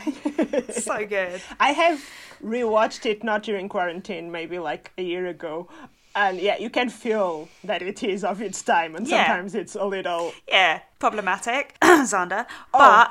Like, 0.48 0.72
so 0.72 1.07
good. 1.07 1.40
I 1.61 1.72
have 1.72 2.05
rewatched 2.44 3.07
it 3.07 3.22
not 3.24 3.42
during 3.44 3.68
quarantine, 3.68 4.31
maybe 4.33 4.59
like 4.59 4.90
a 4.98 5.02
year 5.02 5.26
ago. 5.26 5.68
And 6.14 6.40
yeah, 6.40 6.57
you 6.57 6.70
can 6.70 6.88
feel 6.88 7.48
that 7.64 7.83
it 7.83 8.02
is 8.02 8.24
of 8.24 8.40
its 8.40 8.62
time, 8.62 8.96
and 8.96 9.07
Yeah. 9.07 9.26
sometimes 9.26 9.55
it's 9.55 9.74
a 9.74 9.85
little. 9.85 10.33
Yeah, 10.48 10.81
problematic, 10.98 11.76
Xander. 11.83 12.46
Oh. 12.72 13.07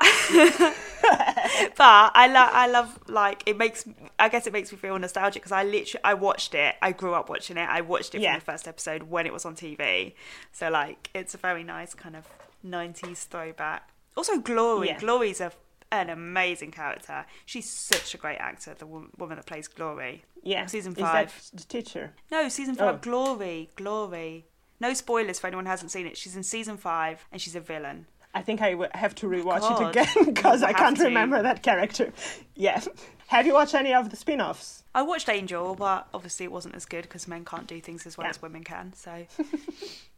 but 1.76 2.10
I 2.14 2.26
love 2.26 2.50
I 2.52 2.66
love 2.66 2.98
like 3.08 3.42
it 3.46 3.56
makes 3.56 3.84
I 4.18 4.28
guess 4.28 4.46
it 4.48 4.52
makes 4.52 4.72
me 4.72 4.78
feel 4.78 4.98
nostalgic 4.98 5.42
because 5.42 5.52
I 5.52 5.62
literally 5.62 6.02
I 6.04 6.14
watched 6.14 6.54
it. 6.54 6.74
I 6.82 6.92
grew 6.92 7.14
up 7.14 7.28
watching 7.28 7.56
it. 7.56 7.68
I 7.68 7.80
watched 7.80 8.14
it 8.14 8.20
Yeah. 8.22 8.32
from 8.32 8.40
the 8.40 8.44
first 8.44 8.66
episode 8.68 9.04
when 9.04 9.24
it 9.26 9.32
was 9.32 9.44
on 9.44 9.54
TV. 9.54 10.14
So 10.52 10.68
like 10.68 11.08
it's 11.14 11.34
a 11.34 11.38
very 11.38 11.62
nice 11.62 11.94
kind 11.94 12.16
of 12.16 12.26
90s 12.66 13.26
throwback. 13.26 13.90
Also 14.16 14.38
Glory. 14.38 14.88
Yeah. 14.88 14.98
Glory's 14.98 15.40
a 15.40 15.52
an 15.92 16.10
amazing 16.10 16.72
character. 16.72 17.24
She's 17.44 17.70
such 17.70 18.12
a 18.14 18.18
great 18.18 18.38
actor, 18.38 18.74
the 18.76 18.86
wo- 18.86 19.06
woman 19.18 19.36
that 19.36 19.46
plays 19.46 19.68
Glory. 19.68 20.24
Yeah, 20.42 20.66
Season 20.66 20.92
Is 20.92 20.98
five. 20.98 21.32
that 21.52 21.58
the 21.60 21.64
teacher? 21.64 22.12
No, 22.30 22.48
season 22.48 22.74
five. 22.74 22.94
Oh. 22.96 22.98
Glory, 22.98 23.70
Glory. 23.76 24.46
No 24.80 24.94
spoilers 24.94 25.38
for 25.38 25.46
anyone 25.46 25.64
who 25.64 25.70
hasn't 25.70 25.90
seen 25.92 26.06
it. 26.06 26.16
She's 26.16 26.34
in 26.36 26.42
season 26.42 26.76
five 26.76 27.24
and 27.32 27.40
she's 27.40 27.54
a 27.54 27.60
villain. 27.60 28.06
I 28.34 28.42
think 28.42 28.60
I 28.60 28.74
have 28.94 29.14
to 29.16 29.26
rewatch 29.28 29.60
God, 29.60 29.96
it 29.96 30.00
again 30.02 30.24
because 30.34 30.62
I 30.62 30.72
can't 30.72 30.96
to. 30.98 31.04
remember 31.04 31.40
that 31.42 31.62
character. 31.62 32.12
Yeah. 32.54 32.82
Have 33.28 33.46
you 33.46 33.54
watched 33.54 33.74
any 33.74 33.94
of 33.94 34.10
the 34.10 34.16
spin-offs? 34.16 34.82
I 34.94 35.02
watched 35.02 35.28
Angel, 35.28 35.74
but 35.74 36.08
obviously 36.12 36.44
it 36.44 36.52
wasn't 36.52 36.74
as 36.74 36.84
good 36.84 37.02
because 37.02 37.26
men 37.26 37.44
can't 37.44 37.66
do 37.66 37.80
things 37.80 38.06
as 38.06 38.18
well 38.18 38.26
Yeah. 38.26 38.30
as 38.30 38.42
women 38.42 38.62
can. 38.64 38.92
So 38.92 39.26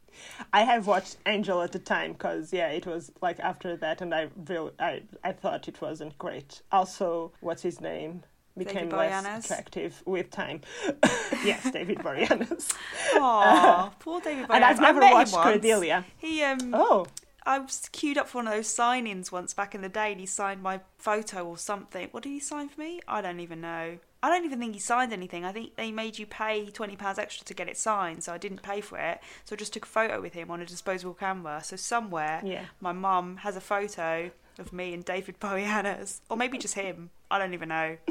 I 0.52 0.62
have 0.62 0.86
watched 0.86 1.16
Angel 1.26 1.60
at 1.62 1.72
the 1.72 1.78
time 1.78 2.12
because 2.12 2.52
yeah, 2.52 2.68
it 2.68 2.86
was 2.86 3.12
like 3.20 3.38
after 3.40 3.76
that, 3.76 4.00
and 4.00 4.14
I 4.14 4.28
really 4.46 4.72
I 4.78 5.02
I 5.24 5.32
thought 5.32 5.68
it 5.68 5.80
wasn't 5.80 6.16
great. 6.18 6.62
Also, 6.72 7.32
what's 7.40 7.62
his 7.62 7.80
name? 7.80 8.22
Became 8.56 8.88
less 8.90 9.24
Boreanaz? 9.24 9.44
attractive 9.44 10.02
with 10.04 10.30
time. 10.30 10.62
yes, 11.44 11.70
David 11.70 11.98
Boreanaz. 11.98 12.74
Aw, 13.14 13.92
poor 14.00 14.20
David 14.20 14.46
and 14.50 14.64
I've 14.64 14.80
never 14.80 15.00
watched. 15.00 15.32
Cordelia. 15.34 16.04
He 16.16 16.42
um 16.42 16.74
Oh, 16.74 17.06
I 17.48 17.58
was 17.58 17.88
queued 17.92 18.18
up 18.18 18.28
for 18.28 18.38
one 18.38 18.46
of 18.46 18.52
those 18.52 18.68
signings 18.68 19.32
once 19.32 19.54
back 19.54 19.74
in 19.74 19.80
the 19.80 19.88
day 19.88 20.12
and 20.12 20.20
he 20.20 20.26
signed 20.26 20.62
my 20.62 20.80
photo 20.98 21.44
or 21.46 21.56
something. 21.56 22.08
What 22.10 22.22
did 22.22 22.28
he 22.28 22.40
sign 22.40 22.68
for 22.68 22.78
me? 22.80 23.00
I 23.08 23.22
don't 23.22 23.40
even 23.40 23.62
know. 23.62 23.98
I 24.22 24.28
don't 24.28 24.44
even 24.44 24.58
think 24.58 24.74
he 24.74 24.80
signed 24.80 25.12
anything. 25.14 25.44
I 25.46 25.52
think 25.52 25.74
they 25.76 25.90
made 25.90 26.18
you 26.18 26.26
pay 26.26 26.66
£20 26.66 27.18
extra 27.18 27.46
to 27.46 27.54
get 27.54 27.68
it 27.68 27.78
signed, 27.78 28.22
so 28.24 28.34
I 28.34 28.38
didn't 28.38 28.62
pay 28.62 28.80
for 28.82 28.98
it. 28.98 29.20
So 29.46 29.54
I 29.54 29.56
just 29.56 29.72
took 29.72 29.84
a 29.84 29.88
photo 29.88 30.20
with 30.20 30.34
him 30.34 30.50
on 30.50 30.60
a 30.60 30.66
disposable 30.66 31.14
camera. 31.14 31.62
So 31.64 31.76
somewhere, 31.76 32.42
Yeah. 32.44 32.64
my 32.80 32.92
mum 32.92 33.38
has 33.38 33.56
a 33.56 33.60
photo 33.62 34.30
of 34.58 34.72
me 34.72 34.92
and 34.92 35.04
David 35.04 35.40
Boreanaz. 35.40 36.20
Or 36.28 36.36
maybe 36.36 36.58
just 36.58 36.74
him. 36.74 37.10
I 37.30 37.38
don't 37.38 37.54
even 37.54 37.70
know. 37.70 37.96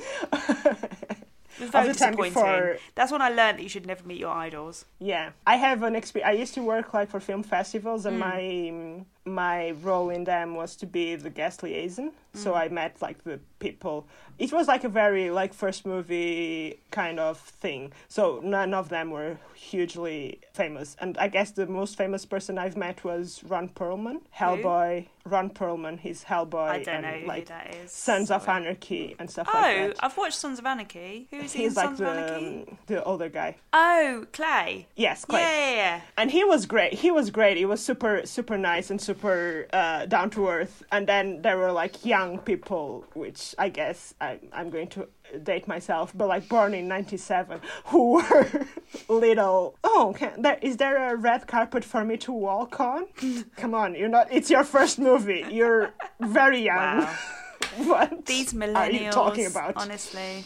It 1.59 1.61
was 1.61 1.71
very 1.71 1.87
Of 1.89 1.93
the 1.95 1.99
time 1.99 2.11
disappointing. 2.11 2.33
before- 2.35 2.77
That's 2.93 3.11
when 3.11 3.21
I 3.23 3.29
learned 3.29 3.57
that 3.57 3.63
you 3.63 3.69
should 3.69 3.87
never 3.87 4.03
meet 4.03 4.19
your 4.19 4.31
idols. 4.31 4.85
Yeah, 4.99 5.31
I 5.47 5.55
have 5.55 5.81
an 5.81 5.95
experience. 5.95 6.29
I 6.29 6.33
used 6.33 6.53
to 6.53 6.61
work 6.61 6.93
like 6.93 7.09
for 7.09 7.19
film 7.19 7.41
festivals, 7.41 8.03
Mm. 8.05 8.07
and 8.09 8.19
my 8.19 8.69
um, 8.99 9.05
my 9.27 9.71
role 9.83 10.09
in 10.09 10.23
them 10.23 10.55
was 10.55 10.75
to 10.77 10.85
be 10.85 11.15
the 11.15 11.29
guest 11.29 11.63
liaison. 11.63 12.11
So 12.33 12.51
Mm. 12.53 12.57
I 12.57 12.67
met 12.67 13.01
like 13.01 13.23
the 13.23 13.39
people. 13.59 14.07
It 14.37 14.51
was 14.53 14.67
like 14.67 14.83
a 14.83 14.89
very 14.89 15.31
like 15.31 15.53
first 15.53 15.85
movie 15.87 16.79
kind 16.91 17.19
of 17.19 17.39
thing. 17.39 17.91
So 18.07 18.39
none 18.43 18.73
of 18.75 18.89
them 18.89 19.09
were 19.09 19.37
hugely 19.55 20.39
famous, 20.53 20.95
and 20.99 21.17
I 21.17 21.29
guess 21.29 21.51
the 21.51 21.65
most 21.65 21.97
famous 21.97 22.25
person 22.25 22.57
I've 22.59 22.77
met 22.77 23.03
was 23.03 23.43
Ron 23.43 23.69
Perlman, 23.69 24.21
Hellboy. 24.35 25.07
Ron 25.25 25.49
Perlman, 25.49 25.99
he's 25.99 26.23
Hellboy, 26.23 26.69
I 26.69 26.83
don't 26.83 26.95
and 26.95 27.05
know 27.05 27.19
who 27.21 27.27
like 27.27 27.47
that 27.47 27.75
is. 27.75 27.91
Sons 27.91 28.31
of 28.31 28.47
Anarchy 28.47 29.15
and 29.19 29.29
stuff 29.29 29.49
Oh, 29.53 29.57
like 29.59 29.75
that. 29.95 29.95
I've 30.05 30.15
watched 30.15 30.35
Sons 30.37 30.57
of 30.59 30.65
Anarchy. 30.65 31.27
Who 31.31 31.37
is 31.39 31.51
he 31.53 31.63
He's 31.63 31.75
like 31.75 31.85
Sons 31.87 32.01
of 32.01 32.07
Anarchy? 32.07 32.77
the 32.85 32.93
the 32.95 33.03
older 33.03 33.27
guy. 33.29 33.55
Oh, 33.73 34.25
Clay. 34.31 34.87
Yes, 34.95 35.25
Clay. 35.25 35.39
Yeah, 35.41 35.69
yeah, 35.69 35.75
yeah. 35.75 36.01
and 36.17 36.29
he 36.31 36.43
was 36.45 36.65
great 36.67 36.93
he 36.93 37.09
was 37.11 37.29
great 37.31 37.57
he 37.57 37.65
was 37.65 37.83
super 37.83 38.21
super 38.25 38.57
nice 38.57 38.89
and 38.91 39.01
super 39.01 39.16
uh, 39.25 40.05
down 40.05 40.29
to 40.29 40.47
earth 40.47 40.83
and 40.91 41.07
then 41.07 41.41
there 41.41 41.57
were 41.57 41.71
like 41.71 42.05
young 42.05 42.37
people 42.39 43.05
which 43.13 43.53
i 43.57 43.69
guess 43.69 44.13
I, 44.21 44.39
i'm 44.53 44.69
going 44.69 44.87
to 44.89 45.07
date 45.43 45.67
myself 45.67 46.13
but 46.15 46.27
like 46.27 46.47
born 46.47 46.73
in 46.73 46.87
97 46.87 47.59
who 47.85 48.13
were 48.13 48.65
little 49.09 49.75
oh 49.83 50.13
can, 50.17 50.41
there, 50.41 50.59
is 50.61 50.77
there 50.77 51.13
a 51.13 51.15
red 51.15 51.47
carpet 51.47 51.83
for 51.83 52.03
me 52.05 52.17
to 52.17 52.31
walk 52.31 52.79
on 52.79 53.07
come 53.55 53.73
on 53.73 53.95
you're 53.95 54.09
not 54.09 54.27
it's 54.31 54.49
your 54.49 54.63
first 54.63 54.99
movie 54.99 55.45
you're 55.49 55.93
very 56.21 56.61
young 56.61 57.01
Wow. 57.01 57.15
what 57.77 58.25
These 58.25 58.53
are 58.53 58.57
millennials. 58.57 59.01
you 59.03 59.11
talking 59.11 59.45
about 59.45 59.73
Honestly. 59.75 60.45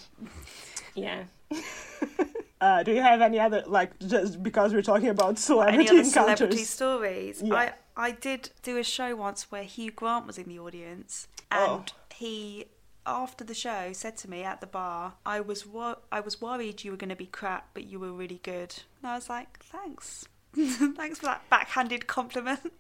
yeah 0.95 1.23
uh, 2.61 2.83
do 2.83 2.91
you 2.93 3.01
have 3.01 3.21
any 3.21 3.39
other 3.39 3.63
like 3.65 3.97
just 3.99 4.41
because 4.43 4.73
we're 4.73 4.81
talking 4.81 5.09
about 5.09 5.39
celebrity 5.39 5.77
Any 5.79 5.89
other 5.89 6.07
encounters 6.07 6.37
celebrity 6.37 6.63
stories? 6.63 7.41
Yeah. 7.43 7.55
I, 7.55 7.73
I 7.95 8.11
did 8.11 8.49
do 8.63 8.77
a 8.77 8.83
show 8.83 9.15
once 9.15 9.51
where 9.51 9.63
Hugh 9.63 9.91
Grant 9.91 10.27
was 10.27 10.37
in 10.37 10.47
the 10.47 10.59
audience 10.59 11.27
Oh. 11.51 11.77
and 11.79 11.93
he 12.13 12.65
after 13.05 13.43
the 13.43 13.53
show 13.55 13.91
said 13.93 14.15
to 14.17 14.29
me 14.29 14.43
at 14.43 14.61
the 14.61 14.67
bar, 14.67 15.15
I 15.25 15.39
was 15.41 15.65
wor- 15.65 15.97
I 16.11 16.19
was 16.19 16.39
worried 16.39 16.83
you 16.83 16.91
were 16.91 16.97
going 16.97 17.09
to 17.09 17.15
be 17.15 17.25
crap, 17.25 17.69
but 17.73 17.83
you 17.85 17.99
were 17.99 18.13
really 18.13 18.39
good. 18.43 18.75
And 19.01 19.11
I 19.11 19.15
was 19.15 19.27
like, 19.27 19.59
thanks. 19.59 20.25
thanks 20.55 21.17
for 21.19 21.25
that 21.25 21.49
backhanded 21.49 22.05
compliment. 22.07 22.71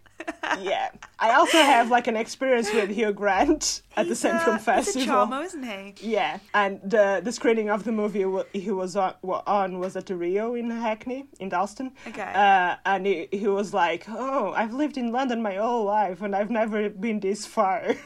Yeah. 0.61 0.89
I 1.19 1.31
also 1.33 1.57
have 1.57 1.89
like 1.89 2.07
an 2.07 2.15
experience 2.17 2.73
with 2.73 2.89
Hugh 2.89 3.13
Grant 3.13 3.81
at 3.95 4.07
the 4.07 4.15
same 4.15 4.35
a- 4.35 4.39
film 4.39 4.57
He's 4.57 4.61
a 4.67 4.71
festival. 4.73 5.05
charmer, 5.07 5.41
isn't 5.43 5.63
he? 5.63 5.93
Yeah, 6.01 6.39
and 6.53 6.79
the 6.83 7.21
the 7.23 7.31
screening 7.31 7.69
of 7.69 7.83
the 7.83 7.91
movie 7.91 8.25
he 8.53 8.71
was 8.71 8.95
on, 8.95 9.13
on 9.23 9.79
was 9.79 9.95
at 9.95 10.05
the 10.07 10.15
Rio 10.15 10.55
in 10.55 10.69
Hackney 10.69 11.25
in 11.39 11.49
Dalston. 11.49 11.91
Okay. 12.07 12.31
Uh, 12.33 12.75
and 12.85 13.05
he, 13.05 13.27
he 13.31 13.47
was 13.47 13.73
like, 13.73 14.05
"Oh, 14.09 14.51
I've 14.53 14.73
lived 14.73 14.97
in 14.97 15.11
London 15.11 15.41
my 15.41 15.55
whole 15.55 15.85
life, 15.85 16.21
and 16.21 16.35
I've 16.35 16.49
never 16.49 16.89
been 16.89 17.19
this 17.19 17.45
far." 17.45 17.95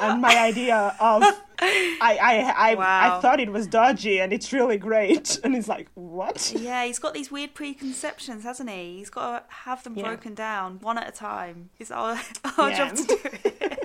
and 0.00 0.20
my 0.20 0.36
idea 0.38 0.94
of 1.00 1.22
I 1.60 2.18
I 2.20 2.54
I, 2.70 2.74
Wow. 2.74 3.18
I 3.18 3.20
thought 3.20 3.38
it 3.40 3.50
was 3.50 3.66
dodgy, 3.66 4.20
and 4.20 4.32
it's 4.32 4.52
really 4.52 4.78
great. 4.78 5.38
And 5.44 5.54
he's 5.54 5.68
like, 5.68 5.88
"What?" 5.94 6.52
Yeah, 6.56 6.84
he's 6.84 6.98
got 6.98 7.14
these 7.14 7.30
weird 7.30 7.54
preconceptions, 7.54 8.42
hasn't 8.44 8.70
he? 8.70 8.98
He's 8.98 9.10
got 9.10 9.48
to 9.48 9.54
have 9.54 9.82
them 9.84 9.94
Yeah. 9.96 10.04
broken 10.04 10.34
down 10.34 10.78
one 10.80 10.98
at 10.98 11.08
a 11.08 11.12
time. 11.12 11.70
It's 11.78 11.90
our, 11.90 12.18
our 12.58 12.70
Yeah. 12.70 12.76
job 12.78 12.96
to 12.96 13.04
do 13.06 13.18
it. 13.24 13.78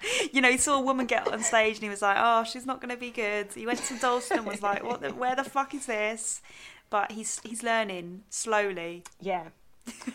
you 0.32 0.40
know, 0.40 0.50
he 0.50 0.58
saw 0.58 0.76
a 0.78 0.80
woman 0.80 1.06
get 1.06 1.26
on 1.32 1.42
stage 1.42 1.74
and 1.76 1.82
he 1.84 1.88
was 1.88 2.02
like, 2.02 2.16
"Oh, 2.20 2.44
she's 2.44 2.66
not 2.66 2.80
going 2.80 2.90
to 2.94 3.00
be 3.00 3.10
good." 3.10 3.48
He 3.54 3.66
went 3.66 3.82
to 3.84 3.94
Dalston 3.98 4.38
and 4.38 4.46
was 4.46 4.62
like, 4.62 4.82
"What? 4.84 5.00
The, 5.00 5.10
where 5.10 5.34
the 5.36 5.44
fuck 5.44 5.74
is 5.74 5.86
this?" 5.86 6.42
But 6.90 7.12
he's 7.12 7.40
he's 7.42 7.62
learning 7.62 8.24
slowly. 8.28 9.04
Yeah. 9.20 9.44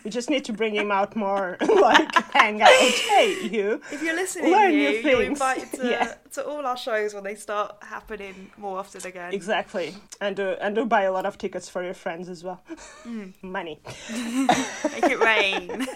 We 0.04 0.12
just 0.12 0.30
need 0.30 0.46
to 0.46 0.54
bring 0.54 0.74
him 0.76 0.92
out 0.92 1.16
more, 1.16 1.58
like 1.82 2.14
hang 2.34 2.62
out. 2.62 2.70
Hey, 2.70 3.48
you. 3.50 3.82
If 3.92 4.02
you're 4.02 4.16
listening, 4.16 4.52
Learn 4.52 4.74
you, 4.74 4.90
new 5.02 5.10
you're 5.10 5.22
invited 5.24 5.72
to, 5.80 5.88
Yeah. 5.90 6.16
to 6.34 6.46
all 6.46 6.66
our 6.66 6.78
shows 6.78 7.14
when 7.14 7.24
they 7.24 7.36
start 7.36 7.76
happening 7.82 8.52
more 8.58 8.80
often 8.80 9.06
again. 9.06 9.34
Exactly, 9.34 9.94
and 10.22 10.36
do 10.36 10.56
and 10.62 10.76
do 10.76 10.86
buy 10.86 11.04
a 11.04 11.12
lot 11.12 11.26
of 11.26 11.38
tickets 11.38 11.68
for 11.70 11.84
your 11.84 11.94
friends 11.94 12.30
as 12.30 12.44
well. 12.44 12.62
Mm. 13.06 13.34
Money. 13.42 13.80
Make 14.10 15.12
it 15.12 15.20
rain. 15.20 15.88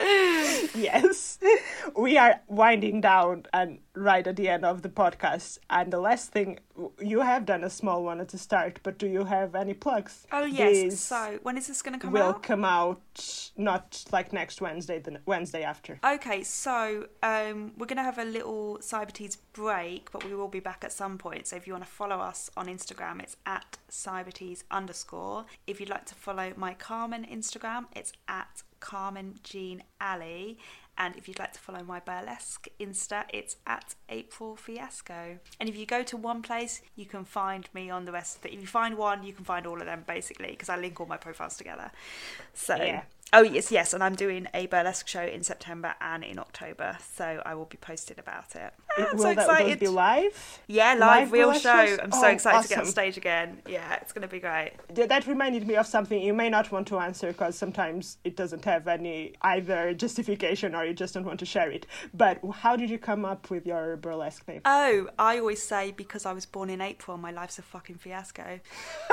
yes, 0.74 1.38
we 1.96 2.16
are 2.16 2.40
winding 2.48 3.02
down 3.02 3.44
and 3.52 3.80
right 3.94 4.26
at 4.26 4.36
the 4.36 4.48
end 4.48 4.64
of 4.64 4.80
the 4.80 4.88
podcast. 4.88 5.58
And 5.68 5.92
the 5.92 6.00
last 6.00 6.32
thing, 6.32 6.58
you 6.98 7.20
have 7.20 7.44
done 7.44 7.64
a 7.64 7.70
small 7.70 8.02
one 8.02 8.20
at 8.20 8.28
the 8.28 8.38
start, 8.38 8.80
but 8.82 8.96
do 8.96 9.06
you 9.06 9.24
have 9.24 9.54
any 9.54 9.74
plugs? 9.74 10.26
oh 10.32 10.44
yes. 10.44 10.92
This 10.92 11.00
So 11.00 11.38
when 11.42 11.58
is 11.58 11.66
this 11.66 11.82
going 11.82 11.98
to 11.98 12.00
come 12.00 12.12
will 12.12 12.22
out? 12.22 12.34
Will 12.36 12.40
come 12.40 12.64
out 12.64 13.50
not 13.56 14.04
like 14.10 14.32
next 14.32 14.62
Wednesday, 14.62 15.00
the 15.00 15.20
Wednesday 15.26 15.62
after. 15.62 16.00
Okay, 16.02 16.42
so 16.44 17.06
um, 17.22 17.72
we're 17.76 17.86
going 17.86 17.98
to 17.98 18.02
have 18.02 18.18
a 18.18 18.24
little 18.24 18.78
Cybertees 18.80 19.36
break, 19.52 20.10
but 20.12 20.24
we 20.24 20.34
will 20.34 20.48
be 20.48 20.60
back 20.60 20.82
at 20.82 20.92
some 20.92 21.18
point. 21.18 21.46
So 21.46 21.56
if 21.56 21.66
you 21.66 21.74
want 21.74 21.84
to 21.84 21.90
follow 21.90 22.16
us 22.16 22.50
on 22.56 22.66
Instagram, 22.68 23.22
it's 23.22 23.36
at 23.44 23.76
Cybertees 23.90 24.62
underscore. 24.70 25.44
If 25.66 25.78
you'd 25.78 25.90
like 25.90 26.06
to 26.06 26.14
follow 26.14 26.54
my 26.56 26.72
Carmen 26.74 27.26
Instagram, 27.30 27.86
it's 27.94 28.12
at 28.28 28.62
Carmen 28.80 29.38
Jean 29.44 29.82
Alley. 30.00 30.58
And 30.98 31.16
if 31.16 31.28
you'd 31.28 31.38
like 31.38 31.52
to 31.54 31.58
follow 31.58 31.82
my 31.82 32.00
burlesque 32.00 32.68
Insta, 32.78 33.24
it's 33.32 33.56
at 33.66 33.94
April 34.10 34.54
Fiasco. 34.54 35.38
And 35.58 35.68
if 35.68 35.76
you 35.76 35.86
go 35.86 36.02
to 36.02 36.16
one 36.16 36.42
place, 36.42 36.82
you 36.94 37.06
can 37.06 37.24
find 37.24 37.68
me 37.72 37.88
on 37.88 38.04
the 38.04 38.12
rest 38.12 38.36
of 38.36 38.44
it. 38.44 38.52
If 38.52 38.60
you 38.60 38.66
find 38.66 38.98
one, 38.98 39.22
you 39.22 39.32
can 39.32 39.44
find 39.44 39.66
all 39.66 39.80
of 39.80 39.86
them 39.86 40.04
basically, 40.06 40.50
because 40.50 40.68
I 40.68 40.76
link 40.76 41.00
all 41.00 41.06
my 41.06 41.16
profiles 41.16 41.56
together. 41.56 41.90
So 42.52 42.76
Yeah. 42.76 43.02
Oh 43.32 43.42
yes, 43.42 43.70
yes, 43.70 43.94
and 43.94 44.02
I'm 44.02 44.16
doing 44.16 44.48
a 44.54 44.66
burlesque 44.66 45.06
show 45.06 45.22
in 45.22 45.44
September 45.44 45.94
and 46.00 46.24
in 46.24 46.38
October, 46.40 46.98
so 47.14 47.40
I 47.46 47.54
will 47.54 47.66
be 47.66 47.76
posting 47.76 48.18
about 48.18 48.56
it. 48.56 48.72
Ah, 48.98 49.06
I'm 49.12 49.16
will 49.16 49.22
so 49.22 49.34
that, 49.34 49.46
those 49.66 49.76
be 49.76 49.86
live? 49.86 50.60
yeah, 50.66 50.94
live, 50.94 51.00
live 51.00 51.32
real 51.32 51.52
show. 51.52 51.86
shows? 51.86 51.98
I'm 52.02 52.10
so 52.10 52.26
Oh, 52.26 52.30
excited 52.30 52.62
to 52.62 52.68
get 52.68 52.78
on 52.78 52.86
stage 52.86 53.16
again. 53.16 53.62
Yeah, 53.68 53.94
it's 54.00 54.12
gonna 54.12 54.26
be 54.26 54.40
great. 54.40 54.72
Th- 54.92 55.08
That 55.08 55.28
reminded 55.28 55.64
me 55.66 55.76
of 55.76 55.86
something 55.86 56.20
you 56.20 56.34
may 56.34 56.50
not 56.50 56.72
want 56.72 56.88
to 56.88 56.98
answer 56.98 57.28
because 57.28 57.56
sometimes 57.56 58.18
it 58.24 58.34
doesn't 58.36 58.64
have 58.64 58.88
any 58.88 59.34
either 59.42 59.94
justification 59.94 60.74
or 60.74 60.84
you 60.84 60.92
just 60.92 61.14
don't 61.14 61.24
want 61.24 61.38
to 61.38 61.46
share 61.46 61.70
it. 61.70 61.86
But 62.12 62.40
how 62.52 62.74
did 62.74 62.90
you 62.90 62.98
come 62.98 63.24
up 63.24 63.48
with 63.48 63.64
your 63.64 63.96
burlesque 63.96 64.46
name? 64.48 64.62
Oh, 64.64 65.08
I 65.20 65.38
always 65.38 65.62
say 65.62 65.92
because 65.92 66.26
I 66.26 66.32
was 66.32 66.46
born 66.46 66.68
in 66.68 66.80
April, 66.80 67.16
my 67.16 67.30
life's 67.30 67.60
a 67.60 67.62
fucking 67.62 67.96
fiasco. 67.98 68.58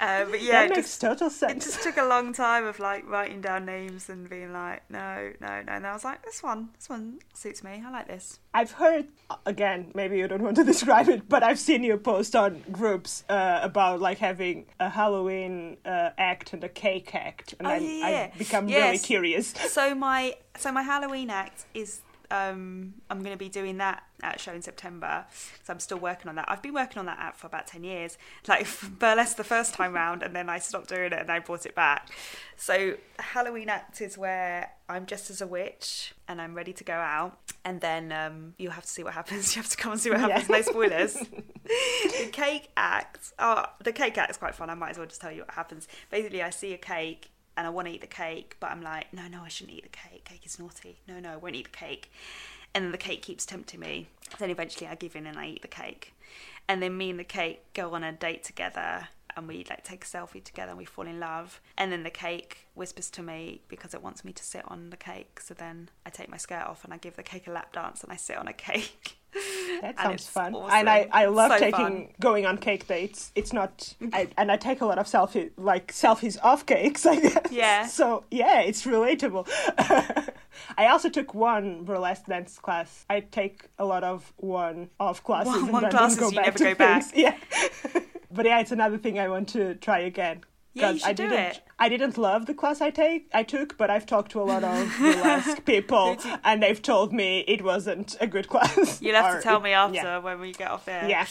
uh, 0.01 0.25
but 0.25 0.41
yeah, 0.41 0.67
that 0.67 0.71
it 0.71 0.81
just, 0.81 0.99
total 0.99 1.27
it 1.27 1.61
just 1.61 1.81
took 1.83 1.97
a 1.97 2.03
long 2.03 2.33
time 2.45 2.65
of 2.65 2.79
like 2.79 3.07
writing 3.07 3.39
down 3.39 3.65
names 3.65 4.09
and 4.09 4.27
being 4.29 4.51
like, 4.51 4.81
no, 4.89 5.31
no, 5.39 5.61
no. 5.61 5.71
And 5.73 5.85
I 5.85 5.93
was 5.93 6.03
like, 6.03 6.23
this 6.23 6.41
one, 6.41 6.69
this 6.75 6.89
one 6.89 7.19
suits 7.33 7.63
me. 7.63 7.83
I 7.85 7.91
like 7.91 8.07
this. 8.07 8.39
I've 8.53 8.71
heard 8.71 9.07
again, 9.45 9.91
maybe 9.93 10.17
you 10.17 10.27
don't 10.27 10.41
want 10.41 10.55
to 10.57 10.63
describe 10.73 11.07
it, 11.07 11.29
but 11.29 11.43
I've 11.43 11.59
seen 11.59 11.83
you 11.83 11.95
post 11.97 12.35
on 12.35 12.63
groups 12.71 13.23
uh, 13.29 13.59
about 13.61 14.01
like 14.01 14.17
having 14.17 14.65
a 14.79 14.89
Halloween 14.89 15.77
uh, 15.85 16.09
act 16.17 16.53
and 16.53 16.63
a 16.63 16.69
cake 16.69 17.13
act, 17.15 17.53
and 17.59 17.67
Oh, 17.67 17.71
I'm, 17.71 17.83
yeah. 17.83 18.29
I've 18.33 18.37
become 18.39 18.67
really 18.67 18.97
curious. 18.97 19.49
so 19.69 19.93
my 19.95 20.35
so 20.57 20.71
my 20.71 20.81
Halloween 20.81 21.29
act 21.29 21.65
is 21.73 22.01
um, 22.31 22.93
I'm 23.09 23.19
going 23.19 23.33
to 23.33 23.37
be 23.37 23.49
doing 23.49 23.77
that 23.77 24.03
at 24.23 24.39
show 24.39 24.53
in 24.53 24.61
September. 24.61 25.25
So 25.63 25.73
I'm 25.73 25.79
still 25.79 25.97
working 25.97 26.29
on 26.29 26.35
that. 26.35 26.45
I've 26.47 26.61
been 26.61 26.73
working 26.73 26.99
on 26.99 27.05
that 27.07 27.19
app 27.19 27.35
for 27.35 27.47
about 27.47 27.67
10 27.67 27.83
years. 27.83 28.17
Like 28.47 28.67
burlesque 28.99 29.37
the 29.37 29.43
first 29.45 29.73
time 29.73 29.93
round, 29.93 30.23
and 30.23 30.35
then 30.35 30.49
I 30.49 30.59
stopped 30.59 30.89
doing 30.89 31.13
it 31.13 31.19
and 31.19 31.31
I 31.31 31.39
brought 31.39 31.65
it 31.65 31.73
back. 31.73 32.09
So 32.57 32.95
Halloween 33.17 33.69
act 33.69 34.01
is 34.01 34.17
where 34.17 34.71
I'm 34.89 35.05
just 35.05 35.29
as 35.29 35.41
a 35.41 35.47
witch 35.47 36.13
and 36.27 36.41
I'm 36.41 36.53
ready 36.53 36.73
to 36.73 36.83
go 36.83 36.93
out. 36.93 37.37
And 37.63 37.79
then 37.79 38.11
um, 38.11 38.55
you'll 38.57 38.71
have 38.73 38.83
to 38.83 38.89
see 38.89 39.03
what 39.03 39.13
happens. 39.13 39.55
You 39.55 39.61
have 39.61 39.71
to 39.71 39.77
come 39.77 39.93
and 39.93 40.01
see 40.01 40.09
what 40.09 40.19
happens. 40.19 40.49
Yeah. 40.49 40.55
No 40.57 40.61
spoilers. 40.61 41.13
the 41.63 42.29
cake 42.31 42.69
act. 42.75 43.31
Oh, 43.39 43.65
the 43.83 43.93
cake 43.93 44.17
act 44.17 44.31
is 44.31 44.37
quite 44.37 44.55
fun. 44.55 44.69
I 44.69 44.73
might 44.73 44.91
as 44.91 44.97
well 44.97 45.07
just 45.07 45.21
tell 45.21 45.31
you 45.31 45.41
what 45.41 45.51
happens. 45.51 45.87
Basically, 46.09 46.41
I 46.41 46.49
see 46.49 46.73
a 46.73 46.77
cake 46.77 47.29
and 47.57 47.67
I 47.67 47.69
want 47.69 47.87
to 47.87 47.93
eat 47.93 48.01
the 48.01 48.07
cake, 48.07 48.57
but 48.59 48.71
I'm 48.71 48.81
like, 48.81 49.13
no, 49.13 49.27
no, 49.27 49.41
I 49.43 49.47
shouldn't 49.47 49.75
eat 49.77 49.83
the 49.83 49.89
cake. 49.89 50.25
Cake 50.25 50.45
is 50.45 50.59
naughty. 50.59 50.99
No, 51.07 51.19
no, 51.19 51.33
I 51.33 51.35
won't 51.35 51.55
eat 51.55 51.71
the 51.71 51.77
cake. 51.77 52.11
And 52.73 52.85
then 52.85 52.91
the 52.91 52.97
cake 52.97 53.21
keeps 53.21 53.45
tempting 53.45 53.79
me. 53.79 54.07
Then 54.39 54.49
eventually 54.49 54.87
I 54.87 54.95
give 54.95 55.15
in 55.15 55.27
and 55.27 55.37
I 55.37 55.47
eat 55.47 55.61
the 55.61 55.67
cake. 55.67 56.13
And 56.67 56.81
then 56.81 56.97
me 56.97 57.09
and 57.09 57.19
the 57.19 57.25
cake 57.25 57.73
go 57.73 57.93
on 57.93 58.03
a 58.03 58.13
date 58.13 58.43
together 58.43 59.09
and 59.35 59.47
we 59.47 59.65
like 59.69 59.83
take 59.83 60.03
a 60.03 60.07
selfie 60.07 60.43
together 60.43 60.69
and 60.69 60.77
we 60.77 60.85
fall 60.85 61.07
in 61.07 61.19
love 61.19 61.61
and 61.77 61.91
then 61.91 62.03
the 62.03 62.09
cake 62.09 62.67
whispers 62.73 63.09
to 63.09 63.23
me 63.23 63.61
because 63.67 63.93
it 63.93 64.03
wants 64.03 64.25
me 64.25 64.33
to 64.33 64.43
sit 64.43 64.63
on 64.67 64.89
the 64.89 64.97
cake 64.97 65.39
so 65.39 65.53
then 65.53 65.89
i 66.05 66.09
take 66.09 66.29
my 66.29 66.37
skirt 66.37 66.63
off 66.63 66.83
and 66.83 66.93
i 66.93 66.97
give 66.97 67.15
the 67.15 67.23
cake 67.23 67.47
a 67.47 67.51
lap 67.51 67.71
dance 67.73 68.03
and 68.03 68.11
i 68.11 68.15
sit 68.15 68.37
on 68.37 68.47
a 68.47 68.53
cake 68.67 69.17
that 69.81 69.97
sounds 69.97 70.27
fun 70.27 70.53
awesome. 70.53 70.77
and 70.77 70.89
i 70.89 71.07
i 71.11 71.25
love 71.25 71.51
so 71.51 71.57
taking 71.57 71.71
fun. 71.73 72.07
going 72.19 72.45
on 72.45 72.57
cake 72.57 72.87
dates 72.87 73.31
it's 73.35 73.53
not 73.53 73.77
mm-hmm. 74.01 74.09
I, 74.13 74.27
and 74.37 74.51
i 74.51 74.57
take 74.57 74.81
a 74.81 74.85
lot 74.85 74.97
of 74.97 75.05
selfies 75.05 75.51
like 75.57 75.93
selfies 75.93 76.37
off 76.43 76.65
cakes 76.65 77.05
i 77.05 77.19
guess 77.19 77.51
yeah 77.51 77.87
so 77.87 78.25
yeah 78.29 78.61
it's 78.61 78.85
relatable 78.85 79.47
I 80.77 80.87
also 80.87 81.09
took 81.09 81.33
one 81.33 81.83
burlesque 81.83 82.25
dance 82.25 82.57
class. 82.59 83.05
I 83.09 83.21
take 83.21 83.69
a 83.79 83.85
lot 83.85 84.03
of 84.03 84.31
one 84.37 84.89
off 84.99 85.23
classes 85.23 85.53
one, 85.53 85.63
and 85.63 85.73
one 85.73 85.81
then 85.83 85.91
classes 85.91 86.19
go 86.19 86.29
you 86.29 86.35
back 86.35 86.45
never 86.45 86.57
to 86.57 86.63
go 86.65 86.75
back. 86.75 87.05
Yeah. 87.15 87.37
but 88.31 88.45
yeah, 88.45 88.59
it's 88.59 88.71
another 88.71 88.97
thing 88.97 89.19
I 89.19 89.27
want 89.27 89.49
to 89.49 89.75
try 89.75 89.99
again. 89.99 90.41
Yeah, 90.73 90.91
you 90.91 90.99
should 90.99 91.07
I 91.09 91.13
do 91.13 91.23
didn't, 91.29 91.39
it. 91.39 91.61
I 91.79 91.89
didn't 91.89 92.17
love 92.17 92.45
the 92.45 92.53
class 92.53 92.79
I 92.81 92.91
take 92.91 93.27
I 93.33 93.43
took, 93.43 93.77
but 93.77 93.89
I've 93.89 94.05
talked 94.05 94.31
to 94.31 94.41
a 94.41 94.43
lot 94.43 94.63
of 94.63 94.87
burlesque 94.99 95.65
people, 95.65 96.17
and 96.43 96.63
they've 96.63 96.81
told 96.81 97.11
me 97.11 97.39
it 97.47 97.61
wasn't 97.63 98.15
a 98.21 98.27
good 98.27 98.47
class. 98.47 99.01
You'll 99.01 99.15
have 99.15 99.33
or 99.35 99.37
to 99.37 99.43
tell 99.43 99.59
me 99.59 99.71
after 99.73 99.95
Yeah. 99.95 100.17
when 100.19 100.39
we 100.39 100.53
get 100.53 100.71
off 100.71 100.87
air. 100.87 101.09
yeah. 101.09 101.25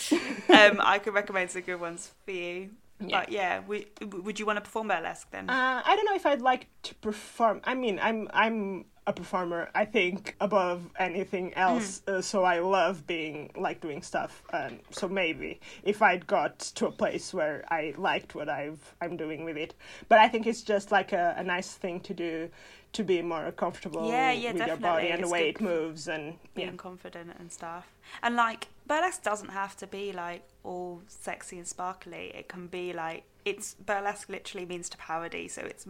um, 0.50 0.80
I 0.82 0.98
could 1.02 1.14
recommend 1.14 1.50
some 1.50 1.62
good 1.62 1.80
ones 1.80 2.10
for 2.24 2.32
you. 2.32 2.70
Yeah. 3.00 3.20
But 3.20 3.32
yeah, 3.32 3.60
would, 3.60 3.86
would 4.24 4.38
you 4.38 4.46
want 4.46 4.58
to 4.58 4.60
perform 4.60 4.88
burlesque 4.88 5.30
then? 5.30 5.48
Uh, 5.48 5.82
I 5.84 5.96
don't 5.96 6.04
know 6.04 6.14
if 6.14 6.26
I'd 6.26 6.42
like 6.42 6.68
to 6.84 6.94
perform. 6.96 7.60
I 7.64 7.74
mean, 7.74 7.98
I'm 8.00 8.28
I'm 8.32 8.84
a 9.06 9.12
performer. 9.12 9.70
I 9.74 9.84
think 9.86 10.36
above 10.40 10.82
anything 10.98 11.54
else. 11.54 12.02
Uh, 12.06 12.20
so 12.20 12.44
I 12.44 12.60
love 12.60 13.06
being 13.06 13.50
like 13.56 13.80
doing 13.80 14.02
stuff. 14.02 14.42
And 14.52 14.80
so 14.90 15.08
maybe 15.08 15.60
if 15.82 16.02
I'd 16.02 16.26
got 16.26 16.58
to 16.60 16.86
a 16.86 16.92
place 16.92 17.32
where 17.32 17.64
I 17.70 17.94
liked 17.96 18.34
what 18.34 18.48
I've 18.48 18.94
I'm 19.00 19.16
doing 19.16 19.44
with 19.44 19.56
it, 19.56 19.74
but 20.08 20.18
I 20.18 20.28
think 20.28 20.46
it's 20.46 20.62
just 20.62 20.92
like 20.92 21.12
a, 21.12 21.34
a 21.38 21.42
nice 21.42 21.72
thing 21.72 22.00
to 22.00 22.14
do 22.14 22.50
to 22.92 23.04
be 23.04 23.22
more 23.22 23.52
comfortable 23.52 24.08
Yeah, 24.08 24.32
yeah, 24.32 24.52
with 24.52 24.66
your 24.66 24.76
body 24.76 25.08
definitely. 25.08 25.10
and 25.10 25.24
the 25.24 25.28
way 25.28 25.48
it 25.50 25.60
moves 25.60 26.08
and 26.08 26.34
being 26.54 26.68
yeah. 26.70 26.74
confident 26.74 27.30
and 27.38 27.50
stuff. 27.50 27.86
And 28.22 28.34
like 28.36 28.68
burlesque 28.86 29.22
doesn't 29.22 29.50
have 29.50 29.76
to 29.78 29.86
be 29.86 30.12
like 30.12 30.42
all 30.64 31.02
sexy 31.08 31.58
and 31.58 31.66
sparkly. 31.66 32.32
It 32.34 32.48
can 32.48 32.66
be 32.66 32.92
like 32.92 33.24
it's 33.44 33.74
burlesque 33.74 34.28
literally 34.28 34.66
means 34.66 34.88
to 34.90 34.96
parody, 34.98 35.48
so 35.48 35.62
it's 35.62 35.86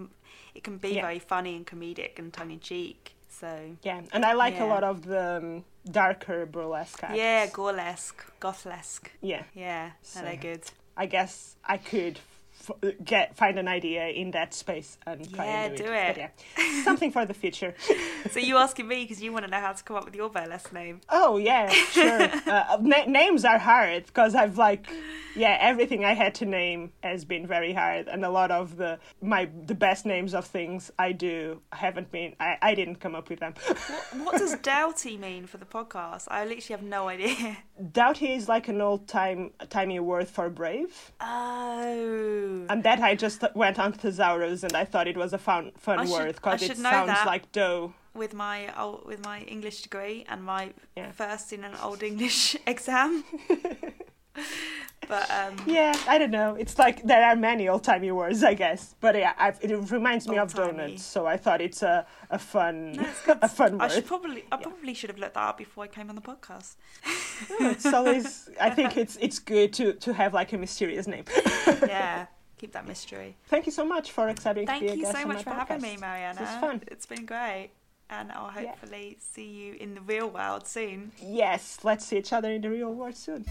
it 0.54 0.62
can 0.64 0.78
be 0.78 0.90
Yeah. 0.94 1.02
very 1.02 1.18
funny 1.18 1.56
and 1.56 1.66
comedic 1.66 2.18
and 2.18 2.32
tongue 2.32 2.50
in 2.52 2.60
cheek. 2.60 3.14
So 3.28 3.76
Yeah, 3.82 4.02
and 4.12 4.24
I 4.24 4.32
like 4.34 4.58
a 4.60 4.64
lot 4.64 4.84
of 4.84 5.04
the 5.06 5.36
um, 5.38 5.64
darker 5.90 6.46
burlesque 6.46 7.02
acts. 7.02 7.16
yeah, 7.16 7.46
gorlesque, 7.46 8.22
gothlesque. 8.40 9.10
yeah. 9.20 9.44
Yeah, 9.54 9.90
So- 10.02 10.22
they're 10.22 10.36
good. 10.36 10.62
I 10.96 11.06
guess 11.06 11.56
I 11.64 11.78
could 11.78 12.18
f- 12.60 12.94
get 13.04 13.36
find 13.36 13.58
an 13.58 13.68
idea 13.68 14.08
in 14.08 14.30
that 14.32 14.52
space 14.54 14.98
and 15.06 15.32
try 15.34 15.44
Yeah, 15.46 15.64
and 15.66 15.76
do, 15.76 15.84
do 15.84 15.92
it. 15.92 16.06
But 16.06 16.16
yeah, 16.18 16.82
something 16.84 17.10
for 17.12 17.24
the 17.26 17.34
future. 17.34 17.74
So 18.32 18.38
you 18.38 18.58
asking 18.58 18.86
me 18.86 19.02
because 19.04 19.22
you 19.22 19.32
want 19.32 19.46
to 19.46 19.50
know 19.50 19.60
how 19.60 19.72
to 19.72 19.82
come 19.82 19.96
up 19.96 20.04
with 20.04 20.14
your 20.14 20.28
burlesque 20.28 20.72
name? 20.74 21.00
Oh 21.08 21.38
yeah, 21.38 21.70
sure. 21.70 22.22
uh, 22.46 22.76
na- 22.80 23.06
names 23.06 23.46
are 23.46 23.58
hard 23.58 24.04
because 24.04 24.34
I've 24.34 24.58
like, 24.58 24.86
yeah, 25.34 25.56
everything 25.58 26.04
I 26.04 26.12
had 26.12 26.34
to 26.36 26.44
name 26.44 26.92
has 27.02 27.24
been 27.24 27.46
very 27.46 27.72
hard, 27.72 28.08
and 28.08 28.22
a 28.24 28.28
lot 28.30 28.50
of 28.50 28.76
the 28.76 28.98
my 29.22 29.48
the 29.66 29.74
best 29.74 30.04
names 30.04 30.34
of 30.34 30.44
things 30.44 30.90
I 30.98 31.12
do 31.12 31.62
haven't 31.72 32.12
been. 32.12 32.36
I 32.38 32.58
I 32.60 32.74
didn't 32.74 32.96
come 32.96 33.14
up 33.14 33.30
with 33.30 33.40
them. 33.40 33.54
What 34.22 34.36
does 34.36 34.54
doughty 34.62 35.16
mean 35.16 35.46
for 35.46 35.56
the 35.56 35.64
podcast? 35.64 36.28
I 36.28 36.44
literally 36.44 36.76
have 36.78 36.82
no 36.82 37.08
idea. 37.08 37.56
Doughty 37.92 38.34
is 38.34 38.48
like 38.50 38.68
an 38.68 38.82
old 38.82 39.08
time 39.08 39.52
timey 39.70 39.98
word 39.98 40.28
for 40.28 40.50
brave, 40.50 41.10
Oh. 41.22 42.49
And 42.70 42.82
that 42.82 43.00
I 43.00 43.14
just 43.14 43.42
went 43.54 43.78
on 43.78 43.92
thesaurus 43.92 44.62
and 44.62 44.74
I 44.82 44.84
thought 44.84 45.06
it 45.08 45.16
was 45.16 45.32
a 45.32 45.38
fun 45.38 45.72
fun 45.76 45.98
should- 46.06 46.12
word 46.12 46.28
I 46.28 46.32
because 46.32 46.62
it 46.62 46.76
sounds 46.76 47.08
that. 47.08 47.26
like 47.26 47.44
dough. 47.52 47.92
with 48.14 48.32
my 48.34 48.58
old, 48.82 49.06
with 49.06 49.20
my 49.24 49.38
English 49.54 49.78
degree 49.86 50.24
and 50.30 50.42
my 50.42 50.62
Yeah. 50.96 51.12
first 51.12 51.52
in 51.52 51.64
an 51.64 51.74
old 51.82 52.02
English 52.02 52.56
exam. 52.74 53.24
but 55.08 55.28
um, 55.30 55.56
Yeah, 55.66 55.92
I 56.08 56.18
don't 56.18 56.30
know. 56.30 56.54
It's 56.54 56.78
like 56.78 57.02
there 57.02 57.24
are 57.28 57.34
many 57.36 57.68
old 57.68 57.82
timey 57.84 58.12
words, 58.12 58.42
I 58.44 58.54
guess. 58.54 58.94
But 59.00 59.16
yeah, 59.16 59.32
I've, 59.38 59.58
it 59.62 59.70
reminds 59.90 60.28
me 60.28 60.38
of 60.38 60.52
donuts, 60.54 61.04
so 61.04 61.26
I 61.26 61.36
thought 61.36 61.60
it's 61.60 61.82
a 61.82 62.06
a 62.30 62.38
fun 62.38 62.92
no, 62.92 63.06
a 63.42 63.48
fun 63.48 63.80
I 63.80 63.84
word. 63.86 63.92
should 63.92 64.06
probably 64.06 64.44
I 64.52 64.56
probably 64.56 64.94
should 64.94 65.10
have 65.10 65.18
looked 65.18 65.34
that 65.34 65.48
up 65.50 65.58
before 65.58 65.84
I 65.84 65.88
came 65.88 66.08
on 66.10 66.16
the 66.16 66.22
podcast. 66.32 66.76
it's 67.60 67.86
always. 67.86 68.48
I 68.60 68.70
think 68.76 68.96
it's 68.96 69.16
it's 69.20 69.38
good 69.40 69.72
to 69.78 69.94
to 69.94 70.12
have 70.14 70.32
like 70.40 70.52
a 70.52 70.58
mysterious 70.58 71.06
name. 71.06 71.24
yeah, 71.96 72.26
keep 72.60 72.72
that 72.72 72.86
mystery. 72.86 73.36
Thank 73.48 73.64
you 73.66 73.72
so 73.72 73.84
much 73.86 74.12
for 74.12 74.28
accepting 74.28 74.66
to 74.66 74.72
Thank 74.72 74.82
be 74.82 74.88
a 74.88 74.94
you 74.94 75.02
guest 75.02 75.16
so 75.18 75.26
much 75.26 75.38
my 75.38 75.42
for 75.42 75.50
having 75.50 75.80
me. 75.80 75.96
Mariana. 75.96 76.42
It's 76.42 76.54
fun. 76.60 76.82
It's 76.88 77.06
been 77.06 77.24
great, 77.24 77.70
and 78.10 78.30
I'll 78.32 78.52
Yeah. 78.52 78.68
hopefully 78.70 79.16
see 79.18 79.46
you 79.46 79.74
in 79.80 79.94
the 79.94 80.02
real 80.02 80.28
world 80.28 80.66
soon. 80.66 81.12
Yes, 81.22 81.78
let's 81.82 82.04
see 82.04 82.18
each 82.18 82.32
other 82.32 82.50
in 82.52 82.60
the 82.60 82.68
real 82.70 82.92
world 82.92 83.16
soon. 83.16 83.46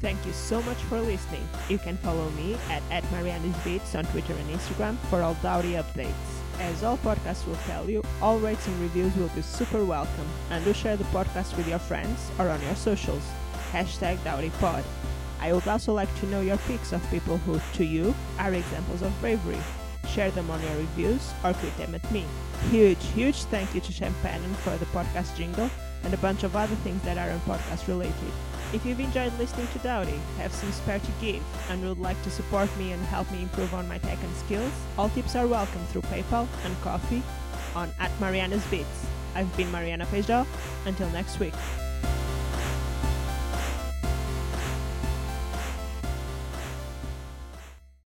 Thank 0.00 0.24
you 0.26 0.32
so 0.32 0.62
much 0.62 0.76
for 0.88 1.00
listening. 1.00 1.46
You 1.68 1.78
can 1.78 1.96
follow 1.98 2.28
me 2.30 2.54
at, 2.70 2.82
at 2.90 3.02
Mariana's 3.12 3.56
Beats 3.64 3.94
on 3.94 4.04
Twitter 4.06 4.34
and 4.34 4.50
Instagram 4.50 4.96
for 5.10 5.22
all 5.22 5.34
Doughty 5.42 5.72
updates. 5.72 6.12
As 6.60 6.82
all 6.82 6.96
podcasts 6.98 7.46
will 7.46 7.58
tell 7.66 7.88
you, 7.90 8.02
all 8.22 8.38
rates 8.38 8.66
and 8.66 8.78
reviews 8.80 9.14
will 9.16 9.28
be 9.28 9.42
super 9.42 9.84
welcome, 9.84 10.28
and 10.50 10.64
do 10.64 10.72
share 10.72 10.96
the 10.96 11.04
podcast 11.04 11.56
with 11.56 11.68
your 11.68 11.78
friends 11.78 12.30
or 12.38 12.48
on 12.48 12.60
your 12.62 12.74
socials. 12.76 13.22
Hashtag 13.72 14.16
DoughtyPod. 14.18 14.82
I 15.40 15.52
would 15.52 15.66
also 15.68 15.92
like 15.92 16.12
to 16.20 16.26
know 16.26 16.40
your 16.40 16.58
pics 16.58 16.92
of 16.92 17.10
people 17.10 17.38
who, 17.38 17.60
to 17.74 17.84
you, 17.84 18.14
are 18.38 18.52
examples 18.52 19.02
of 19.02 19.20
bravery. 19.20 19.58
Share 20.08 20.30
them 20.30 20.50
on 20.50 20.62
your 20.62 20.76
reviews 20.76 21.32
or 21.44 21.52
tweet 21.52 21.76
them 21.76 21.94
at 21.94 22.10
me. 22.10 22.24
Huge, 22.70 23.04
huge 23.14 23.42
thank 23.44 23.74
you 23.74 23.80
to 23.80 23.92
Champagne 23.92 24.42
for 24.62 24.76
the 24.76 24.86
podcast 24.86 25.36
jingle 25.36 25.70
and 26.04 26.14
a 26.14 26.18
bunch 26.18 26.42
of 26.42 26.56
other 26.56 26.74
things 26.76 27.02
that 27.02 27.18
aren't 27.18 27.44
podcast 27.44 27.86
related. 27.88 28.14
If 28.72 28.84
you've 28.84 29.00
enjoyed 29.00 29.36
listening 29.38 29.68
to 29.68 29.78
Doughty, 29.78 30.18
have 30.38 30.52
some 30.52 30.72
spare 30.72 30.98
to 30.98 31.12
give, 31.20 31.42
and 31.70 31.82
would 31.86 31.98
like 31.98 32.20
to 32.24 32.30
support 32.30 32.74
me 32.78 32.92
and 32.92 33.02
help 33.04 33.30
me 33.30 33.42
improve 33.42 33.74
on 33.74 33.88
my 33.88 33.98
tech 33.98 34.18
and 34.22 34.36
skills, 34.36 34.72
all 34.98 35.08
tips 35.10 35.36
are 35.36 35.46
welcome 35.46 35.84
through 35.86 36.02
PayPal 36.02 36.48
and 36.64 36.80
Ko-fi 36.82 37.22
on 37.76 37.90
at 38.00 38.10
Mariana's 38.20 38.66
Beats. 38.66 39.06
I've 39.36 39.54
been 39.56 39.70
Mariana 39.70 40.06
Feijó. 40.06 40.46
Until 40.86 41.08
next 41.10 41.38
week. 41.38 41.54